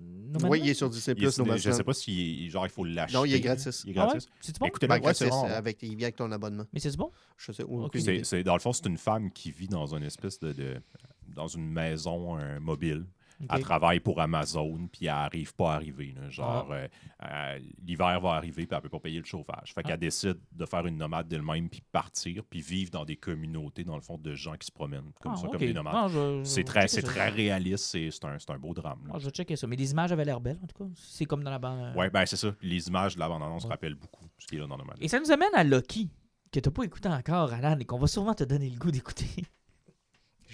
[0.50, 1.58] Oui, il est sur Disney+, Nomadland.
[1.58, 3.18] je sais pas si genre il faut l'acheter.
[3.18, 3.84] Non, il est gratis.
[3.86, 4.10] Il est Ah ouais?
[4.12, 4.28] gratis.
[4.42, 4.66] C'est bon?
[4.66, 5.46] Écoutez, Ben, gratis, rare.
[5.46, 6.66] avec, il vient avec ton abonnement.
[6.74, 7.12] Mais c'est bon?
[7.38, 7.70] Je sais, Ok.
[7.86, 8.24] aucune C'est- idée.
[8.24, 10.82] c'est- dans le fond, c'est une femme qui vit dans une espèce de, de-
[11.28, 13.06] dans une maison un mobile.
[13.50, 16.14] Elle travaille pour Amazon, puis elle n'arrive pas à arriver.
[16.20, 16.30] là.
[16.30, 16.88] Genre, euh,
[17.24, 19.74] euh, l'hiver va arriver, puis elle peut pas payer le chauffage.
[19.74, 19.90] Fait Ah.
[19.90, 23.96] qu'elle décide de faire une nomade d'elle-même, puis partir, puis vivre dans des communautés, dans
[23.96, 25.94] le fond, de gens qui se promènent comme Ah, ça, comme des nomades.
[25.96, 29.08] Ah, C'est très, c'est très réaliste, c'est c'est un, c'est un beau drame.
[29.14, 29.68] Ah, je vais checker ça.
[29.68, 30.90] Mais les images avaient l'air belles, en tout cas.
[30.96, 31.96] C'est comme dans la bande.
[31.96, 32.54] Ouais, ben c'est ça.
[32.62, 33.70] Les images de la bande-annonce Ouais.
[33.70, 34.98] rappellent beaucoup ce qui est là dans Nomade.
[35.00, 36.10] Et ça nous amène à Loki,
[36.52, 39.26] que t'as pas écouté encore, Alan, et qu'on va sûrement te donner le goût d'écouter.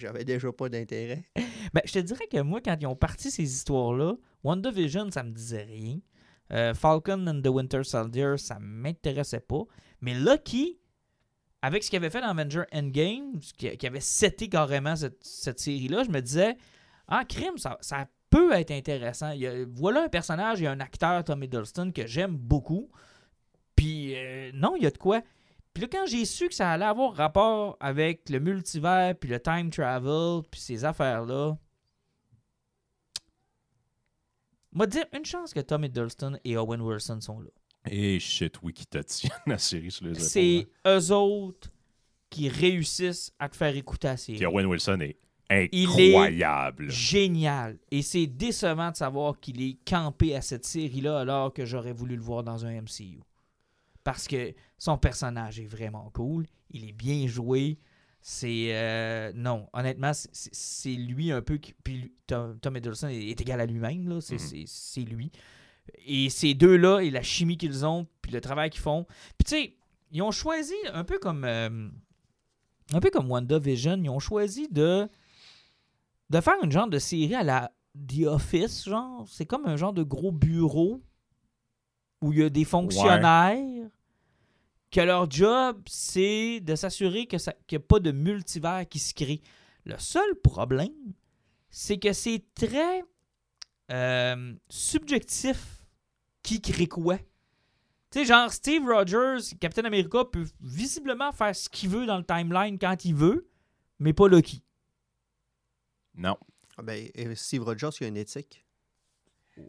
[0.03, 1.23] J'avais déjà pas d'intérêt.
[1.73, 5.31] Ben, je te dirais que moi, quand ils ont parti ces histoires-là, WandaVision, ça me
[5.31, 5.99] disait rien.
[6.51, 9.63] Euh, Falcon and the Winter Soldier, ça m'intéressait pas.
[10.01, 10.77] Mais Loki,
[11.61, 16.03] avec ce qu'il avait fait dans Avenger Endgame, qui, avait seté carrément cette, cette série-là,
[16.03, 16.57] je me disais,
[17.07, 19.31] ah, crime, ça, ça peut être intéressant.
[19.31, 22.91] Il y voilà un personnage, il y a un acteur, Tom Hiddleston, que j'aime beaucoup.
[23.77, 25.21] Puis, euh, non, il y a de quoi.
[25.73, 29.39] Puis là, quand j'ai su que ça allait avoir rapport avec le multivers, puis le
[29.39, 31.57] time travel, puis ces affaires-là,
[34.71, 37.49] m'a dire une chance que Tom Hiddleston et Owen Wilson sont là.
[37.89, 38.87] Et shit, oui, qui
[39.45, 40.19] la série sur les.
[40.19, 40.97] C'est hein.
[40.97, 41.69] eux autres
[42.29, 44.37] qui réussissent à te faire écouter la série.
[44.37, 45.17] Puis Owen Wilson est
[45.49, 46.89] incroyable.
[46.89, 47.77] génial.
[47.91, 52.15] Et c'est décevant de savoir qu'il est campé à cette série-là alors que j'aurais voulu
[52.15, 53.19] le voir dans un MCU.
[54.03, 54.53] Parce que
[54.83, 56.45] son personnage est vraiment cool.
[56.69, 57.79] Il est bien joué.
[58.19, 58.75] C'est.
[58.75, 61.55] euh, non, honnêtement, c'est- lui un peu.
[61.57, 64.19] Qui, puis Tom, Tom Hiddleston est, égal à lui-même.
[64.19, 64.63] C'est Mhm.
[64.67, 65.31] c'est lui.
[66.05, 69.05] Et ces deux-là, et la chimie qu'ils ont, puis le travail qu'ils font.
[69.37, 69.77] Puis tu sais,
[70.11, 71.45] ils ont choisi, un peu comme.
[71.45, 71.87] euh,
[72.91, 75.07] un peu comme WandaVision, ils ont choisi de.
[76.29, 79.25] de faire une genre de série à la The Office, genre.
[79.29, 81.01] C'est comme un genre de gros bureau
[82.21, 83.82] où il y a des fonctionnaires
[84.93, 88.99] que leur job, c'est de s'assurer que ça- qu'il n'y a pas de multivers qui
[88.99, 89.41] se crée.
[89.85, 91.13] Le seul problème,
[91.71, 93.03] c'est que c'est très
[93.91, 95.83] euh, subjectif
[96.43, 97.17] qui crée quoi.
[97.17, 102.23] Tu sais, genre Steve Rogers, Captain America, peut visiblement faire ce qu'il veut dans le
[102.23, 103.49] timeline quand il veut,
[103.99, 104.63] mais pas Loki.
[106.15, 106.37] Non.
[106.77, 108.65] Ah ben, et Steve Rogers, il a une éthique.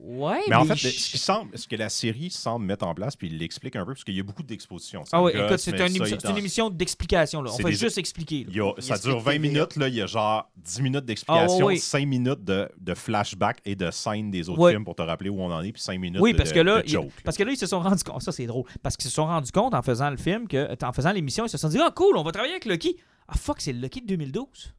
[0.01, 2.95] Ouais, Mais en fait, je- ce, qui semble, ce que la série semble mettre en
[2.95, 5.05] place, puis il l'explique un peu, parce qu'il y a beaucoup d'expositions.
[5.13, 7.43] Ah oui, écoute, c'est un une émission d'explication.
[7.43, 7.51] là.
[7.53, 8.45] On fait des- juste expliquer.
[8.45, 8.51] là.
[8.51, 9.39] il y a- Il ça dure 20 TVA.
[9.53, 11.79] minutes, là, il y a genre 10 minutes d'explication, Ah, oui, oui.
[11.79, 14.73] 5 minutes de, de flashback et de scène des autres Oui.
[14.73, 16.61] films pour te rappeler où on en est, puis 5 minutes Oui, de, parce que
[16.61, 17.11] là, de il- joke.
[17.23, 18.23] parce que là, ils se sont rendus compte.
[18.23, 18.65] Ça, c'est drôle.
[18.83, 21.51] Parce qu'ils se sont rendus compte en faisant le film, que, en faisant l'émission, ils
[21.51, 22.97] se sont dit Ah, cool, on va travailler avec Lucky.
[23.29, 24.73] Ah, fuck, c'est le Lucky de 2012.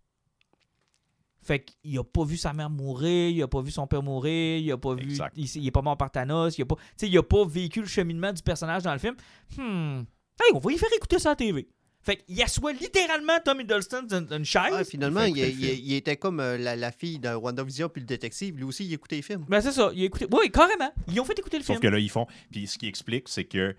[1.45, 4.57] Fait qu'il a pas vu sa mère mourir, il a pas vu son père mourir,
[4.57, 5.15] il a pas vu.
[5.35, 6.75] Il, il est pas mort par Thanos, il a pas.
[6.75, 9.15] Tu sais, il a pas vécu le cheminement du personnage dans le film.
[9.55, 9.99] Hmm.
[10.41, 11.67] Hey, on va y faire écouter ça à la TV.
[12.01, 14.73] Fait qu'il assoit littéralement Tom Hiddleston dans une chaise.
[14.73, 18.57] Ah, finalement, il, était comme euh, la, la fille de WandaVision puis le détective.
[18.57, 19.45] Lui aussi, il écoutait les films.
[19.47, 19.91] Ben, c'est ça.
[19.93, 20.27] Il a écouté.
[20.31, 20.91] Oui, carrément.
[21.07, 21.81] Ils ont fait écouter le Sauf film.
[21.81, 22.25] que là, ils font.
[22.51, 23.75] Puis ce qui explique, c'est que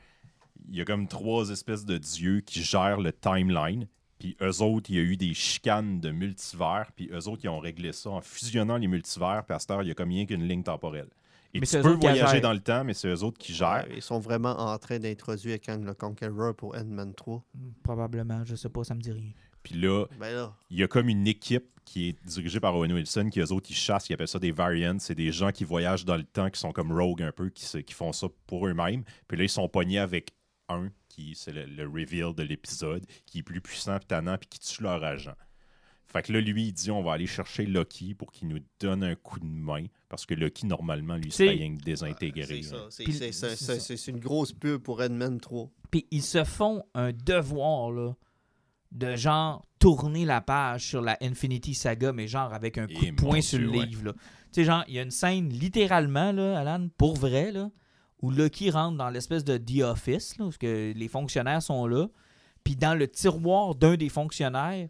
[0.68, 3.86] il y a comme trois espèces de dieux qui gèrent le timeline.
[4.18, 6.86] Puis eux autres, il y a eu des chicanes de multivers.
[6.96, 9.42] Puis eux autres, ils ont réglé ça en fusionnant les multivers.
[9.46, 11.08] Puis à cette heure, il y a comme rien qu'une ligne temporelle.
[11.54, 13.86] Et Mais tu eux peux voyager dans le temps, mais c'est eux autres qui gèrent.
[13.88, 17.42] Ouais, ils sont vraiment en train d'introduire Kang le Conqueror pour Ant-Man 3.
[17.82, 19.30] Probablement, je sais pas, ça me dit rien.
[19.62, 22.92] Puis là, Ben là, il y a comme une équipe qui est dirigée par Owen
[22.92, 24.96] Wilson, qui eux autres, ils chassent, ils appellent ça des variants.
[24.98, 27.64] C'est des gens qui voyagent dans le temps, qui sont comme rogue un peu, qui,
[27.64, 29.04] se- qui font ça pour eux-mêmes.
[29.28, 30.32] Puis là, ils sont pognés avec
[30.68, 34.48] un, qui c'est le, le reveal de l'épisode, qui est plus puissant, puis tannant, puis
[34.48, 35.34] qui tue leur agent.
[36.08, 39.02] Fait que là, lui, il dit on va aller chercher Loki pour qu'il nous donne
[39.02, 42.62] un coup de main, parce que Loki, normalement, lui, C'est- serait rien que désintégré.
[42.62, 42.78] c'est là.
[42.82, 42.86] ça.
[42.90, 45.68] C'est- c'est- c'est- c'est c'est- C'est une grosse pub pour Ant-Man 3.
[45.90, 48.14] Puis ils se font un devoir, là,
[48.92, 53.10] de genre tourner la page sur la Infinity Saga, mais genre avec un coup Et
[53.10, 53.84] de poing sur le ouais.
[53.86, 54.12] livre, là.
[54.12, 57.68] Tu sais, genre, il y a une scène littéralement, là, Alan, pour vrai, là,
[58.22, 62.06] où Lucky rentre dans l'espèce de The Office, là, où que les fonctionnaires sont là,
[62.64, 64.88] puis dans le tiroir d'un des fonctionnaires,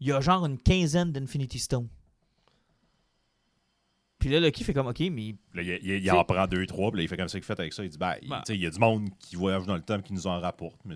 [0.00, 1.88] il y a genre une quinzaine d'Infinity Stones.
[4.18, 6.64] Puis là, Lucky fait comme, OK, mais Là, il, il- il C'est- en prend deux,
[6.66, 7.82] trois, puis là, il fait comme ça qu'il fait avec ça.
[7.82, 8.14] Il dit ben,
[8.46, 10.78] sais, il y a du monde qui voyage dans le temps, qui nous en rapporte,
[10.84, 10.94] mais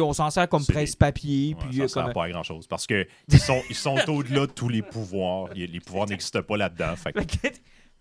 [0.00, 2.12] on s'en sert comme presse-papier, puis ça euh, sert comme...
[2.14, 5.52] pas à grand chose parce que ils sont, ils sont au-delà de tous les pouvoirs.
[5.54, 6.96] Les pouvoirs n'existent pas là-dedans.
[6.96, 7.12] Fait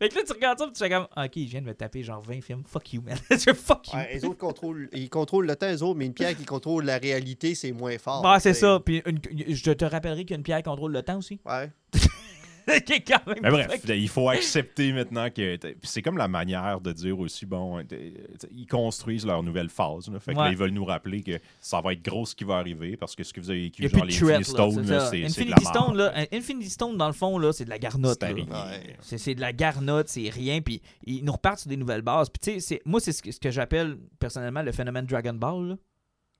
[0.01, 1.75] Fait que, là, tu regardes ça, puis tu fais comme, OK, je viens de me
[1.75, 2.63] taper genre 20 films.
[2.65, 3.15] Fuck you, man.
[3.29, 3.99] Je fuck you.
[3.99, 6.85] Ouais, les autres contrôlent, ils contrôlent le temps, les autres, mais une pierre qui contrôle
[6.85, 8.23] la réalité, c'est moins fort.
[8.23, 8.79] Bah, c'est ça.
[8.83, 9.19] Puis une-
[9.55, 11.39] je te rappellerai qu'il y a une pierre qui contrôle le temps aussi.
[11.45, 11.69] Ouais.
[12.85, 13.39] qui est quand même.
[13.41, 15.55] Mais bref, il faut accepter maintenant que.
[15.57, 18.13] puis C'est comme la manière de dire aussi, bon, t'sais,
[18.51, 20.09] ils construisent leur nouvelle phase.
[20.09, 20.19] là.
[20.19, 22.57] Fait que là, ils veulent nous rappeler que ça va être gros ce qui va
[22.57, 24.91] arriver parce que ce que vous avez vécu, a genre les Infinity Stone, c'est de
[24.91, 28.23] la Infinity Stone, là, Infinity Stone, dans le fond, là, c'est de la garnotte.
[29.01, 29.27] C'est.
[29.27, 29.35] Ouais.
[29.35, 30.61] De la garnotte, c'est rien.
[30.61, 32.29] Puis ils nous repartent sur des nouvelles bases.
[32.29, 35.69] Puis tu sais, moi, c'est ce que, ce que j'appelle personnellement le phénomène Dragon Ball.
[35.69, 35.75] là.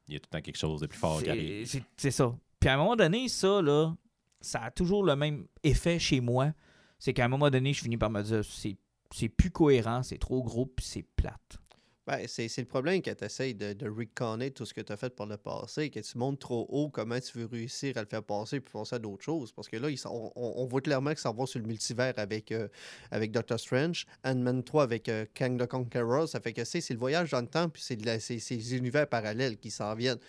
[0.07, 1.83] Il y a tout le temps quelque chose de plus fort qui arrive.
[1.95, 2.35] c'est ça.
[2.59, 3.93] Puis à un moment donné, ça, là,
[4.41, 6.53] ça a toujours le même effet chez moi.
[6.99, 10.43] C'est qu'à un moment donné, je finis par me dire, c'est plus cohérent, c'est trop
[10.43, 11.61] gros, puis c'est plate.
[12.07, 14.97] Ben, c'est le problème quand tu essaies de, de reconnaître tout ce que tu as
[14.97, 18.07] fait par le passé, que tu montes trop haut comment tu veux réussir à le
[18.07, 19.51] faire passer puis penser à d'autres choses.
[19.51, 22.67] Parce que là, ils on, voit clairement que ça va sur le multivers avec, euh,
[23.11, 26.27] avec Doctor Strange, Ant-Man 3 avec euh, Kang the Conqueror.
[26.27, 29.69] Ça fait que c'est le voyage dans le temps, puis c'est les univers parallèles qui
[29.69, 30.19] s'en viennent.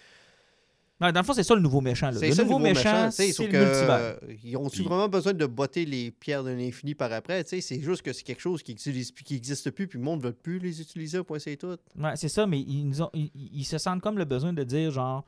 [1.03, 2.11] Non, dans le fond, c'est ça le nouveau méchant.
[2.11, 2.19] là.
[2.19, 4.17] C'est Le ça, nouveau, méchant, tu sais, c'est sauf le que, multivers.
[4.45, 7.45] Ils Puis- vraiment besoin de botter les pierres de l'infini par après?
[7.47, 10.27] C'est juste que c'est quelque chose qui n'existe qui existe plus, puis le monde ne
[10.29, 11.77] veut plus les utiliser, point c'est tout.
[11.99, 14.63] Ouais, c'est ça, mais ils, nous ont- ils, ils se sentent comme le besoin de
[14.65, 15.25] dire, genre,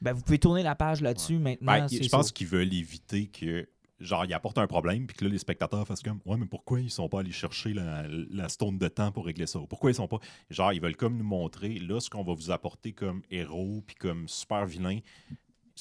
[0.00, 1.72] ben, vous pouvez tourner la page là-dessus maintenant.
[1.80, 3.66] Ben, c'est je pense qu'ils veulent éviter que.
[4.00, 6.80] Genre, ils apportent un problème, puis que là, les spectateurs fassent comme Ouais, mais pourquoi
[6.80, 9.60] ils sont pas allés chercher la, la stone de temps pour régler ça?
[9.68, 10.18] Pourquoi ils sont pas?
[10.48, 13.96] Genre, ils veulent comme nous montrer, là, ce qu'on va vous apporter comme héros, puis
[13.96, 15.00] comme super vilain,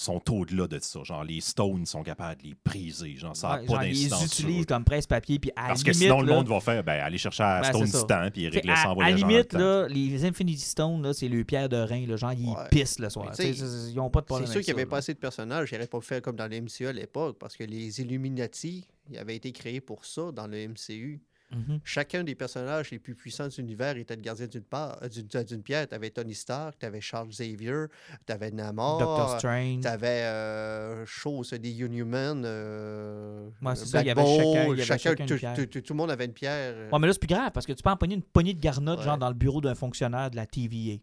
[0.02, 1.04] sont au-delà de ça.
[1.04, 3.18] Genre, les Stones sont capables de les briser.
[3.18, 4.28] Genre, ça n'a Ouais, pas ils d'incidence.
[4.34, 6.84] sur utilisent comme presse-papier, puis à Parce la que limite, sinon, le monde va faire
[6.84, 9.28] ben, aller chercher à Ben, Stone c'est temps puis régler ça en à, à voyageant
[9.28, 12.06] limite, là, les Infinity Stones, là, c'est le pierre de rein.
[12.08, 12.56] Là, genre, ils Ouais.
[12.72, 13.26] pissent le soir.
[13.28, 14.90] Mais t'sais, T'sais, c'est- ils n'ont pas de C'est problème sûr avec qu'il n'y avait
[14.90, 15.70] pas assez de personnages.
[15.72, 19.18] Il n'aurait pas fait comme dans le MCU à l'époque, parce que les Illuminati ils
[19.18, 21.20] avaient été créés pour ça dans le MCU.
[21.52, 21.80] Mhm.
[21.84, 24.62] Chacun des personnages les plus puissants de l'univers était le gardien d'une
[25.02, 25.88] euh, d'une d'une pierre.
[25.88, 27.86] Tu avais Tony Stark, tu avais Charles Xavier,
[28.28, 29.82] tu avais Namor, Doctor Strange.
[29.82, 34.44] tu avais euh, chose des Unhuman, euh, Ouais, c'est euh, ça, il y avait chacun-
[34.64, 36.54] il y avait chacun- chacun une tout, le monde avait une pierre.
[36.76, 38.60] euh, Ouais, mais là, c'est plus grave parce que tu peux empoigner une poignée de
[38.62, 39.06] garnottes, Ouais.
[39.06, 40.98] genre dans le bureau d'un fonctionnaire de la TVA.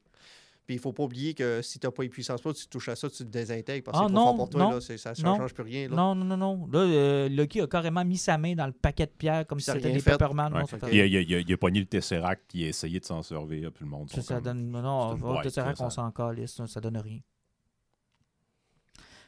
[0.66, 2.88] Puis il faut pas oublier que si tu n'as pas les puissances pas, tu touches
[2.88, 3.84] à ça, tu te désintègres.
[3.84, 5.36] Parce Ah, que c'est trop non, fort pour toi, non, là, c'est- ça ne non,
[5.36, 5.88] change plus rien.
[5.88, 5.94] Là.
[5.94, 6.68] Non, non, non, non.
[6.72, 9.70] Là, euh, Loki a carrément mis sa main dans le paquet de pierres comme si
[9.70, 10.02] c'était des.
[10.02, 10.52] Pepperman.
[10.52, 10.62] Ouais.
[10.92, 13.04] Il, a, il a- il il a pogné le Tesseract puis il a essayé de
[13.04, 14.10] s'en servir, puis le monde.
[14.10, 14.70] Ça, sont ça comme- donne.
[14.72, 15.90] Non, c'est non, une va boîte, te ça, qu'on ça.
[15.90, 17.20] s'en calisse, ça, donne rien.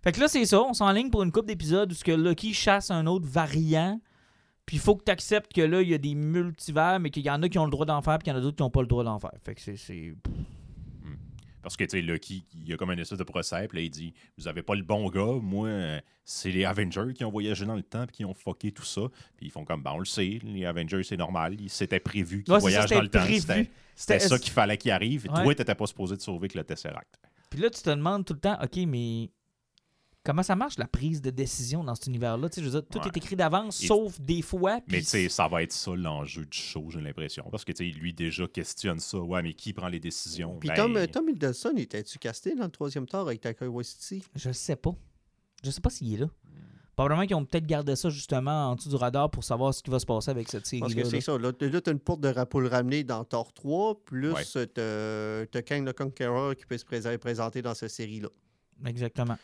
[0.02, 0.60] Fait que là, c'est ça.
[0.62, 4.00] On s'enligne pour une couple d'épisodes où ce que Loki chasse un autre variant.
[4.66, 7.24] Puis il faut que tu acceptes que là, il y a des multivers, mais qu'il
[7.24, 8.56] y en a qui ont le droit d'en faire, puis qu'il y en a d'autres
[8.56, 9.32] qui n'ont pas le droit d'en faire.
[9.44, 10.12] Fait que c'est- c'est.
[11.68, 13.84] Parce que, tu sais, Lucky, il y a comme un espèce de procès, puis là,
[13.84, 15.68] il dit Vous avez pas le bon gars, moi,
[16.24, 19.02] c'est les Avengers qui ont voyagé dans le temps, puis qui ont fucké tout ça.
[19.36, 22.42] Puis ils font comme Ben, on le sait, les Avengers, c'est normal, il s'était prévu
[22.42, 23.24] qu'ils Ouais, voyagent dans le c'était temps.
[23.26, 25.26] C'était- C'était C'était- ça qu'il fallait qu'il arrive.
[25.30, 25.42] Ouais.
[25.44, 27.18] Toi, t'étais pas supposé te sauver que le Tesseract.
[27.50, 29.28] Puis là, tu te demandes tout le temps, OK, mais
[30.24, 32.48] comment ça marche la prise de décision dans cet univers-là?
[32.48, 33.06] Tu sais, je veux dire, tout Ouais.
[33.06, 34.80] est écrit d'avance, Et- sauf des fois.
[34.88, 37.44] Mais ça va être ça l'enjeu du show, j'ai l'impression.
[37.50, 39.18] Parce que, lui, déjà questionne ça.
[39.18, 40.58] Ouais, mais qui prend les décisions?
[40.58, 44.22] Puis Ben, Tom, euh, Tom Hiddleston, était-tu casté dans le troisième Thor avec Taika Waititi?
[44.34, 44.94] Je sais pas.
[45.64, 46.28] Je sais pas s'il est là.
[46.94, 49.90] Probablement qu'ils ont peut-être gardé ça justement en dessous du radar pour savoir ce qui
[49.90, 51.02] va se passer avec cette Parce série-là.
[51.02, 51.38] que c'est ça.
[51.38, 54.44] Là, tu as une porte de pour le ramener dans Thor 3, plus Ouais.
[54.44, 54.58] tu
[55.58, 58.28] as Kang the Conqueror qui peut se pré- présenter dans cette série-là.
[58.84, 59.36] Exactement.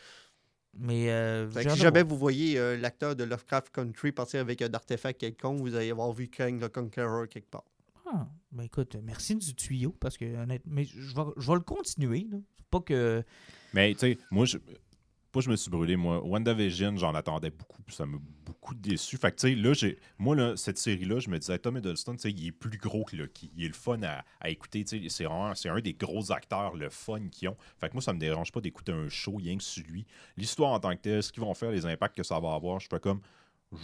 [0.78, 5.20] Mais euh, si jamais vous voyez euh, l'acteur de Lovecraft Country partir avec un artefact
[5.20, 7.64] quelconque, vous allez avoir vu Kang the Conqueror quelque part.
[8.06, 11.60] Ah, ben écoute, merci du tuyau parce que honnêtement, mais je vais, je vais le
[11.60, 12.26] continuer.
[12.30, 12.38] là.
[12.70, 13.22] Pas que.
[13.72, 14.58] Mais tu sais, moi, je,
[15.34, 15.96] pas je me suis brûlé.
[15.96, 19.16] Moi, WandaVision, j'en attendais beaucoup, puis ça m'a beaucoup déçu.
[19.16, 22.52] Fait que là, j'ai, moi, là, cette série-là, je me disais, Tom Hiddleston, il est
[22.52, 23.50] plus gros que Lucky.
[23.56, 24.84] Il est le fun à, écouter.
[24.86, 27.56] C'est, vraiment- c'est un des gros acteurs, le fun qu'ils ont.
[27.80, 30.06] Fait que moi, ça me dérange pas d'écouter un show, rien que sur lui.
[30.36, 32.78] L'histoire en tant que telle, ce qu'ils vont faire, les impacts que ça va avoir,
[32.78, 33.20] je fais comme.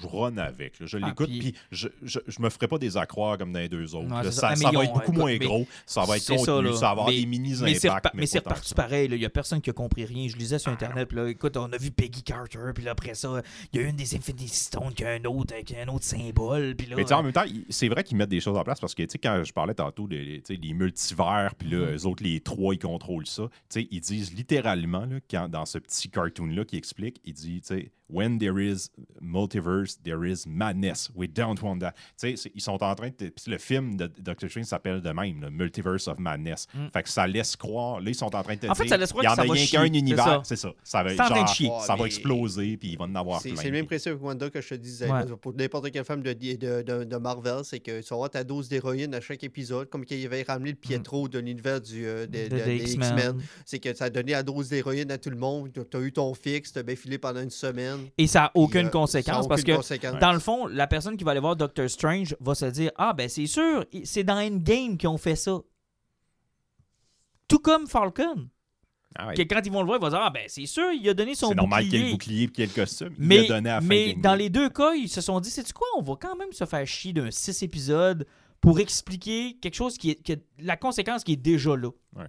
[0.03, 0.79] Je run avec.
[0.81, 0.87] là.
[0.87, 3.69] Je Ah, l'écoute, puis- je, je, je me ferai pas des accroires comme dans les
[3.69, 4.09] deux autres.
[4.25, 4.31] Ça.
[4.33, 5.67] ça Ah, ça va être beaucoup moins gros.
[5.87, 6.73] Ça va être ça, contenu.
[6.75, 8.15] Ça, va avoir Mais- des mini-impacts.
[8.15, 9.09] mais c'est reparti pareil.
[9.13, 10.29] Il y a personne qui a compris rien.
[10.29, 11.09] Je lisais sur Internet.
[11.09, 12.59] puis là, écoute, on a vu Peggy Carter.
[12.75, 15.55] Puis là, après ça, il y a une des Infinity Stones qui a un autre,
[15.65, 16.75] qui a un autre symbole.
[16.77, 18.95] Puis là, Mais en même temps, c'est vrai qu'ils mettent des choses en place parce
[18.95, 21.97] que, tu sais, quand je parlais tantôt des les multivers, puis là, Mhm.
[21.97, 23.45] eux autres, les trois, ils contrôlent ça.
[23.71, 27.61] Tu sais, ils disent littéralement, là, quand, dans ce petit cartoon-là qui explique, il dit,
[27.61, 28.91] tu sais, When there is
[29.21, 31.11] multiverse, there is madness.
[31.15, 31.95] We don't want that.
[32.21, 33.29] Tu sais, ils sont en train de.
[33.29, 36.67] puis le film de Doctor Strange s'appelle de même, le Multiverse of Madness.
[36.75, 36.87] Mm.
[36.93, 38.01] Fait que ça laisse croire.
[38.01, 38.91] Là, ils sont en train de te En fait, dire.
[38.91, 40.73] ça laisse croire il y en a rien qu'un univers, c'est ça.
[40.83, 41.71] Ça va, de genre, chier.
[41.87, 43.61] ça va exploser, puis il va en avoir C'est plein.
[43.61, 45.11] c'est le même principe que Wanda que je te disais.
[45.11, 45.25] Ouais.
[45.27, 45.37] là.
[45.37, 48.45] Pour n'importe quelle femme de, de, de- de Marvel, c'est que tu vas avoir ta
[48.45, 52.27] dose d'héroïne à chaque épisode, comme qu'il avait ramené le Pietro de l'univers du, euh,
[52.27, 53.17] de- de- de- des des X-Men.
[53.19, 53.43] X-Men.
[53.65, 55.71] C'est que ça a donné la dose d'héroïne à tout le monde.
[55.73, 58.00] Tu as eu ton fixe, tu as bien filé pendant une semaine.
[58.19, 60.19] Et ça n'a aucune euh, conséquence a parce aucune que conséquence.
[60.21, 63.13] Dans le fond, la personne qui va aller voir Doctor Strange va se dire Ah,
[63.13, 65.59] ben c'est sûr, c'est dans Endgame qu'ils ont fait ça.
[67.49, 68.49] Tout comme Falcon.
[69.17, 69.35] Ah ouais.
[69.35, 71.15] Que quand ils vont le voir, ils vont dire Ah, ben c'est sûr, il a
[71.15, 72.13] donné son C'est normal qu'il y ait le bouclier.
[72.13, 73.15] bouclier et qu'il y ait le costume.
[73.19, 74.23] Il Mais, l'a donné à la fin mais d'Endgame.
[74.23, 76.65] dans les deux cas, ils se sont dit C'est quoi, on va quand même se
[76.65, 78.25] faire chier d'un six épisodes
[78.61, 80.23] pour expliquer quelque chose qui est.
[80.23, 81.89] que- la conséquence qui est déjà là.
[82.15, 82.27] Ouais.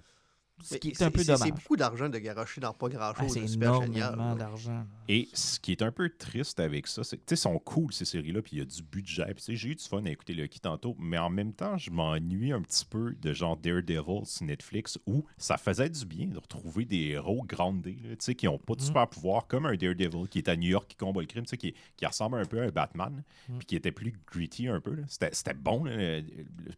[0.63, 1.47] Ce qui Mais est un peu c'est- dommage.
[1.47, 3.33] C'est beaucoup d'argent de garocher dans pas Ah, grand-chose.
[3.33, 4.13] c'est super génial.
[4.13, 4.85] énormément d'argent.
[5.07, 7.91] Et ce qui est un peu triste avec ça, c'est que, tu sais, sont cool
[7.93, 9.25] ces séries-là, puis il y a du budget.
[9.25, 11.77] Puis, tu sais, j'ai eu du fun à écouter Lucky tantôt, mais en même temps,
[11.77, 16.27] je m'ennuie un petit peu de genre Daredevil sur Netflix, où ça faisait du bien
[16.27, 18.85] de retrouver des héros groundés, là, tu sais, qui n'ont pas de Mm.
[18.85, 21.49] super pouvoir, comme un Daredevil qui est à New York, qui combat le crime, tu
[21.49, 23.57] sais, qui, qui ressemble un peu à un Batman, Mm.
[23.57, 24.97] puis qui était plus gritty un peu.
[25.07, 26.21] C'était c'était bon, là,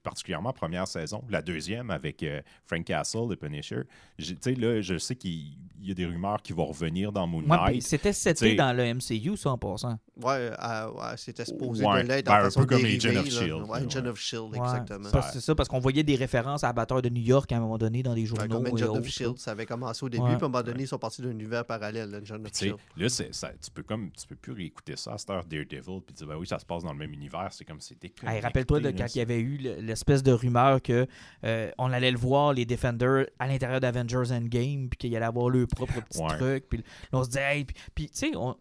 [0.03, 1.23] particulièrement la première saison.
[1.29, 3.72] La deuxième, avec euh, Frank Castle, The Punisher.
[4.17, 5.53] Tu sais, là, je sais qu'il
[5.85, 7.81] il y a des rumeurs qui vont revenir dans Moon Ouais, Knight.
[7.83, 9.99] C'était T'sais- seté dans le MCU, ça, en passant.
[10.15, 13.15] Ouais, euh, ouais, c'était supposé Ouais, de l'être ben, en un peu comme Agent of
[13.15, 13.23] là.
[13.25, 14.07] Shield, Ouais, Agent ouais.
[14.07, 15.09] of Shield, Ouais, exactement.
[15.33, 17.77] C'est ça, parce qu'on voyait des références à bataille de New York à un moment
[17.77, 18.61] donné dans des Ouais, journaux.
[18.63, 20.29] comme autres, of Shield, ça avait commencé au début, Ouais.
[20.37, 22.65] puis à un moment donné, ils sont partis d'un univers parallèle, Agent of Tu sais,
[22.67, 22.77] Shield.
[22.95, 25.99] là, c'est- ça- tu peux comme tu peux plus réécouter ça à cette heure Daredevil
[26.05, 28.13] puis dire ben oui, ça se passe dans le même univers, c'est comme si c'était
[28.25, 31.07] Hey, Rappelle-toi de quand il y avait eu le- l'espèce de rumeur que
[31.43, 35.49] euh, on allait le voir, les Defenders, à l'intérieur d'Avengers Endgame, puis qu'il allait avoir
[35.49, 36.37] leur propre petit Ouais.
[36.37, 36.65] truc.
[36.69, 36.83] Puis là,
[37.13, 38.55] on se disait, hey, puis, puis, tu sais, on-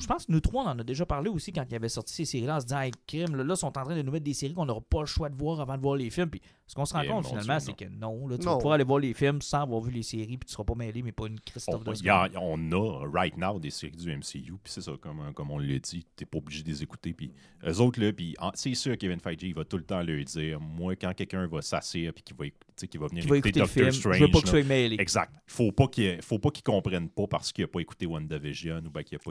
[0.00, 2.12] je pense que nous trois, on en a déjà parlé aussi quand il avait sorti
[2.14, 4.12] ces séries-là, en se disant, hey, crime, là, là, ils sont en train de nous
[4.12, 6.28] mettre des séries qu'on n'aura pas le choix de voir avant de voir les films.
[6.30, 8.52] Puis ce qu'on se rend Eh, compte finalement, c'est que non, là, tu Non.
[8.52, 10.74] vas pouvoir aller voir les films sans avoir vu les séries, puis tu seras pas
[10.74, 13.96] mêlé, mais pas une Christophe on, de y a- on a right now des séries
[13.96, 16.82] du MCU, puis c'est ça, comme, comme on l'a dit, t'es pas obligé de les
[16.82, 17.12] écouter.
[17.14, 17.32] Puis
[17.64, 20.60] eux autres, là, puis c'est sûr, Kevin Feige, il va tout le temps leur dire
[20.60, 23.28] moi, quand quelqu'un va s'asseoir puis qu'il va, éc- tu sais, qu'il va venir qui
[23.28, 23.92] va écouter écouter Doctor film.
[23.92, 24.96] Strange, je veux pas que je sois mêlé.
[24.98, 25.32] Exact.
[25.46, 28.90] Faut pas qu'il faut pas qu'il comprenne pas parce qu'il a pas écouté WandaVision ou
[28.90, 29.30] ben qu'il a pas.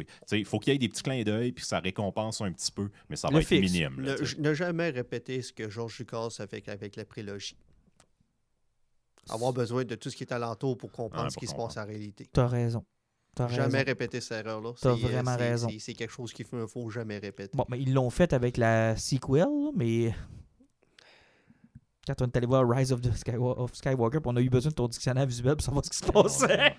[0.56, 2.90] Faut qu'il y ait des petits clins d'œil puis que ça récompense un petit peu,
[3.10, 3.72] mais ça va Le être fixe.
[3.72, 4.02] minime.
[4.02, 7.58] là, Ne, tu jamais répéter ce que George Lucas a fait avec la prélogie.
[9.30, 11.86] Avoir besoin de tout ce qui est alentour pour comprendre ce qui se passe en
[11.86, 12.28] réalité.
[12.32, 12.86] T'as raison.
[13.36, 13.86] T'as Jamais raison.
[13.88, 14.72] répéter cette erreur-là.
[14.80, 15.68] T'as euh, vraiment raison.
[15.80, 17.52] c'est- quelque chose qu'il ne faut jamais répéter.
[17.58, 20.14] Bon, mais ils l'ont fait avec la sequel, mais.
[22.08, 24.76] Quand on est allé voir Rise of, the Skywalker, puis on a eu besoin de
[24.76, 26.76] ton dictionnaire visuel pour savoir ce qui se passait.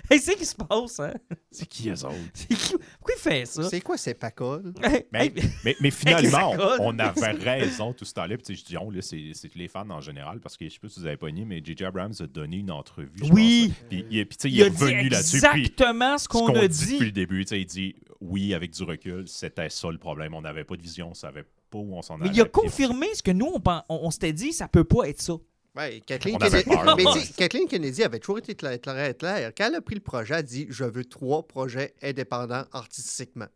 [0.10, 1.14] hey, c'est qui se passe, hein?
[1.50, 2.14] C'est qui eux autres?
[2.34, 3.62] C'est qui- Pourquoi il fait ça?
[3.68, 4.72] C'est quoi ces pacoles?
[5.12, 5.32] Mais,
[5.64, 8.36] mais, mais finalement, on avait raison tout ce temps-là.
[8.36, 10.64] Puis, tu sais, je dis on, là, c'est c'est les fans en général, parce que
[10.68, 11.84] je sais pas si vous avez pas nié, mais J.J.
[11.84, 13.10] Abrams a donné une entrevue.
[13.16, 13.68] je Oui.
[13.68, 13.86] pense.
[13.88, 15.40] Puis, il, puis, tu sais, il, il est revenu là-dessus.
[15.40, 16.92] Puis, exactement ce ce qu'on qu'on a dit dit.
[16.92, 20.34] depuis le début, tu sais, il dit oui, avec du recul, c'était ça le problème.
[20.34, 22.30] On n'avait pas de vision, on savait pas où on s'en allait.
[22.30, 25.20] Mais il a confirmé ce que nous, on, on s'était dit, ça peut pas être
[25.22, 25.34] ça.
[25.76, 29.52] Ouais, Kathleen, On avait Kennedy, Kathleen Kennedy avait toujours été claire, claire, claire.
[29.56, 33.46] Quand elle a pris le projet, elle a dit Je veux trois projets indépendants artistiquement.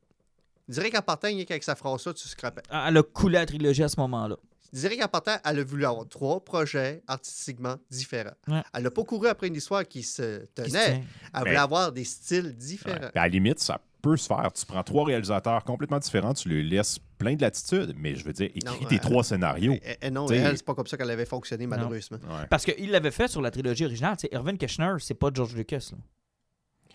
[0.68, 2.62] Direct en partant, rien qu'avec sa phrase-là, tu scrapais.
[2.70, 4.36] Elle a coulé la trilogie à ce moment-là.
[4.72, 8.32] Direct en partant, elle a voulu avoir trois projets artistiquement différents.
[8.48, 8.62] Ouais.
[8.72, 11.04] Elle n'a pas couru après une histoire qui se Qui se tenait.
[11.32, 12.52] Elle voulait Mais- avoir des styles Ouais.
[12.52, 13.08] différents.
[13.14, 14.50] À la limite, ça peut se faire.
[14.52, 18.32] Tu prends trois réalisateurs complètement différents, tu leur laisses plein de latitude, mais je veux
[18.32, 19.72] dire, écris Non, tes euh, trois scénarios.
[19.74, 22.18] Et, et non, T'sais- elle, c'est pas comme ça qu'elle avait fonctionné, malheureusement.
[22.22, 22.46] Ouais.
[22.48, 24.16] Parce qu'il l'avait fait sur la trilogie originale.
[24.16, 25.90] Tu sais, Irvin Keschner, c'est pas George Lucas.
[25.92, 25.98] là.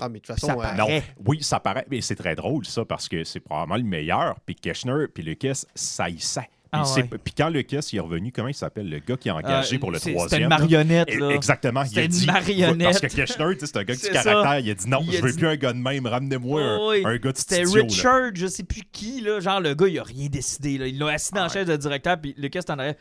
[0.02, 0.78] Ah, mais de toute Ça façon, euh, paraît.
[0.78, 4.40] Non, oui, ça paraît, mais c'est très drôle ça parce que c'est probablement le meilleur.
[4.46, 6.50] Puis Keshner, puis Lucas, ça y sait.
[6.72, 7.04] Ah ouais.
[7.24, 9.80] Puis quand Lucas il est revenu, comment il s'appelle le gars qui est engagé Euh,
[9.80, 11.30] pour le troisième C'était une marionnette, E- là.
[11.32, 11.82] Exactement.
[11.82, 12.84] Il C'était a une dit, marionnette.
[12.84, 14.60] Parce que Keshner, c'est un gars de caractère.
[14.60, 16.06] Il a dit non, Il je veux dit- plus un gars de même.
[16.06, 16.62] Ramenez-moi
[17.06, 17.76] un, gars de C'était studio.
[17.82, 17.82] là.
[17.90, 19.40] Richard, je sais plus qui, là.
[19.40, 20.78] Genre, le gars, il a rien décidé.
[20.78, 20.86] Là.
[20.88, 22.96] Il l'a assis dans la Ah chaise de directeur, puis Lucas t'en arrière.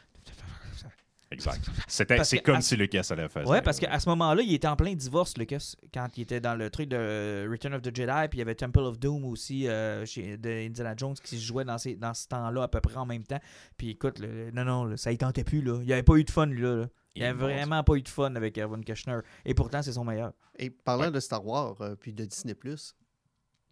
[1.38, 1.70] Exact.
[1.86, 4.52] C'était, Parce c'est comme à- si Lucas allait faire Ouais, parce qu'à ce moment-là, il
[4.54, 7.94] était en plein divorce, Lucas, quand il était dans le truc de Return of the
[7.94, 11.36] Jedi, puis il y avait Temple of Doom aussi euh, chez, de Indiana Jones qui
[11.38, 13.40] se jouait dans, ces, dans ce temps-là à peu près en même temps.
[13.76, 15.78] Puis écoute, le- non, non, ça y tentait plus, là.
[15.80, 16.74] Il n'y avait pas eu de fun, lui, là.
[16.76, 16.88] là.
[17.14, 19.18] Il n'y avait vraiment pas eu de fun avec Erwin Kushner.
[19.44, 20.32] Et pourtant, c'est son meilleur.
[20.58, 22.54] Et parlant de Star Wars, euh, puis de Disney+,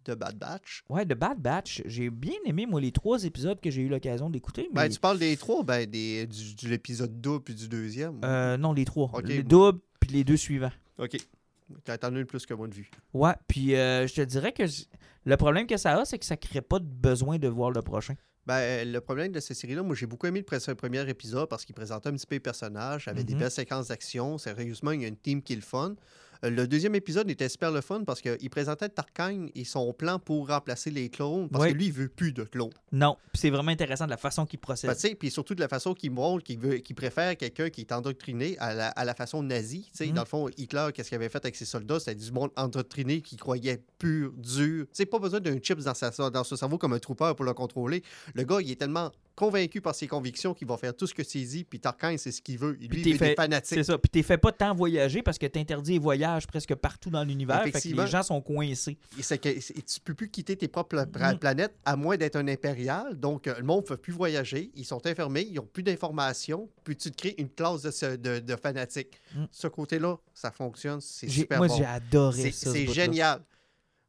[0.07, 3.69] de Bad Batch, Ouais, The Bad Batch, j'ai bien aimé, moi, les trois épisodes que
[3.69, 4.69] j'ai eu l'occasion d'écouter.
[4.73, 4.83] Mais...
[4.87, 8.19] ben, tu parles des trois, ben, des, du, de l'épisode 2 puis du deuxième.
[8.23, 9.09] Euh, non, les trois.
[9.13, 9.27] Ok.
[9.27, 10.71] Les doubles, puis les deux suivants.
[10.97, 11.17] OK.
[11.83, 12.89] T'as attendu plus que moi de vue.
[13.13, 14.63] Ouais, puis euh, je te dirais que
[15.25, 17.81] le problème que ça a, c'est que ça crée pas de besoin de voir le
[17.81, 18.15] prochain.
[18.45, 21.75] Ben, le problème de cette série-là, moi, j'ai beaucoup aimé le premier épisode parce qu'il
[21.75, 23.39] présentait un petit peu les personnages, avait des Mhm.
[23.41, 24.37] belles séquences d'action.
[24.37, 25.95] Sérieusement, il y a une team qui est le fun.
[26.43, 30.19] Euh, Le deuxième épisode était super le fun parce qu'il présentait Tarkine et son plan
[30.19, 32.71] pour remplacer les clones parce que lui, il veut plus de clones.
[32.91, 34.89] Non, c'est vraiment intéressant de la façon qu'il procède.
[34.89, 37.69] Ben, tu sais, puis surtout de la façon qu'il montre qu'il veut, qu'il préfère quelqu'un
[37.69, 39.83] qui est endoctriné à la, à la façon nazie.
[39.91, 40.13] Tu sais, Mhm.
[40.13, 41.99] Dans le fond, Hitler, qu'est-ce qu'il avait fait avec ses soldats?
[41.99, 44.85] C'était du monde endoctriné qui croyait pur, dur.
[44.93, 47.53] Sais, pas besoin d'un chip dans, sa, dans son cerveau comme un trooper pour le
[47.53, 48.03] contrôler.
[48.33, 51.23] Le gars, il est tellement convaincu par ses convictions qu'il va faire tout ce que
[51.23, 52.71] c'est dit, puis Tarkin, c'est ce qu'il veut.
[52.71, 53.77] Lui, il des fanatiques.
[53.77, 53.97] C'est ça.
[53.97, 57.57] Puis t'es fait pas tant voyager parce que t'interdis les voyages presque partout dans l'univers.
[57.63, 58.03] Fait que Effectivement.
[58.03, 58.97] les gens sont coincés.
[59.17, 61.37] Et c'est que tu peux plus quitter tes propres Mhm.
[61.39, 63.15] planètes à moins d'être un impérial.
[63.19, 64.71] Donc, euh, le monde ne peut plus voyager.
[64.75, 65.41] Ils sont enfermés.
[65.49, 66.69] Ils n'ont plus d'informations.
[66.83, 69.19] Puis tu te crées une classe de, ce- de, de fanatiques?
[69.35, 69.47] Mhm.
[69.51, 71.01] Ce côté-là, ça fonctionne.
[71.01, 71.77] C'est super Moi, bon.
[71.77, 72.69] j'ai adoré ça.
[72.69, 73.41] ce c'est génial.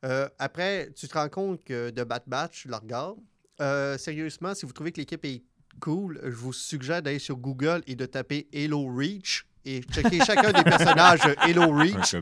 [0.04, 3.18] Euh, après, tu te rends compte que de Bat Batch, tu la regardes.
[3.60, 5.42] Euh, sérieusement, si vous trouvez que l'équipe est
[5.80, 10.52] cool, je vous suggère d'aller sur Google et de taper Halo Reach et checker chacun
[10.52, 12.16] des personnages de Halo Reach.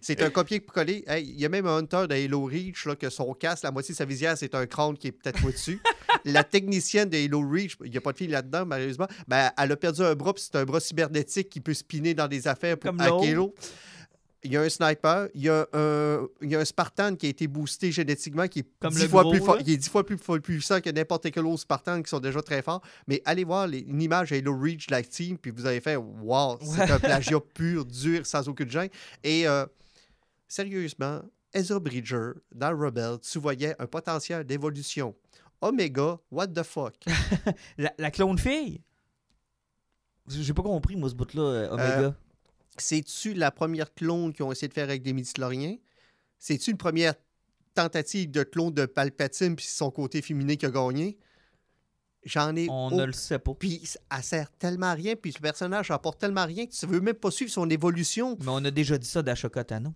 [0.00, 1.04] C'est un copier-coller.
[1.06, 3.70] Hey, Il y a même un hunter de Halo Reach là, que son casque, la
[3.70, 5.80] moitié de sa visière, c'est un crâne qui est peut-être au-dessus.
[6.24, 9.72] la technicienne de Halo Reach, il n'y a pas de fille là-dedans, malheureusement, ben, elle
[9.72, 12.78] a perdu un bras, puis c'est un bras cybernétique qui peut spinner dans des affaires
[12.78, 13.48] pour Comme hacker.
[14.44, 17.26] Il y a un sniper, il y a un, il y a un Spartan qui
[17.26, 19.76] a été boosté génétiquement, qui est, Comme dix, le fois gros, plus fort- qui est
[19.76, 22.80] dix fois plus, plus puissant que n'importe quel autre Spartan qui sont déjà très forts.
[23.08, 25.96] Mais allez voir les- une image Halo Reach de la team, puis vous avez fait
[25.96, 26.90] Wow, c'est Ouais.
[26.92, 28.90] un plagiat pur, dur, sans aucune gêne.
[29.24, 29.66] Et euh,
[30.46, 31.20] sérieusement,
[31.52, 35.16] Ezra Bridger, dans Rebel, tu voyais un potentiel d'évolution.
[35.60, 36.94] Omega, what the fuck?
[37.76, 38.80] La, la clone fille?
[40.28, 42.00] J'ai pas compris, moi, ce bout-là, euh, Omega.
[42.00, 42.10] Euh,
[42.80, 45.76] C'est-tu la première clone qu'ils ont essayé de faire avec des midi-chloriens?
[46.38, 47.14] C'est-tu une première
[47.74, 51.18] tentative de clone de Palpatine puis son côté féminin qui a gagné?
[52.24, 53.54] J'en ai On ne le sait pas.
[53.54, 53.82] Puis
[54.14, 57.14] elle sert tellement à rien, puis le personnage apporte tellement rien que tu veux même
[57.14, 58.36] pas suivre son évolution.
[58.40, 59.94] Mais on a déjà dit ça d'Ashoka Tano.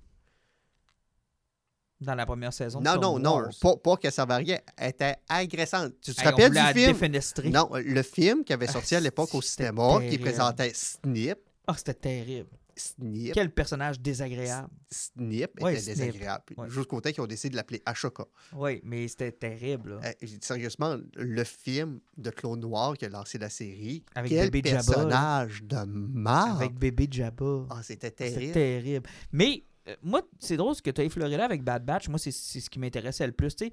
[2.00, 2.80] Dans la première saison.
[2.80, 4.58] de Non, non, non, pas, pas qu'elle servait à rien.
[4.76, 5.92] Elle était agressante.
[6.00, 7.52] Tu te Hey, rappelles du film?
[7.52, 11.38] Non, le film qui avait sorti à l'époque au cinéma, qui présentait Snip.
[11.66, 12.50] Ah, c'était terrible.
[12.82, 13.32] Snip.
[13.34, 14.68] Quel personnage désagréable.
[14.90, 16.44] Snip était désagréable.
[16.56, 16.68] Ouais.
[16.70, 18.24] Jusqu'au temps qu'ils ont décidé de l'appeler Ashoka.
[18.54, 20.00] Oui, mais c'était terrible.
[20.04, 24.50] Euh, dit sérieusement, le film de Clone Noir qui a lancé la série, Avec quel
[24.50, 24.92] bébé Jabba, là.
[24.94, 26.56] personnage de marre!
[26.56, 27.66] Avec bébé Jabba.
[27.70, 28.52] Ah, c'était C'était terrible.
[28.52, 29.08] terrible.
[29.32, 32.08] Mais euh, moi, c'est drôle ce que tu as effleuré là avec Bad Batch.
[32.08, 33.54] Moi, c'est c'est ce qui m'intéressait le plus.
[33.54, 33.72] tu sais.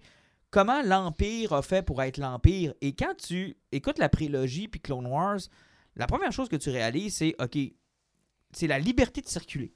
[0.51, 2.73] Comment l'Empire a fait pour être l'Empire?
[2.81, 5.37] Et quand tu écoutes la prélogie puis Clone Wars,
[5.95, 7.55] la première chose que tu réalises, c'est OK,
[8.51, 9.73] c'est la liberté de circuler.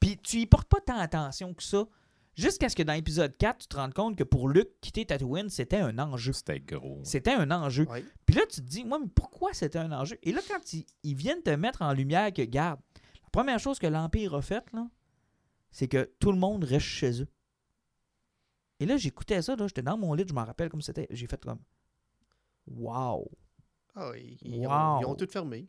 [0.00, 1.86] Puis tu y portes pas tant attention que ça.
[2.34, 5.50] Jusqu'à ce que dans l'épisode 4, tu te rendes compte que pour Luke, quitter Tatooine,
[5.50, 6.32] c'était un enjeu.
[6.32, 7.00] C'était gros.
[7.04, 7.86] C'était un enjeu.
[7.90, 8.04] Oui.
[8.24, 10.18] Puis là, tu te dis, moi, mais pourquoi c'était un enjeu?
[10.22, 12.80] Et là, quand ils, ils viennent te mettre en lumière que, garde,
[13.22, 14.88] la première chose que l'Empire a faite, là,
[15.70, 17.28] c'est que tout le monde reste chez eux.
[18.80, 21.06] Et là, j'écoutais ça, là, j'étais dans mon lit, je m'en rappelle comme c'était.
[21.10, 21.60] J'ai fait comme,
[22.66, 23.30] wow.
[23.94, 24.72] Ah oui, ils, Wow.
[24.72, 25.68] ont, ils ont tout fermé.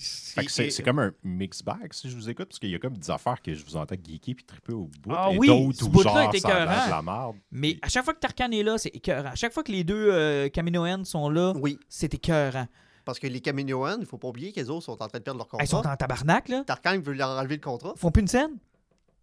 [0.00, 2.78] Fait que c'est comme un mix bag si je vous écoute, parce qu'il y a
[2.78, 5.10] comme des affaires que je vous entends geeker puis triper au bout.
[5.12, 6.48] Ah et oui, d'autres ce où genre est ça
[6.86, 7.36] de la merde.
[7.50, 9.30] Mais à chaque fois que Tarkan est là, c'est écœurant.
[9.30, 12.68] À chaque fois que les deux euh, Kaminoans sont là, Oui, c'est écœurant.
[13.04, 15.24] parce que les Kaminoans, il ne faut pas oublier qu'ils autres sont en train de
[15.24, 15.94] perdre leur Ils sont contrat.
[15.94, 16.62] en tabarnak, là.
[16.64, 17.92] Tarkan veut leur enlever le contrat.
[17.96, 18.52] Ils font plus une scène?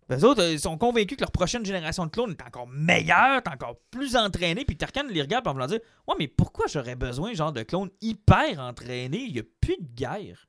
[0.10, 3.38] Les autres, euh, ils sont convaincus que leur prochaine génération de clones est encore meilleure,
[3.38, 4.64] est encore plus entraînée.
[4.66, 7.90] Puis Tarkan les regarde en voulant dire Ouais, mais pourquoi j'aurais besoin genre de clones
[8.02, 9.24] hyper entraînés?
[9.28, 10.48] Il n'y a plus de guerre.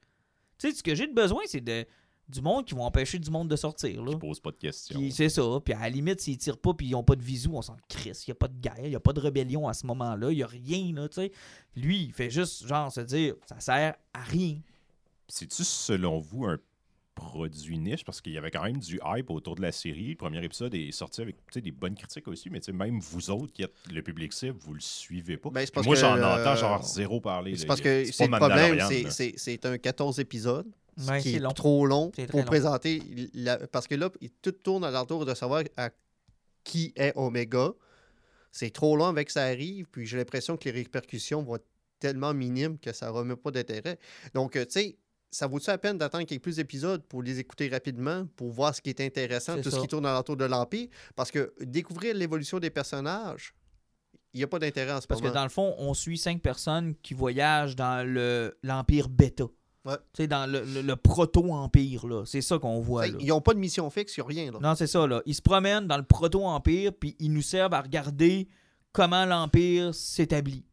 [0.59, 1.87] Tu sais, ce que j'ai de besoin, c'est de,
[2.28, 4.03] du monde qui vont empêcher du monde de sortir.
[4.03, 4.12] Là.
[4.12, 5.01] Je pose pas de questions.
[5.11, 5.43] C'est ça.
[5.65, 7.77] Puis à la limite, s'ils tirent pas puis ils ont pas de visou, on s'en
[7.89, 8.27] crisse.
[8.27, 10.33] Il n'y a pas de guerre, il n'y a pas de rébellion à ce moment-là.
[10.33, 11.33] Il n'y a rien, là, tu sais.
[11.77, 14.59] Lui, il fait juste genre se dire Ça sert à rien.
[15.28, 16.59] C'est-tu, selon vous, un
[17.16, 18.05] produit niche?
[18.05, 20.10] Parce qu'il y avait quand même du hype autour de la série.
[20.10, 22.72] Le premier épisode est sorti avec tu sais, des bonnes critiques aussi, mais tu sais,
[22.72, 25.51] même vous autres qui êtes le public cible, vous le suivez pas.
[25.51, 27.56] Ben, c'est Puis parce moi, que, j'en euh, entends genre zéro parler.
[27.56, 29.10] C'est parce que pas c'est le problème, c'est- là.
[29.10, 30.66] c'est c'est un 14 épisodes.
[30.98, 31.51] ce Ouais, qui c'est est long.
[31.51, 32.47] trop long pour long.
[32.47, 33.02] présenter.
[33.34, 34.09] la- parce que là,
[34.40, 35.90] tout tourne alentour de savoir à
[36.64, 37.72] qui est Omega.
[38.51, 41.66] C'est trop long avec ça arrive, puis j'ai l'impression que les répercussions vont être
[41.98, 43.98] tellement minimes que ça ne remet pas d'intérêt.
[44.32, 44.97] Donc, euh, tu sais,
[45.31, 48.81] ça vaut-tu la peine d'attendre ait plus d'épisodes pour les écouter rapidement, pour voir ce
[48.81, 49.77] qui est intéressant, C'est tout ça.
[49.77, 50.89] ce qui tourne alentour de l'Empire?
[51.15, 53.55] Parce que découvrir l'évolution des personnages,
[54.32, 56.40] il n'y a pas d'intérêt en ce Parce que dans le fond, on suit cinq
[56.43, 59.44] personnes qui voyagent dans le l'Empire bêta.
[59.85, 59.94] Ouais.
[60.12, 62.24] Tu sais, dans le, le- le proto-empire, là.
[62.27, 63.16] C'est ça qu'on voit, là.
[63.20, 64.53] Ils n'ont pas de mission fixe, il n'y a rien.
[64.53, 64.59] Là.
[64.61, 65.23] Non, c'est ça, là.
[65.27, 68.48] Ils se promènent dans le proto-empire, puis ils nous servent à regarder
[68.93, 70.65] comment l'Empire s'établit.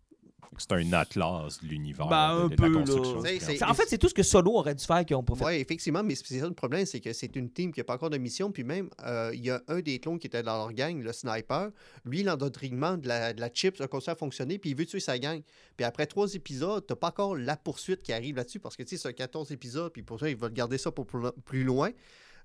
[0.58, 2.08] C'est un atlas de l'univers.
[2.08, 2.76] Ben, un de, de peu, la là.
[2.86, 3.22] construction.
[3.24, 5.16] C'est- du c'est- C'est- En fait, c'est tout ce que Solo aurait dû faire qu'ils
[5.16, 5.46] n'ont pas fait.
[5.46, 7.96] Oui, effectivement, mais c'est ça le problème, c'est que c'est une team qui n'a pas
[7.96, 8.52] encore de mission.
[8.52, 11.12] Puis même, euh, il y a un des clones qui était dans leur gang, le
[11.14, 11.70] sniper.
[12.06, 15.00] Lui, l'endoctrinement de la, de la chip a commencé à fonctionner, puis il veut tuer
[15.00, 15.42] sa gang.
[15.78, 18.96] Puis après trois épisodes, tu pas encore la poursuite qui arrive là-dessus, parce que tu
[18.98, 21.64] sais, c'est 14 épisodes, puis pour ça, ils veulent garder ça pour plus lo- plus
[21.64, 21.90] loin.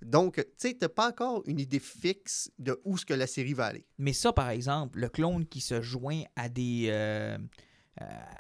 [0.01, 3.53] Donc, tu sais, tu pas encore une idée fixe de où ce que la série
[3.53, 3.85] va aller.
[3.99, 6.87] Mais ça, par exemple, le clone qui se joint à des.
[6.89, 7.37] euh,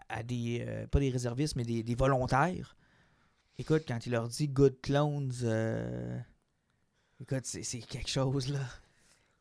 [0.08, 0.64] à des.
[0.66, 2.76] euh, pas des réservistes, mais des, des volontaires.
[3.58, 5.32] Écoute, quand il leur dit Good clones.
[5.42, 6.18] euh,
[7.20, 8.60] écoute, c'est quelque chose, là.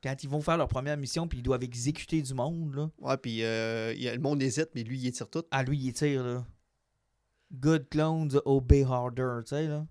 [0.03, 2.89] Quand ils vont faire leur première mission, puis ils doivent exécuter du monde, là.
[2.99, 5.43] Ouais, puis euh, le monde hésite, mais lui, il tire tout.
[5.51, 6.45] À lui, il tire, là.
[7.53, 9.85] Good clones, obey harder, tu sais, là.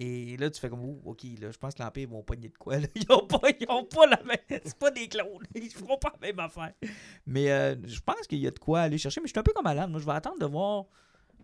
[0.00, 2.56] Et là, tu fais comme, Ouh, ok, là, je pense que l'Empire vont pogner de
[2.56, 2.86] quoi, là.
[2.94, 4.60] Ils ont pas, ils ont pas la même.
[4.64, 5.26] C'est pas des clones.
[5.56, 6.72] Ils feront pas la même affaire.
[7.26, 9.20] Mais euh, je pense qu'il y a de quoi aller chercher.
[9.20, 9.88] Mais je suis un peu comme Alan.
[9.88, 10.84] Moi, je vais attendre de voir.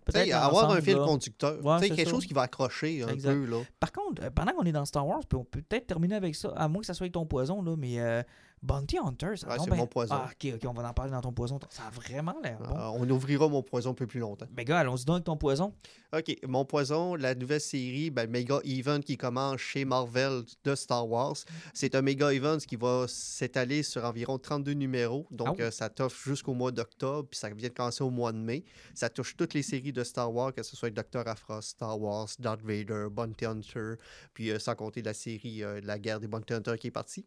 [0.05, 1.05] Peut-être avoir un fil là.
[1.05, 1.65] conducteur.
[1.65, 2.11] Ouais, quelque ça.
[2.11, 3.33] chose qui va accrocher un Exact.
[3.33, 3.63] peu, là.
[3.81, 6.51] Par contre, euh, pendant qu'on est dans Star Wars, on peut peut-être terminer avec ça,
[6.57, 8.23] à moins que ça soit avec ton poison, là, mais euh,
[8.65, 10.15] Bounty Hunter, ça Ouais, tombe c'est mon poison.
[10.17, 11.59] Ah, ok, ok, on va en parler dans ton poison.
[11.71, 12.75] Ça a vraiment l'air bon.
[12.75, 14.47] Euh, on ouvrira mon poison un peu plus longtemps.
[14.51, 15.75] Ben, gars, allons-y donc avec ton poison.
[16.17, 21.07] OK, mon poison, la nouvelle série, ben, Mega Event qui commence chez Marvel de Star
[21.09, 21.37] Wars.
[21.75, 25.27] C'est un Mega Event qui va s'étaler sur environ 32 numéros.
[25.31, 25.63] Donc, Oh.
[25.63, 28.65] euh, ça t'offre jusqu'au mois d'octobre, puis ça vient de commencer au mois de mai.
[28.95, 32.29] Ça touche toutes les séries de Star Wars, que ce soit Doctor Aphra, Star Wars,
[32.39, 33.95] Darth Vader, Bounty Hunter,
[34.33, 37.27] puis euh, sans compter la série euh, La guerre des Bounty Hunters qui est partie.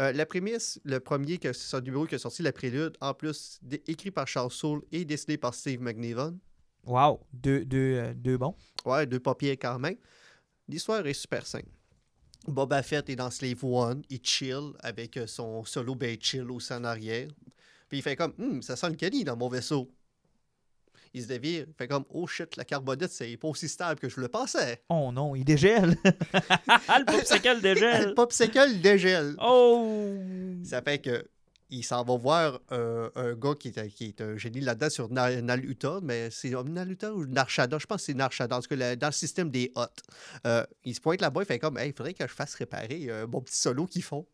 [0.00, 3.14] Euh, la prémisse, le premier, que c'est un numéro qui a sorti, la prélude, en
[3.14, 6.38] plus écrit par Charles Soule et dessiné par Steve McNiven.
[6.84, 8.54] Wow, deux, deux, euh, deux bons.
[8.84, 9.96] Ouais, deux papiers quand même.
[10.68, 11.68] L'histoire est super simple.
[12.46, 16.72] Boba Fett est dans Slave One, il chill avec euh, son solo ben chill aussi
[16.72, 17.28] en arrière.
[17.88, 19.90] Puis il fait comme, Hum, ça sent le Kenny dans mon vaisseau.
[21.18, 24.08] Il se dévire, il fait comme, oh shit, la carbonite, c'est pas aussi stable que
[24.08, 24.82] je le pensais.
[24.88, 25.96] Oh non, il dégèle.
[26.04, 28.14] le popsicle Le dégèle.
[28.14, 29.34] popsicle dégèle.
[29.42, 30.14] Oh!
[30.64, 31.26] Ça fait que
[31.70, 35.10] il s'en va voir euh, un gars qui est, qui est un génie là-dedans sur
[35.10, 38.76] Na- Naluta, mais c'est Naluta ou Narshada, je pense que c'est Narshada, en tout cas
[38.92, 39.84] le- dans le système des Hots.
[40.46, 43.26] Euh, il se pointe là-bas, il fait comme, il faudrait que je fasse réparer euh,
[43.26, 44.26] mon petit solo qu'ils font.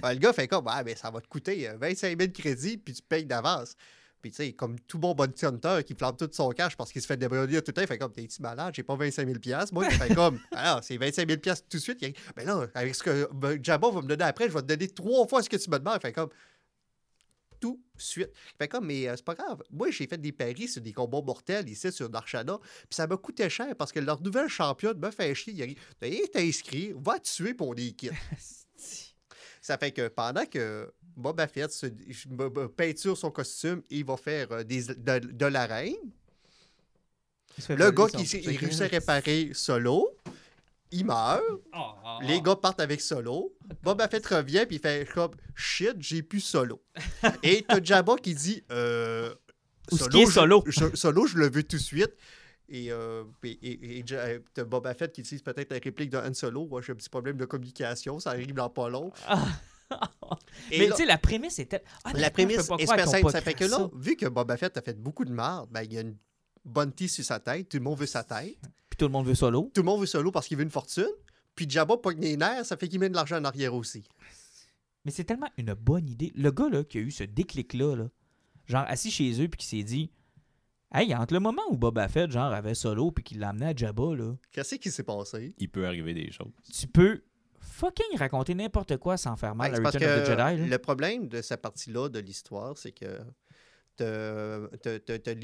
[0.00, 2.76] Ben, le gars fait comme, ah, ben, ça va te coûter euh, 25 000 crédits,
[2.76, 3.74] puis tu payes d'avance.
[4.22, 7.02] Puis, tu sais, comme tout bon bounty hunter qui plante tout son cash parce qu'il
[7.02, 9.66] se fait débrouiller tout le temps, il fait comme, t'es-tu malade, j'ai pas 25 000
[9.72, 11.98] Moi, il fait comme, alors, c'est 25 000 tout de suite.
[12.02, 14.66] Il ben là, avec ce que ben, Jabba va me donner après, je vais te
[14.66, 15.98] donner trois fois ce que tu me demandes.
[15.98, 16.30] Il fait comme,
[17.58, 18.30] tout de suite.
[18.58, 19.62] Fait comme, mais euh, c'est pas grave.
[19.70, 23.16] Moi, j'ai fait des paris sur des combats mortels ici sur Narshada, puis ça m'a
[23.16, 25.54] coûté cher parce que leur nouvelle championne me fait chier.
[25.54, 25.76] Il dit,
[26.32, 28.10] t'es inscrit, va te tuer pour des kits.
[29.62, 31.86] Ça fait que pendant que Boba Fett se,
[32.76, 35.94] peinture son costume, il va faire euh, des, de, de la reine.
[37.68, 40.10] Le gars qui il réussit à réparer Solo,
[40.90, 41.42] il meurt.
[41.48, 42.42] Oh, oh, Les oh.
[42.42, 43.54] gars partent avec Solo.
[43.82, 46.82] Boba Fett revient puis il fait comme shit, j'ai plus Solo.
[47.44, 49.32] Et t'as Jabba qui dit euh,
[49.92, 50.64] Où est-ce qu'il est, je- Solo?
[50.66, 52.12] je- Solo, je le veux tout de suite.
[52.74, 56.66] Et, euh, et, et- euh, Boba Fett qui utilise peut-être la réplique de Han Solo.
[56.66, 59.12] Moi, j'ai un petit problème de communication, ça arrive dans pas long.
[60.70, 61.84] Et Mais tu sais, la prémisse était.
[62.04, 63.30] Ah, la prémisse est super simple.
[63.30, 63.90] Ça fait que là, ça.
[63.94, 66.16] vu que Boba Fett a fait beaucoup de marde, ben, il y a une
[66.64, 67.68] bounty sur sa tête.
[67.68, 68.56] Tout le monde veut sa tête.
[68.88, 69.70] Puis tout le monde veut solo.
[69.74, 71.08] Tout le monde veut Solo parce qu'il veut une fortune.
[71.54, 74.02] Puis Jabba pogne les nerfs, ça fait qu'il met de l'argent en arrière aussi.
[75.04, 76.32] Mais c'est tellement une bonne idée.
[76.34, 78.08] Le gars là, qui a eu ce déclic-là, là,
[78.66, 80.10] genre assis chez eux, puis qui s'est dit
[80.94, 83.74] Hey, entre le moment où Boba Fett, genre, avait solo, puis qu'il l'a amené à
[83.74, 85.54] Jabba, là, Qu'est-ce qui s'est passé?
[85.58, 86.52] Il peut arriver des choses.
[86.72, 87.22] tu peux
[87.58, 90.30] fucking raconter n'importe quoi sans faire mal Ben, à c'est parce Return of the que
[90.30, 90.60] Jedi.
[90.62, 90.66] là.
[90.76, 93.20] le problème de cette partie-là de l'histoire, c'est que
[93.96, 95.34] t'as- t'as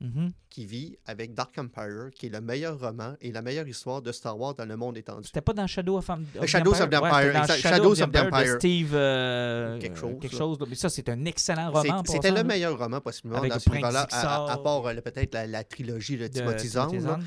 [0.00, 0.30] Mhm.
[0.48, 4.12] qui vit avec Dark Empire, qui est le meilleur roman et la meilleure histoire de
[4.12, 5.24] Star Wars dans le monde étendu.
[5.26, 8.54] C'était pas dans Shadow of, of the Shadows of the Empire, Shadows of the Empire
[8.54, 8.58] de.
[8.58, 8.90] Steve.
[8.94, 10.00] euh, Quelque euh,
[10.30, 10.68] chose, quelque.
[10.68, 12.02] Mais ça, c'est un excellent roman.
[12.06, 15.64] C'était le meilleur roman possiblement Avec dans ce univers-là, à, part euh, peut-être la, la
[15.64, 16.68] trilogie de de Timothy.
[16.68, 17.24] Zahn.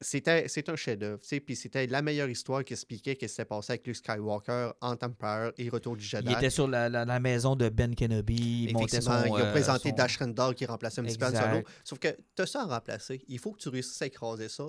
[0.00, 3.28] C'était c'est un chef-d'œuvre, tu sais, puis c'était la meilleure histoire qui expliquait ce qui
[3.28, 6.26] s'était passé avec Luke Skywalker, Empire et Retour du Jedi.
[6.30, 8.66] Il était sur la, la- la maison de Ben Kenobi.
[8.68, 9.10] Il montait son.
[9.10, 11.52] Effectivement, il a euh, présenté son- Dash Rendar qui remplaçait un petit peu Han.
[11.52, 11.62] Solo.
[11.82, 13.20] Sauf que tu as ça à remplacer.
[13.26, 14.66] Il faut que tu réussisses à écraser ça.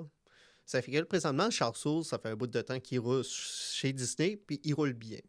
[0.65, 3.93] Ça fait que présentement, Charles Soule, ça fait un bout de temps qu'il roule chez
[3.93, 5.19] Disney, puis il roule bien.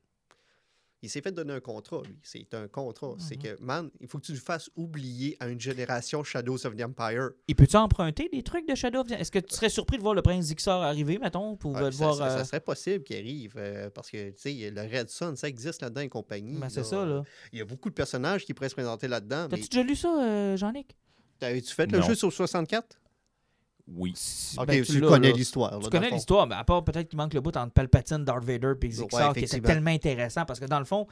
[1.03, 2.15] Il s'est fait donner un contrat, lui.
[2.23, 3.15] C'est un contrat.
[3.19, 3.43] C'est Mhm.
[3.57, 6.83] que, man, il faut que tu le fasses oublier à une génération Shadows of the
[6.83, 7.31] Empire.
[7.49, 10.03] Il peut-tu emprunter des trucs de Shadow of the Est-ce que tu serais surpris de
[10.03, 12.17] voir le prince Zixar arriver, mettons, pour Ouais, le ça, voir.
[12.17, 15.37] ça- ça euh, serait possible qu'il arrive, euh, parce que, tu sais, le Red Sun,
[15.37, 16.59] ça existe là-dedans et compagnie.
[16.59, 16.85] ben, c'est là.
[16.85, 17.23] ça, là.
[17.53, 19.45] Il y a beaucoup de personnages qui pourraient se présenter là-dedans.
[19.51, 20.97] Mais T'as-tu déjà lu ça, euh, Jean-Nic?
[21.39, 23.01] t'avais-tu fait le jeu sur 64?
[23.97, 24.15] Oui.
[24.59, 25.73] Ok, Ben, tu connais l'histoire.
[25.73, 28.25] là, Tu dans connais l'histoire, mais à part peut-être qu'il manque le bout entre Palpatine,
[28.25, 31.07] Darth Vader et Zixar, Ouais, qui était tellement intéressant parce que dans le fond,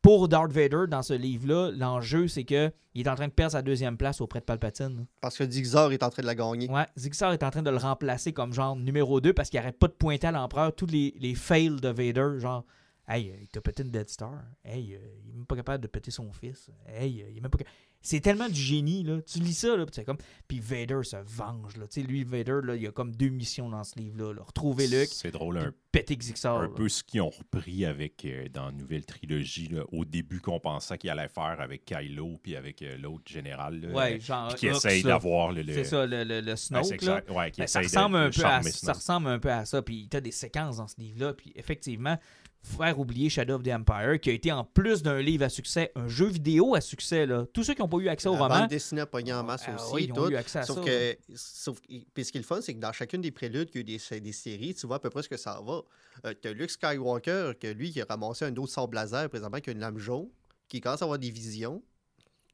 [0.00, 3.52] pour Darth Vader, dans ce livre-là, l'enjeu, c'est que il est en train de perdre
[3.52, 5.06] sa deuxième place auprès de Palpatine.
[5.20, 6.68] Parce que Dixar est en train de la gagner.
[6.68, 9.78] Ouais, Zixar est en train de le remplacer comme genre numéro 2 parce qu'il arrête
[9.78, 12.64] pas de pointer à l'empereur tous les, les fails de Vader, genre
[13.14, 14.42] Hey, euh, il t'a pété une Dead Star.
[14.64, 16.70] Hey, euh, il est même pas capable de péter son fils.
[16.86, 17.58] Hey, euh, il est même pas
[18.00, 19.20] C'est tellement du génie, là.
[19.22, 20.16] Tu lis ça, là, puis c'est comme.
[20.48, 21.86] Puis Vader se venge, là.
[21.88, 24.32] Tu sais, lui, Vader, là, il y a comme deux missions dans ce livre-là.
[24.34, 24.42] là.
[24.42, 26.58] Retrouver Luke, C'est drôle, un, péter Zixar.
[26.58, 26.68] un là.
[26.74, 29.68] peu ce qu'ils ont repris avec euh, dans la nouvelle trilogie.
[29.68, 33.78] là, au début, qu'on pensait qu'ils allaient faire avec Kylo puis avec euh, l'autre général.
[33.80, 34.54] là, Ouais, genre.
[34.54, 35.62] qui essaye d'avoir le.
[35.62, 37.22] le- C'est ça, le, le, Snoke, là.
[37.28, 39.82] Ouais, Ben, ça, ressemble de un peu à, ça ressemble un peu à ça.
[39.82, 41.34] Puis tu as des séquences dans ce livre-là.
[41.34, 42.16] Puis effectivement,
[42.62, 45.90] faire oublier Shadow of the Empire, qui a été en plus d'un livre à succès,
[45.96, 47.26] un jeu vidéo à succès.
[47.26, 47.44] Là.
[47.52, 49.42] Tous ceux qui n'ont pas eu accès au La roman, bande dessinée a pogné en
[49.42, 49.92] masse ah aussi.
[49.94, 50.30] oui, ils ont tout.
[50.30, 50.84] eu accès à Sauf ça.
[50.84, 51.80] que, sauf,
[52.14, 53.96] puis ce qui est le fun, c'est que dans chacune des préludes qu'il y a
[53.96, 55.82] eu des, des séries, tu vois à peu près ce que ça va.
[56.24, 59.58] Euh, tu as Luke Skywalker, que lui, qui a ramassé un autre sable laser présentement,
[59.58, 60.28] qui a une lame jaune,
[60.68, 61.82] qui commence à avoir des visions,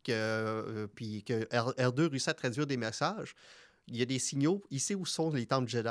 [0.05, 3.35] que, euh, puis que R- R2 réussit à traduire des messages.
[3.89, 5.89] Il y a des signaux, il sait où sont les temples Jedi.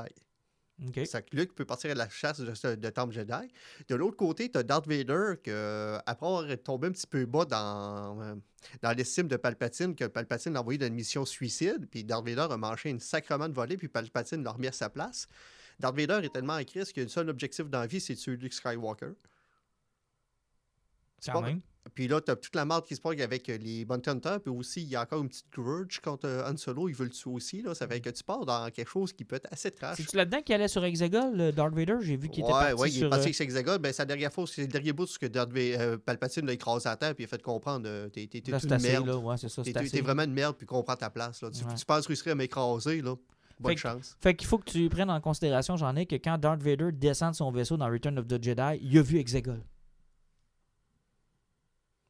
[0.86, 1.00] OK.
[1.06, 3.52] C'est que Luke peut partir à la chasse de, de Temple Jedi.
[3.88, 7.46] De l'autre côté, tu as Darth Vader, que, après avoir tombé un petit peu bas
[7.46, 8.36] dans, euh,
[8.84, 12.54] dans l'estime de Palpatine, que Palpatine l'a envoyé dans une mission suicide, puis Darth Vader
[12.54, 15.28] a mangé une sacrement de volée, puis Palpatine l'a remis à sa place.
[15.80, 18.14] Darth Vader est tellement en crise qu'il a un seul objectif dans la vie, c'est
[18.14, 19.14] de tuer Luke Skywalker.
[21.20, 21.62] C'est pas- même.
[21.94, 24.40] Puis là, tu as toute la marde qui se pogne avec euh, les Bounty Hunters,
[24.42, 27.06] puis aussi, il y a encore une petite grudge contre euh, Han Solo, il veut
[27.06, 27.62] le tuer aussi.
[27.62, 27.74] Là.
[27.76, 29.98] Ça fait que tu pars dans quelque chose qui peut être assez trash.
[29.98, 31.96] C'est-tu là-dedans qu'il allait sur Exegol, Darth Vader?
[32.02, 33.08] J'ai vu qu'il était parti ouais, il sur...
[33.08, 33.78] est parti euh, avec Hexagone.
[33.78, 36.54] Ben, sa dernière fois, c'est le dernier bout, ce que Darth Va- euh, Palpatine l'a
[36.54, 38.72] écrasé à terre, puis il a fait comprendre euh, t'es t'es- t'es là, une c'est
[38.76, 39.08] assez, merde.
[39.08, 39.18] là.
[39.18, 39.90] Ouais, c'est ça, T'es c'est t'es- assez.
[39.92, 41.42] t'es vraiment une merde, puis comprends ta place.
[41.42, 41.50] Là.
[41.52, 41.74] Tu, Ouais.
[41.76, 43.16] tu penses réussir à m'écraser, là.
[43.60, 44.16] Bonne Fait que- chance.
[44.22, 47.32] Fait qu'il faut que tu prennes en considération, j'en ai, que quand Darth Vader descend
[47.32, 49.62] de son vaisseau dans Return of the Jedi, il a vu Exegol.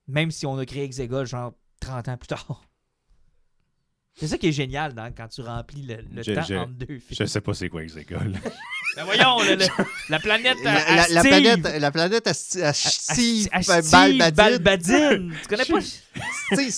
[0.08, 2.64] Même si on a créé Exegol, genre 30 ans plus tard.
[4.16, 7.18] C'est ça qui est génial dans- quand tu remplis le, temps entre deux films.
[7.20, 8.34] Je sais pas c'est quoi Exegol.
[8.98, 9.66] Ben voyons, le- le-
[10.10, 14.32] la planète à, La, la- planète, la planète Steve Balbadine.
[14.34, 15.34] Balbadine.
[15.44, 15.78] tu connais pas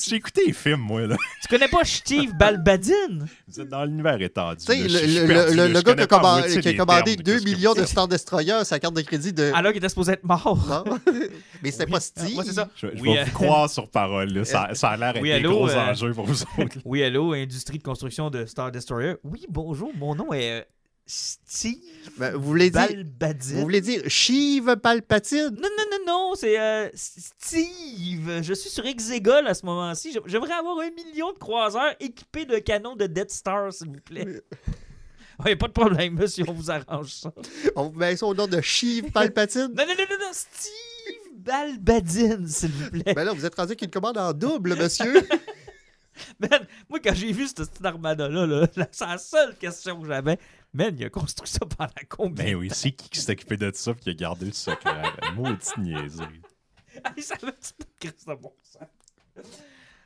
[0.10, 1.16] J'ai écouté les films, moi, là.
[1.42, 3.26] tu connais pas Steve Balbadine?
[3.48, 4.66] Vous êtes dans l'univers étendu.
[4.66, 5.68] Tu sais, là.
[5.68, 7.50] le, gars qui a, commandé, moitié qui a des commandé termes de 2 qu'est-ce que
[7.50, 7.86] millions de.
[7.86, 9.52] Star Destroyer sa carte de crédit de.
[9.56, 10.58] Alors qu'il était supposé être mort.
[10.90, 11.00] Non?
[11.64, 12.38] Mais c'était pas Steve.
[12.38, 12.68] Ouais, c'est ça.
[12.76, 14.30] Je, vais euh, vous croire sur parole.
[14.34, 14.44] Là.
[14.74, 16.78] Ça, a l'air d'être Oui, des gros euh, enjeux pour vous autres.
[16.86, 19.16] Oui, allô, industrie de construction de Star Destroyer.
[19.24, 20.64] Oui, bonjour, mon nom est euh,
[21.12, 21.78] Steve
[22.18, 22.88] Ben, vous voulez dire.
[23.56, 25.50] Vous voulez dire Shiv Palpatine?
[25.60, 28.42] Non, non, non, non, c'est euh, Steve.
[28.44, 30.12] Je suis sur Exegol à ce moment-ci.
[30.14, 34.02] J'aim- J'aimerais avoir un million de croiseurs équipés de canons de Death Star, s'il vous
[34.06, 34.42] plaît.
[35.46, 37.32] Oui, pas de problème, monsieur, on vous arrange ça.
[37.74, 39.70] On vous met ça au nom de Shiv Palpatine?
[39.74, 43.14] Non, non, non, non, non, Steve Balbadine, s'il vous plaît.
[43.14, 45.14] Ben là, vous êtes rendu avec une commande en double, monsieur.
[46.42, 50.38] Man, moi, quand j'ai vu cette petite armada-là, là, c'est la seule question que j'avais.
[50.74, 53.72] Man, il a construit ça pendant combien Ben oui, c'est qui qui s'est occupé de
[53.74, 55.02] ça et qui a gardé le secret?
[55.36, 56.42] Maudit niaiserie.
[57.18, 58.88] Il savait pas de bon sens.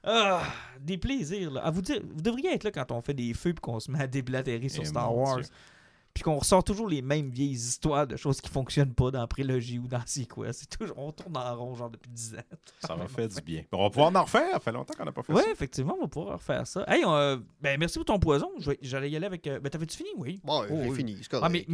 [0.05, 0.43] Ah,
[0.79, 1.61] des plaisirs, là.
[1.61, 3.89] À vous dire, vous devriez être là quand on fait des feux et qu'on se
[3.89, 5.35] met à déblatérer sur Eh, Star mon War.
[5.39, 5.45] Dieu.
[6.13, 9.27] Puis qu'on ressort toujours les mêmes vieilles histoires de choses qui fonctionnent pas dans la
[9.27, 10.53] prélogie ou dans Sequel.
[10.53, 12.57] C'est toujours, on tourne en rond, genre, depuis 10 ans.
[12.85, 13.63] Ça m'a fait du bien.
[13.71, 14.51] On va pouvoir en refaire.
[14.53, 15.49] Ça fait longtemps qu'on n'a pas fait Ouais, ça.
[15.51, 16.83] effectivement, on va pouvoir refaire ça.
[16.87, 18.51] Hey, on, euh, ben, merci pour ton poison.
[18.81, 19.47] J'allais y aller avec.
[19.47, 20.09] euh, ben, t'avais-tu fini?
[20.17, 20.39] Oui.
[20.43, 20.95] Bon, Oh, j'ai oui.
[20.95, 21.17] fini.
[21.19, 21.65] c'est Ah, mais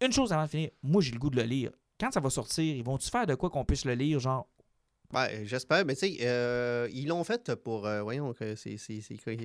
[0.00, 1.70] une chose avant de finir, moi j'ai le goût de le lire.
[2.00, 4.48] Quand ça va sortir, ils vont-tu faire de quoi qu'on puisse le lire, genre
[5.12, 5.84] Ouais, j'espère.
[5.84, 7.86] Mais tu sais, euh, ils l'ont fait pour.
[7.86, 8.34] euh, voyons,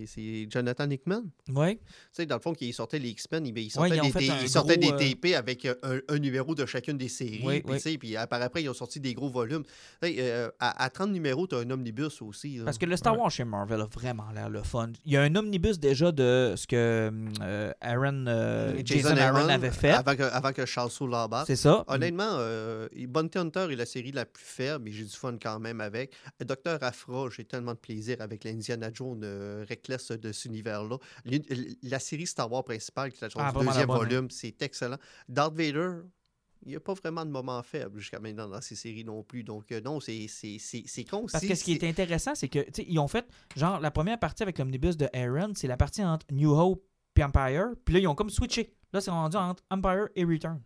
[0.07, 1.23] c'est Jonathan Hickman?
[1.45, 1.80] Tu Ouais.
[2.11, 3.45] sais, dans le fond, qui sortait les X-Men,
[3.81, 6.56] Ouais, sortait, ils ont des, des- gros, des euh, TP avec euh, un, un numéro
[6.56, 7.41] de chacune des séries.
[7.44, 7.77] Oui, puis, oui.
[7.77, 9.64] tu puis à- par après, ils ont sorti des gros volumes.
[10.02, 12.57] Tu euh, à, à 30 numéros, tu as un omnibus aussi.
[12.57, 12.65] là.
[12.65, 13.18] Parce que le Star.
[13.18, 14.89] Wars chez Marvel a vraiment l'air le fun.
[15.06, 17.11] Il y a un omnibus déjà de ce que
[17.41, 19.91] euh, Aaron, euh, Jason, Aaron, avait fait.
[19.91, 21.48] Avant que, avant que Charles l'embarque.
[21.48, 21.84] C'est ça.
[21.88, 25.56] Honnêtement, euh, Bounty Hunter est la série la plus faible, mais j'ai du fun quand
[25.59, 26.13] même avec.
[26.39, 30.97] Docteur Afra, j'ai tellement de plaisir avec l'Indiana Jones euh, Reckless de cet univers-là.
[31.84, 34.97] La série Star Wars principale, qui est Ah, la deuxième bonne, volume, c'est excellent.
[35.29, 35.99] Darth Vader,
[36.65, 39.43] il n'y a pas vraiment de moment faible jusqu'à maintenant dans ces séries non plus.
[39.43, 40.27] Donc, euh, non, c'est
[41.09, 41.31] concis.
[41.31, 43.25] Parce que ce qui c'est- est intéressant, c'est que ils ont fait
[43.55, 46.84] genre la première partie avec l'omnibus de Aaron, c'est la partie entre New Hope
[47.15, 47.69] et Empire.
[47.85, 48.73] Puis là, ils ont comme switché.
[48.93, 50.61] Là, c'est rendu entre Empire et Return.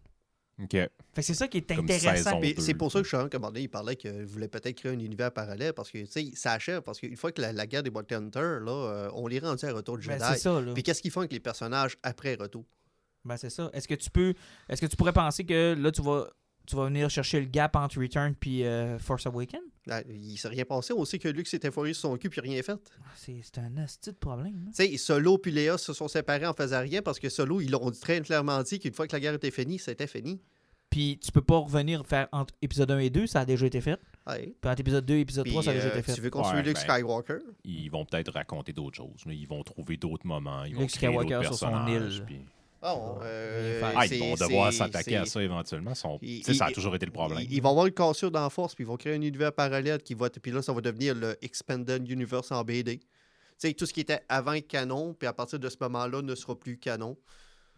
[0.61, 0.72] OK.
[0.72, 2.40] Fait que c'est ça qui est Comme intéressant.
[2.60, 5.73] c'est pour ça que Sean Commandé, il parlait qu'il voulait peut-être créer un univers parallèle
[5.73, 6.82] parce que, tu sais, ça achève.
[6.82, 9.65] Parce qu'une fois que la, la guerre des Bounty Hunters, là, euh, on les rendu
[9.65, 10.26] à Retour de Ben, Jedi.
[10.34, 10.73] c'est ça, là.
[10.73, 12.65] Puis qu'est-ce qu'ils font avec les personnages après Retour?
[13.26, 13.69] Ben, c'est ça.
[13.73, 14.34] Est-ce que tu peux.
[14.69, 16.28] Est-ce que tu pourrais penser que là, tu vas.
[16.67, 19.59] Tu vas venir chercher le gap entre Return puis euh, Force Awakens?
[19.89, 20.93] Ah, Il s'est rien passé.
[20.93, 22.79] On sait que Luke s'était foiré sur son cul puis rien fait.
[22.99, 24.65] Ah, C'est un asti de problème.
[24.67, 24.71] hein.
[24.75, 27.71] Tu sais, Solo puis Léa se sont séparés en faisant rien parce que Solo, ils
[27.71, 30.39] l'ont très clairement dit qu'une fois que la guerre était finie, c'était fini.
[30.91, 33.79] Puis tu peux pas revenir faire entre épisode 1 et 2, ça a déjà été
[33.81, 33.97] fait.
[34.27, 34.53] Ouais.
[34.61, 36.13] Puis entre épisode 2 et épisode Puis, 3, ça a déjà euh, été fait.
[36.13, 37.38] tu veux construire Ouais, Luke ben, Skywalker?
[37.63, 39.25] Ils vont peut-être raconter d'autres choses.
[39.25, 39.33] là.
[39.33, 40.63] Ils vont trouver d'autres moments.
[40.65, 42.23] Ils vont Luke créer Skywalker sur son île.
[42.27, 42.41] puis-
[42.84, 45.94] Ah, bon, euh, Ah, ils vont devoir s'attaquer à ça éventuellement.
[45.94, 47.45] Son- Il- ça a il- toujours été le problème.
[47.49, 50.02] Ils, vont avoir une cassure dans la force, puis ils vont créer un univers parallèle
[50.02, 50.40] qui va être.
[50.40, 52.98] Puis là, ça va devenir le Expanded Universe en BD.
[52.99, 53.08] Tu
[53.60, 56.56] sais, tout ce qui était avant canon, puis à partir de ce moment-là, ne sera
[56.60, 57.16] plus canon.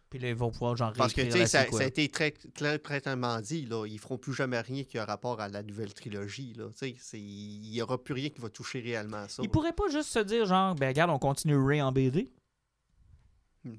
[0.10, 2.32] Puis là, ils vont pouvoir genre Parce que, ça, ça a été très,
[2.78, 3.86] prétentement dit, là.
[3.88, 6.68] Ils feront plus jamais rien qui a rapport à la nouvelle trilogie, là.
[6.68, 9.42] Tu sais, c'est- il n'y aura plus rien qui va toucher réellement à ça.
[9.44, 12.30] Ils pourraient pas juste se dire genre, ben regarde, on continue Ray en BD.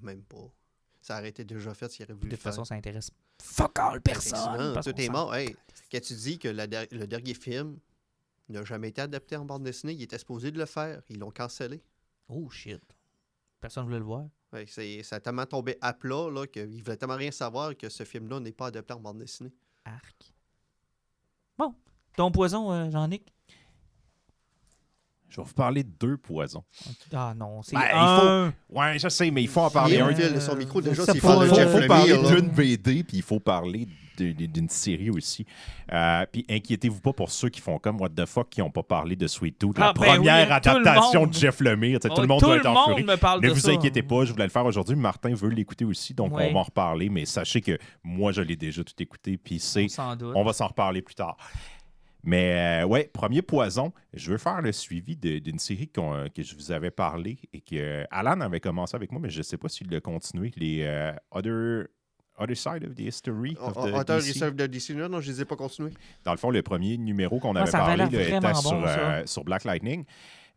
[0.03, 0.51] Même pas.
[1.05, 2.52] Ça aurait été déjà fait s'il aurait De voulu le toute faire.
[2.52, 3.10] façon, ça intéresse
[3.43, 4.81] fuck all personne.
[4.82, 5.35] Tout est mort.
[5.35, 5.55] Hey,
[5.93, 7.78] quand tu dis que la der- le dernier film
[8.48, 11.02] n'a jamais été adapté en bande dessinée, il était supposé de le faire.
[11.10, 11.82] Ils l'ont cancellé.
[12.28, 12.81] Oh shit.
[13.60, 14.24] Personne voulait le voir.
[14.55, 18.05] Ouais, ça a tellement tombé à plat là, qu'ils voulaient tellement rien savoir que ce
[18.05, 19.52] film-là n'est pas adapté en bande dessinée.
[19.85, 20.32] Arc.
[21.59, 21.74] Bon.
[22.16, 23.34] Ton poison, euh, Jean-Nic?
[25.35, 26.62] Je vais vous parler de deux poisons.
[27.12, 28.55] Ah non, c'est Ben, il un.
[28.70, 29.97] Ouais, je sais, mais il faut en parler.
[29.97, 30.15] Il un.
[30.15, 31.28] file son micro déjà parle Il faut,
[31.73, 31.89] faut Lemire.
[31.89, 32.31] parler là.
[32.40, 35.44] d'une BD, puis il faut parler d'une série aussi.
[35.93, 38.85] Euh, puis inquiétez-vous pas pour ceux qui font comme What the fuck, qui n'ont pas
[38.85, 41.98] parlé de Sweet Tooth, Ah, la ben oui, première le adaptation de Jeff Lemire.
[42.05, 43.02] Oh, tout le monde tout doit le être en furie.
[43.02, 43.73] de vous ça.
[43.73, 44.94] inquiétez pas, je voulais le faire aujourd'hui.
[44.94, 47.09] Martin veut l'écouter aussi, donc on va en reparler.
[47.09, 50.32] Mais sachez que moi, je l'ai déjà tout écouté, puis c'est Sans doute.
[50.36, 51.36] on va s'en reparler plus tard.
[52.27, 56.43] Mais euh, ouais, premier poison, je veux faire le suivi de- d'une série euh, que
[56.43, 59.43] je vous avais parlé et que euh, Alan avait commencé avec moi, mais je ne
[59.43, 60.51] sais pas s'il l'a continué.
[60.57, 61.89] Les euh, Other,
[62.39, 64.69] Other Side of the History of the Auteur DC.
[64.71, 65.93] DC, non, je ne les ai pas continués.
[66.25, 69.23] Dans le fond, le premier numéro qu'on Ah, avait parlé là, était sur, bon, euh,
[69.27, 70.05] sur Black Lightning.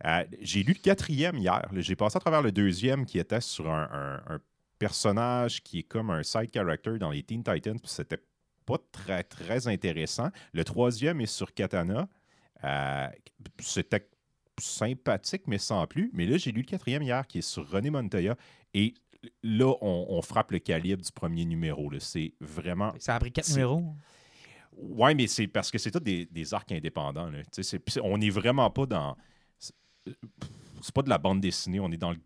[0.06, 1.68] Euh, J'ai lu le quatrième hier.
[1.76, 4.39] J'ai passé à travers le deuxième qui était sur un, un- un
[4.80, 7.80] personnage qui est comme un side character dans les Teen Titans.
[7.84, 8.19] C'était
[8.68, 10.30] pas très, très intéressant.
[10.53, 12.07] Le troisième est sur Katana.
[12.64, 13.07] Euh,
[13.60, 14.07] C'était
[14.60, 16.11] sympathique, mais sans plus.
[16.14, 18.35] Mais là, j'ai lu le quatrième hier qui est sur René Montoya.
[18.73, 18.94] Et
[19.41, 21.91] là, on, on frappe le calibre du premier numéro.
[21.99, 23.84] C'est vraiment Ça a pris quatre numéros?
[24.73, 27.30] Ouais, mais c'est parce que c'est tout des, des arcs indépendants.
[27.30, 27.39] là.
[27.56, 29.15] Puis on n'est vraiment pas dans.
[30.81, 32.18] C'est pas de la bande dessinée, on est dans le.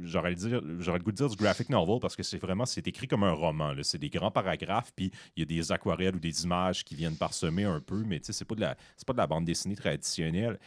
[0.00, 2.86] J'aurais le, dire- j'aurais goût de dire du graphic novel parce que c'est vraiment c'est
[2.88, 3.72] écrit comme un roman.
[3.72, 3.82] là.
[3.84, 7.16] C'est des grands paragraphes, puis il y a des aquarelles ou des images qui viennent
[7.16, 8.54] parsemer un peu, mais c'est pas
[8.96, 10.58] c'est pas de la bande dessinée traditionnelle.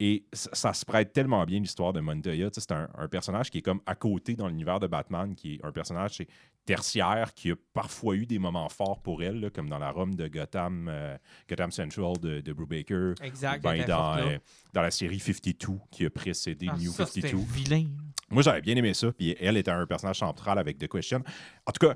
[0.00, 2.50] Et ça, ça se prête tellement bien l'histoire de Montoya.
[2.52, 5.64] C'est un, un personnage qui est comme à côté dans l'univers de Batman, qui est
[5.64, 6.28] un personnage c'est,
[6.64, 10.14] tertiaire, qui a parfois eu des moments forts pour elle, là, comme dans la Rome
[10.14, 11.16] de Gotham, euh,
[11.48, 13.62] Gotham Central de, de Brubaker, Exact.
[13.62, 14.38] ben, dans, euh,
[14.72, 17.52] dans la série 52 qui a précédé Ah, New ça, c'était 52.
[17.52, 17.86] vilain.
[18.30, 19.10] Moi, j'avais bien aimé ça.
[19.12, 21.22] Puis elle était un personnage central avec The Question.
[21.66, 21.94] En tout cas,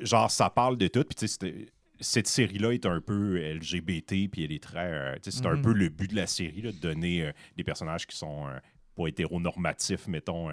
[0.00, 1.02] genre, ça parle de tout.
[1.02, 1.66] Puis tu sais, c'était-
[2.04, 4.28] cette série-là est un peu LGBT.
[4.30, 4.92] Puis elle est très.
[4.92, 5.62] euh, c'est un Mhm.
[5.62, 8.46] peu le but de la série, là, de donner euh, des personnages qui sont.
[8.48, 8.58] euh,
[8.96, 10.50] pas hétéronormatifs, mettons,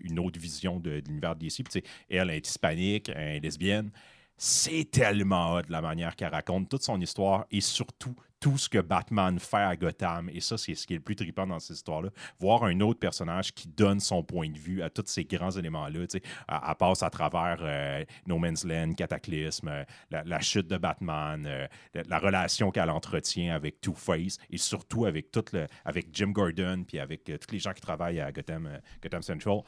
[0.00, 1.36] une autre vision de, de l'univers
[1.70, 3.92] sais, elle est hispanique, elle est lesbienne.
[4.36, 8.68] C'est tellement hot de la manière qu'elle raconte toute son histoire et surtout tout ce
[8.68, 10.28] que Batman fait à Gotham.
[10.28, 12.10] Et ça, c'est ce qui est le plus trippant dans cette histoire-là.
[12.38, 16.00] Voir un autre personnage qui donne son point de vue à tous ces grands éléments-là.
[16.12, 21.46] Elle, elle passe à travers euh, No Man's Land, Cataclysme, euh, la, chute de Batman,
[21.46, 26.32] euh, la, la relation qu'elle entretient avec Two-Face et surtout avec, tout le, avec Jim
[26.32, 28.68] Gordon puis avec euh, tous les gens qui travaillent à Gotham,
[29.02, 29.62] Gotham Central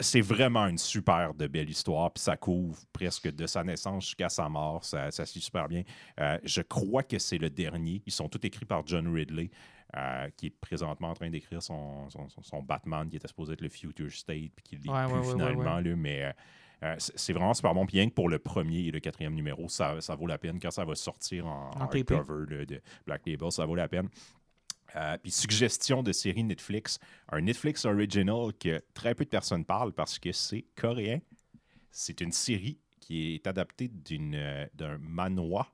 [0.00, 4.28] c'est vraiment une super de belle histoire, puis ça couvre presque de sa naissance jusqu'à
[4.28, 4.84] sa mort.
[4.84, 5.82] Ça, ça se lit super bien.
[6.20, 8.02] Euh, je crois que c'est le dernier.
[8.06, 9.50] Ils sont tous écrits par John Ridley,
[9.96, 12.08] euh, qui est présentement en train d'écrire son,
[12.42, 15.32] son- Batman, qui était supposé être le Future State, puis qui l'est Ouais, plus ouais,
[15.32, 15.76] finalement.
[15.76, 16.34] ouais, là, mais
[16.82, 17.86] euh, c'est vraiment super bon.
[17.86, 20.58] Puis rien que pour le premier et le quatrième numéro, ça, ça vaut la peine.
[20.60, 24.08] Quand ça va sortir en, En hardcover là, de Black Label, ça vaut la peine.
[24.96, 26.98] Euh, puis suggestion de série Netflix,
[27.30, 31.20] un Netflix original que très peu de personnes parlent parce que c'est coréen.
[31.90, 35.66] C'est une série qui est adaptée d'une, euh, d'un manhwa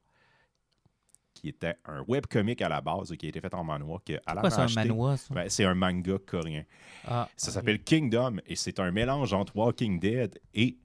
[1.34, 4.60] qui était un webcomic à la base qui a été fait en manhwa que c'est
[4.60, 5.18] un manoir?
[5.30, 6.64] Ben, c'est un manga coréen.
[7.06, 10.78] Ah, Ça s'appelle Kingdom et c'est un mélange entre Walking Dead et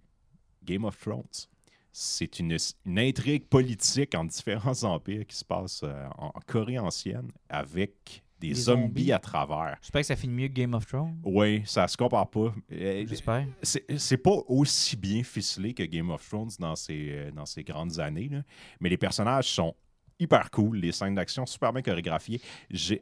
[0.63, 1.47] Game of Thrones.
[1.91, 2.55] C'est une,
[2.85, 8.49] une intrigue politique en différents empires qui se passe euh, en, Corée ancienne avec des,
[8.49, 9.11] Des zombies, zombies.
[9.11, 9.77] à travers.
[9.81, 11.19] J'espère que ça finit mieux que Game of Thrones.
[11.25, 12.53] Oui, ça se compare pas.
[12.71, 13.45] Euh, J'espère.
[13.63, 17.99] c'est pas aussi bien ficelé que Game of Thrones dans ses, euh, dans ses grandes
[17.99, 18.43] années, là.
[18.79, 19.75] mais les personnages sont
[20.21, 22.41] hyper cool, les scènes d'action super bien chorégraphiées.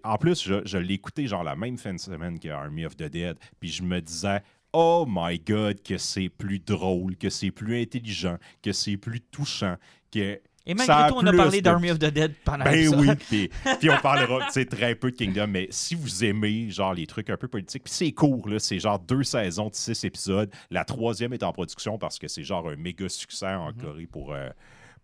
[0.03, 2.95] En plus, je, je l'ai écouté genre la même fin de semaine que Army of
[2.95, 4.41] the Dead, puis je me disais
[4.73, 9.75] Oh my god, que c'est plus drôle, que c'est plus intelligent, que c'est plus touchant,
[10.11, 13.07] que Et malgré tout, on a parlé de- d'Army of the Dead pendant ben oui,
[13.15, 13.49] puis,
[13.79, 17.37] puis on parlera très peu de Kingdom, mais si vous aimez genre les trucs un
[17.37, 20.51] peu politiques, puis c'est court, là, c'est genre deux saisons de six épisodes.
[20.69, 23.81] La troisième est en production parce que c'est genre un méga succès en Mhm.
[23.81, 24.49] Corée pour, euh,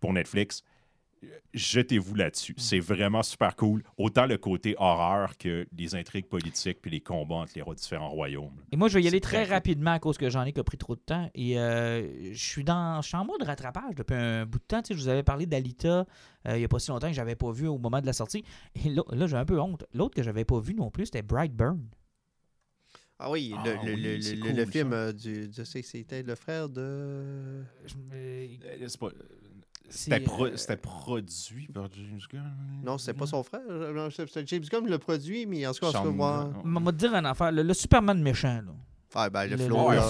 [0.00, 0.62] pour Netflix.
[1.54, 2.54] Jetez-vous là-dessus.
[2.56, 3.82] C'est vraiment super cool.
[3.96, 8.56] Autant le côté horreur que les intrigues politiques puis les combats entre les différents royaumes.
[8.72, 10.64] Et moi, je vais y aller très rapidement à cause que j'en ai qui a
[10.64, 11.30] pris trop de temps.
[11.34, 14.82] Et euh, je suis dans, je suis en mode rattrapage depuis un bout de temps.
[14.82, 16.06] Tu sais, je vous avais parlé d'Alita
[16.46, 18.12] euh, il n'y a pas si longtemps que j'avais pas vu au moment de la
[18.12, 18.44] sortie.
[18.84, 19.84] Et là, là, j'ai un peu honte.
[19.94, 21.80] L'autre que j'avais pas vu non plus, c'était Brightburn.
[23.18, 25.12] Ah oui, le, Ah le- oui, le- c'est le- cool, le film ça.
[25.12, 25.48] du.
[25.56, 27.62] Je sais, c'était le frère de.
[27.86, 28.46] Je Euh,
[28.88, 29.43] c'est pas- C'est,
[29.88, 32.80] C'était pro- euh, c'était produit par James Gunn.
[32.84, 33.60] Non, c'était pas son frère.
[33.68, 36.52] euh, c'est James Gunn le produit, mais en tout cas, moi.
[36.64, 37.52] On va te dire un affaire.
[37.52, 38.72] Le, le Superman méchant, là.
[39.14, 40.02] Ah, ben, le Le- flow, le là,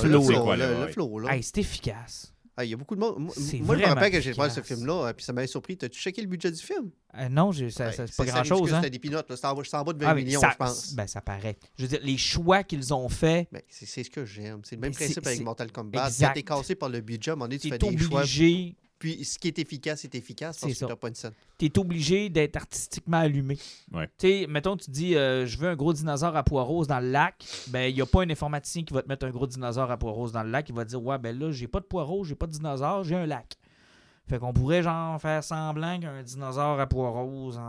[0.88, 1.34] flow, le là.
[1.34, 2.30] Hey, c'est efficace.
[2.56, 3.18] Ah, Il y a beaucoup de monde.
[3.18, 5.76] Moi, je me rappelle que j'ai voir ce film-là, euh, puis ça m'a surpris.
[5.76, 6.90] T'as-tu checké le budget du film?
[7.18, 8.72] Euh, non, ça, Ouais, c'est pas grand-chose.
[8.72, 8.76] Hein?
[8.76, 9.26] C'était des pinottes.
[9.34, 10.94] C'était en, bas- c'était en bas de 20 Ah, millions, ça, je pense.
[10.94, 11.58] Ben, ça paraît.
[11.76, 14.60] Je veux dire, les choix qu'ils ont faits, Ben, c'est ce que j'aime.
[14.62, 16.06] C'est le même Mais c'est- principe avec Mortal Kombat.
[16.06, 16.28] exact.
[16.28, 18.20] Quand t'es cassé par le budget, à un moment donné, tu fais des choix.
[18.20, 20.86] obligé, Puis ce qui est efficace est efficace C'est parce ça.
[20.86, 21.32] que t'as pas une scène.
[21.58, 23.58] t'es obligé d'être artistiquement allumé.
[23.92, 24.06] Ouais.
[24.18, 27.00] Tu sais, mettons, tu dis, euh, je veux un gros dinosaure à poids rose dans
[27.00, 27.44] le lac.
[27.68, 29.96] Ben, il n'y a pas un informaticien qui va te mettre un gros dinosaure à
[29.98, 30.68] poids rose dans le lac.
[30.68, 32.52] Il va te dire, ouais, ben là, j'ai pas de poids rose, j'ai pas de
[32.52, 33.54] dinosaure, j'ai un lac.
[34.28, 37.60] Fait qu'on pourrait, genre, faire semblant qu'un dinosaure à poids rose.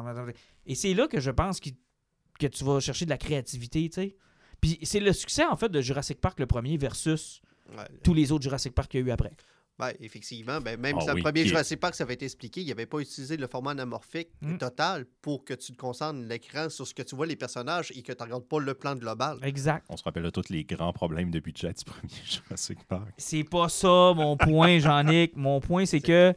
[0.66, 4.16] Et c'est là que je pense que tu vas chercher de la créativité, tu sais.
[4.62, 7.42] Puis c'est le succès, en fait, de Jurassic Park le premier versus
[7.76, 7.84] Ouais.
[8.04, 9.32] tous les autres Jurassic Park qu'il y a eu après.
[9.78, 12.24] Ben, effectivement, ben, même Ah si le premier qui est- Jurassic Park, ça avait été
[12.24, 14.58] expliqué, il n'avait pas utilisé le format anamorphique Mm.
[14.58, 18.02] total pour que tu te concentres l'écran sur ce que tu vois les personnages et
[18.02, 19.38] que tu ne regardes pas le plan global.
[19.44, 19.84] Exact.
[19.90, 23.10] On se rappelle de tous les grands problèmes de budget du premier Jurassic Park.
[23.18, 25.34] C'est pas ça mon point, Jean-Nic.
[25.36, 26.34] Mon point, c'est que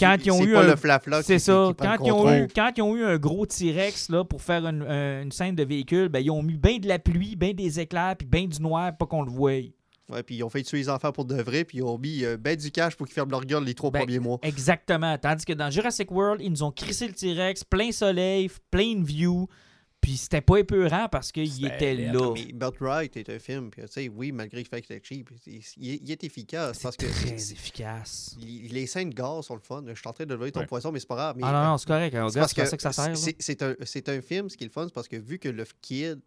[0.00, 2.32] quand ils ont c'est eu pas un- le flafla c'est qui- ça, quand ils, ont
[2.34, 5.54] eu, quand ils ont eu un gros T-Rex là, pour faire une, un- une scène
[5.54, 8.46] de véhicule, ben, ils ont mis bien de la pluie, bien des éclairs, puis bien
[8.46, 9.60] du noir, pas qu'on le voie.
[10.10, 12.24] Ouais, puis ils ont fait tuer les enfants pour de vrai, puis ils ont mis
[12.24, 14.38] euh, ben du cash pour qu'ils ferment leur gueule les trois Ben, premiers mois.
[14.42, 15.16] Exactement.
[15.18, 19.46] Tandis que dans Jurassic World, ils nous ont crissé le T-Rex, plein soleil, plein view,
[20.00, 22.32] puis c'était pas épeurant parce qu'il C'était était là.
[22.34, 25.30] Mais Birthright est un film, puis tu sais, oui, malgré le fait qu'il est cheap,
[25.46, 28.34] il, il est- il est efficace C'est parce que très c'est- efficace.
[28.40, 29.84] les les scènes de gaz sont le fun.
[29.86, 30.66] Je suis en train de lever ton Ouais.
[30.66, 31.36] poisson, mais c'est pas grave.
[31.36, 32.14] Mais, Ah non, non, c'est correct.
[32.14, 33.16] hein, c'est parce ça que ça sert.
[33.16, 35.48] c'est- un, c'est un film, ce qui est le fun, c'est parce que vu que
[35.50, 36.18] le kid,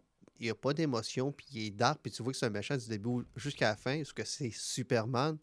[0.44, 2.76] il a pas d'émotion, puis il est dark, puis tu vois que c'est un méchant
[2.76, 5.36] du début jusqu'à la fin, parce que c'est Superman,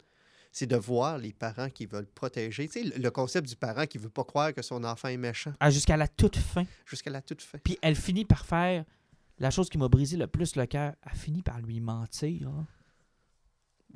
[0.50, 2.68] c'est de voir les parents qui veulent protéger.
[2.68, 5.52] Tu sais, le- concept du parent qui veut pas croire que son enfant est méchant,
[5.60, 6.64] Ah, Jusqu'à la toute fin.
[6.86, 7.58] jusqu'à la toute fin.
[7.64, 8.84] Puis elle finit par faire
[9.38, 10.94] la chose qui m'a brisé le plus le cœur.
[11.10, 12.48] Elle finit par lui mentir.
[12.48, 12.66] hein.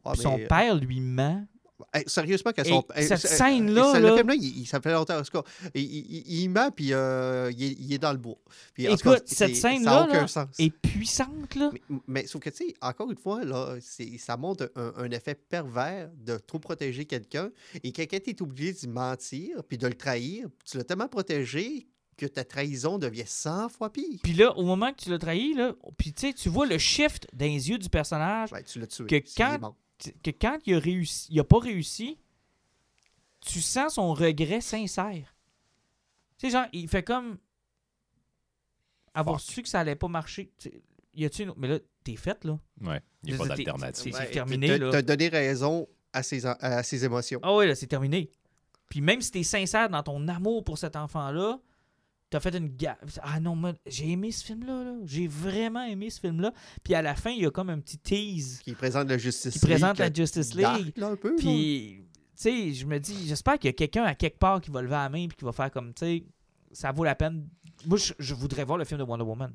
[0.04, 1.46] Ah, son mais, père lui ment.
[1.92, 2.84] Hey, sérieusement, que Et son.
[2.96, 5.18] cette scène-là, ça- là- Le film-là, il, il- ça fait longtemps.
[5.18, 5.42] en tout cas,
[5.74, 8.38] il, il, il ment, puis euh, il, est, il est dans le bois.
[8.72, 10.26] Puis, Écoute, cas, cette scène-là, là,
[10.58, 11.70] est puissante, là.
[11.72, 13.76] Mais, mais sauf que, tu sais, encore une fois, là,
[14.18, 17.50] ça montre un, un effet pervers de trop protéger quelqu'un.
[17.84, 20.46] Et quelqu'un est obligé d'y mentir, puis de le trahir.
[20.64, 21.86] Tu l'as tellement protégé
[22.16, 24.18] que ta trahison devient 100 fois pire.
[24.22, 26.78] Puis là, au moment que tu l'as trahi, là, puis tu sais, tu vois le
[26.78, 29.04] shift dans les yeux du personnage, Ouais, tu l'as tué.
[29.04, 29.74] Que quand-
[30.22, 32.18] que quand il a réussi, il a pas réussi,
[33.40, 35.34] tu sens son regret sincère.
[36.38, 37.38] Tu sais, genre, il fait comme
[39.14, 39.50] avoir Fuck.
[39.50, 40.50] su que ça allait pas marcher.
[41.14, 41.54] Y a-tu une...
[41.56, 42.58] Mais là, t'es fait, là.
[42.82, 44.12] Ouais, il n'y a pas d'alternative.
[44.12, 44.90] c'est Ouais, terminé, t'as- là.
[44.92, 47.40] T'as donné raison à ses, à ses émotions.
[47.42, 48.30] Ah ouais, là, c'est terminé.
[48.88, 51.58] Puis même si t'es sincère dans ton amour pour cet enfant-là,
[52.30, 53.18] t'as fait une gaffe.
[53.22, 54.84] Ah non, moi, j'ai aimé ce film-là.
[54.84, 54.94] là.
[55.04, 56.52] J'ai vraiment aimé ce film-là.
[56.82, 59.54] Puis à la fin, il y a comme un petit tease Qui présente la Justice
[59.54, 59.68] qui League.
[59.70, 60.96] présente la Justice dark, League.
[60.98, 61.36] là, un peu.
[61.36, 64.70] Puis, tu sais, je me dis, j'espère qu'il y a quelqu'un à quelque part qui
[64.70, 66.24] va lever la main puis qui va faire comme, tu sais,
[66.72, 67.48] ça vaut la peine.
[67.86, 69.54] Moi, je, je voudrais voir le film de Wonder Woman.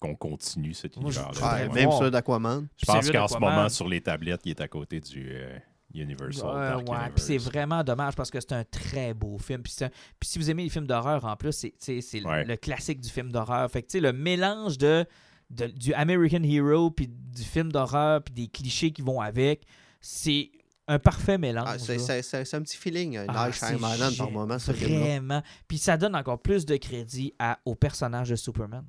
[0.00, 1.54] Qu'on continue cet univers-là.
[1.54, 2.66] Ouais, même celui d'Aquaman.
[2.78, 5.58] Je pense qu'en ce moment, sur les tablettes, il est à côté du euh,
[5.94, 7.10] Universal Ouais, Dark ouais, Universe.
[7.14, 9.62] puis c'est vraiment dommage parce que c'est un très beau film.
[9.62, 11.74] Puis, c'est un- puis si vous aimez les films d'horreur en plus, c'est,
[12.20, 12.44] le- Ouais.
[12.44, 13.70] le classique du film d'horreur.
[13.70, 15.04] Fait que le mélange de,
[15.50, 19.64] de- du American Hero puis du film d'horreur puis des clichés qui vont avec,
[20.00, 20.50] c'est
[20.88, 21.68] un parfait mélange.
[21.68, 23.16] Ah, c'est un petit feeling.
[23.16, 23.50] Un Ah,
[24.18, 24.56] par moment.
[24.58, 25.42] Vraiment.
[25.68, 28.84] Puis ça donne encore plus de crédit à, au personnage de Superman.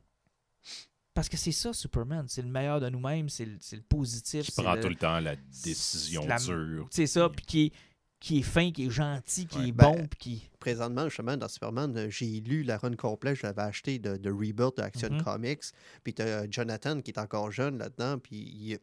[1.21, 2.25] Parce que c'est ça, Superman.
[2.27, 4.47] C'est le meilleur de nous-mêmes, c'est le, positif.
[4.47, 6.87] Qui prend le- tout le temps la décision la- dure.
[6.89, 7.71] C'est ça, puis- qui est,
[8.19, 9.67] qui est fin, qui est gentil, qui Ouais.
[9.67, 10.49] est Ben, bon, puis qui...
[10.59, 13.35] Présentement, justement, dans Superman, euh, j'ai lu la run complète.
[13.35, 15.21] Je l'avais acheté de, de Rebirth de Action Mhm.
[15.23, 15.61] Comics.
[16.03, 18.17] Puis tu Jonathan qui est encore jeune là-dedans.
[18.17, 18.79] Puis il-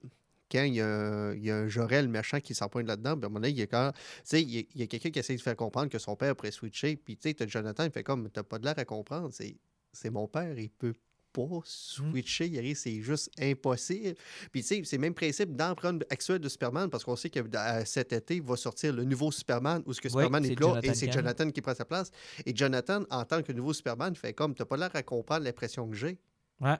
[0.48, 3.16] quand il y, a, un- il y a un Jorel méchant qui s'en pointe là-dedans,
[3.16, 5.10] puis à un moment donné, il y a, quand- tu sais, il y a, quelqu'un
[5.10, 6.94] qui essaie de faire comprendre que son père pourrait switcher.
[6.94, 9.31] Puis tu sais, t'as Jonathan, il fait comme, t'as pas de l'air à comprendre.
[9.32, 9.56] C'est
[9.93, 10.94] c'est mon père, il peut
[11.32, 14.14] pas switcher, Yari, c'est juste impossible.
[14.52, 17.16] Puis, tu sais, c'est le même principe dans le run actuel de Superman, parce qu'on
[17.16, 20.44] sait que euh, cet été va sortir le nouveau Superman, où ce que Oui, Superman
[20.44, 21.12] est là, et c'est.
[21.12, 22.10] Jonathan qui prend sa place.
[22.46, 25.88] Et Jonathan, en tant que nouveau Superman, fait comme, t'as pas l'air à comprendre l'impression
[25.88, 26.18] que j'ai.
[26.60, 26.76] Ouais.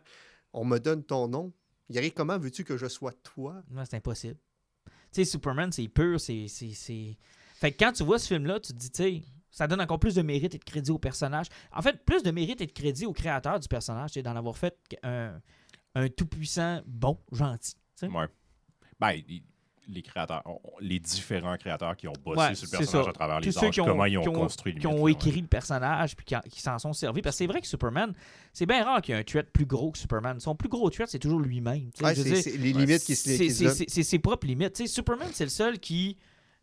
[0.53, 1.53] On me donne ton nom.
[1.91, 3.63] Yari, comment veux-tu que je sois toi?
[3.71, 4.37] Non, c'est impossible.
[4.87, 6.47] Tu sais, Superman, c'est pur, c'est-
[7.55, 9.99] Fait que quand tu vois ce film-là, tu te dis, tu sais, ça donne encore
[9.99, 11.47] plus de mérite et de crédit au personnage.
[11.73, 14.57] En fait, plus de mérite et de crédit au créateur du personnage, c'est d'en avoir
[14.57, 15.41] fait un,
[15.95, 17.75] un tout-puissant, bon, gentil.
[18.03, 18.27] Ouais.
[19.01, 19.43] Ben, les-
[19.91, 20.43] les créateurs,
[20.83, 23.11] les différents créateurs qui ont bossé Ouais, sur le personnage ça.
[23.11, 24.87] à travers Tous les âges, qui ont- comment ils ont, qui ont- construit le qui
[24.87, 27.23] ont écrit le personnage puis qui, en- qui s'en sont servis.
[27.23, 28.13] Parce que c'est vrai que Superman,
[28.53, 30.39] c'est bien rare qu'il y ait un threat plus gros que Superman.
[30.41, 31.91] Son plus gros threat, c'est toujours lui-même.
[32.03, 33.31] Ouais, c'est les limites qui se
[33.89, 34.87] c'est- ses propres limites.
[34.87, 36.19] Superman, c'est le seul qui.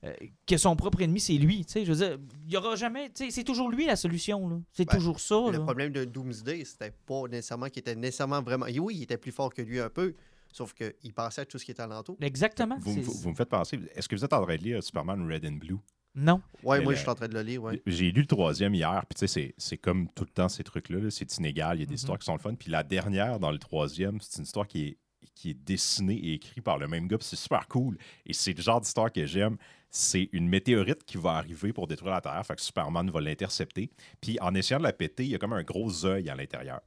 [0.05, 0.13] Euh,
[0.45, 1.65] que son propre ennemi, c'est lui.
[1.65, 1.85] tu sais.
[1.85, 3.09] Je veux dire, il y aura jamais.
[3.09, 4.47] tu sais, C'est toujours lui la solution.
[4.49, 4.57] là.
[4.71, 5.35] C'est Ben, toujours ça.
[5.47, 5.59] Le là.
[5.59, 8.65] problème de Doomsday, c'était pas nécessairement qu'il était nécessairement vraiment.
[8.67, 10.13] et Oui, il était plus fort que lui un peu,
[10.53, 12.17] sauf qu'il passait à tout ce qui était alentour.
[12.21, 12.77] Exactement.
[12.79, 15.29] Vous, vous- vous me faites penser, est-ce que vous êtes en train de lire Superman
[15.31, 15.77] Red and Blue?
[16.17, 16.41] Non.
[16.63, 17.81] Ouais, Mais moi, le- je suis en train de le lire, ouais.
[17.85, 20.63] J'ai lu le troisième hier, puis tu sais, c'est- c'est comme tout le temps ces
[20.63, 21.95] trucs-là, là, c'est inégal, il y a des Mhm.
[21.95, 22.55] histoires qui sont le fun.
[22.55, 24.97] Puis la dernière, dans le troisième, c'est une histoire qui est,
[25.33, 27.97] qui est dessinée et écrite par le même gars, puis c'est super cool.
[28.25, 29.57] Et c'est le genre d'histoire que j'aime.
[29.97, 33.89] C'est une météorite qui va arriver pour détruire la Terre, fait que Superman va l'intercepter.
[34.19, 36.81] Puis en essayant de la péter, il y a comme un gros œil à l'intérieur.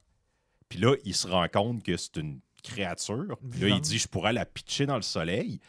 [0.69, 3.35] Puis là, il se rend compte que c'est une créature.
[3.49, 5.59] Puis là, il dit, je pourrais la pitcher dans le soleil.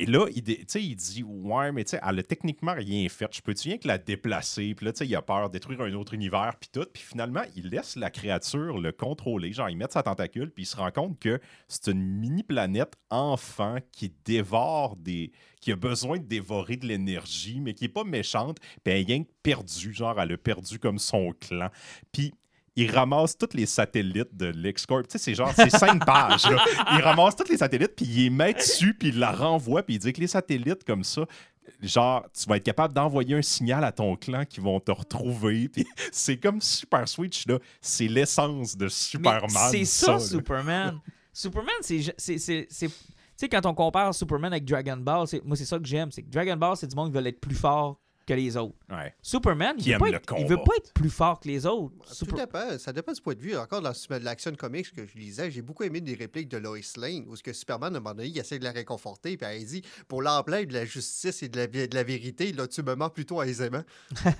[0.00, 3.28] Et là, il, il dit Ouais, mais tu sais, elle a techniquement rien fait.
[3.32, 4.74] Je peux-tu rien que la déplacer?
[4.74, 6.86] Puis là, tu sais, il a peur de détruire un autre univers, puis tout.
[6.90, 9.52] Puis finalement, il laisse la créature le contrôler.
[9.52, 13.76] Genre, il met sa tentacule, puis il se rend compte que c'est une mini-planète enfant
[13.92, 15.32] qui dévore des.
[15.60, 18.56] qui a besoin de dévorer de l'énergie, mais qui est pas méchante.
[18.82, 19.92] Puis elle est perdue.
[19.92, 21.68] Genre, elle a perdu comme son clan.
[22.10, 22.32] Puis
[22.76, 25.02] il ramasse tous les satellites de l'Excorp.
[25.02, 26.48] Tu sais, c'est genre, c'est cinq pages.
[26.48, 26.64] là.
[26.94, 29.96] Il ramasse tous les satellites, puis il les met dessus, puis il la renvoie, puis
[29.96, 31.26] il dit que les satellites comme ça,
[31.82, 35.68] genre, tu vas être capable d'envoyer un signal à ton clan qui vont te retrouver.
[35.72, 37.58] Puis c'est comme Super Switch, là.
[37.80, 39.70] C'est l'essence de Superman.
[39.70, 40.18] C'est ça, là.
[40.20, 41.00] Superman.
[41.32, 42.14] Superman, c'est.
[42.18, 42.88] Tu
[43.36, 46.10] sais, quand on compare Superman avec Dragon Ball, moi, c'est ça que j'aime.
[46.10, 48.76] C'est que Dragon Ball, c'est du monde qui veut être plus fort que les autres.
[48.90, 49.14] Ouais.
[49.22, 50.62] Superman, il veut, il veut combat.
[50.64, 51.94] pas être plus fort que les autres.
[52.06, 53.56] Tout Super- dépend, ça dépend du point de vue.
[53.56, 56.78] Encore dans de l'action comics que je lisais, j'ai beaucoup aimé des répliques de Lois
[56.96, 59.46] Lane, où ce que Superman, à un moment donné, il essaie de la réconforter, puis
[59.50, 62.82] elle dit Pour l'emblème de la justice et de la, de la vérité, là, tu
[62.82, 63.82] me mens plutôt aisément.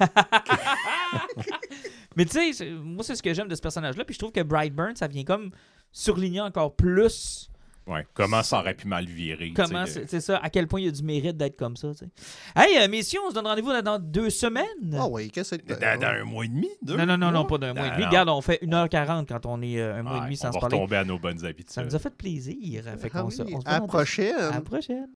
[2.17, 4.05] Mais tu sais, moi, c'est ce que j'aime de ce personnage-là.
[4.05, 5.51] Puis je trouve que Brightburn, ça vient comme
[5.93, 7.51] surligner encore plus
[7.87, 8.07] Ouais.
[8.15, 9.53] Comment ça aurait pu mal virer.
[9.57, 11.77] comment tu sais, c'est ça, à quel point il y a du mérite d'être comme
[11.77, 11.89] ça.
[11.91, 12.09] tu sais.
[12.55, 14.97] Hey, euh, messieurs, on se donne rendez-vous dans- dans deux semaines.
[14.97, 16.97] Ah oui, qu'est-ce que c'est dans, dans un mois et demi, deux?
[16.97, 18.03] Non, non, non, non, pas d'un mois et demi.
[18.03, 18.09] non.
[18.09, 20.55] Regarde, on fait 1h40 quand on est euh, un mois et demi on sans se
[20.55, 20.77] va parler.
[20.77, 21.71] retomber à nos bonnes habitudes.
[21.71, 22.85] Ça nous a fait plaisir.
[22.99, 24.35] Fait Ah se- on se à la prochaine.
[24.37, 25.07] À la prochaine.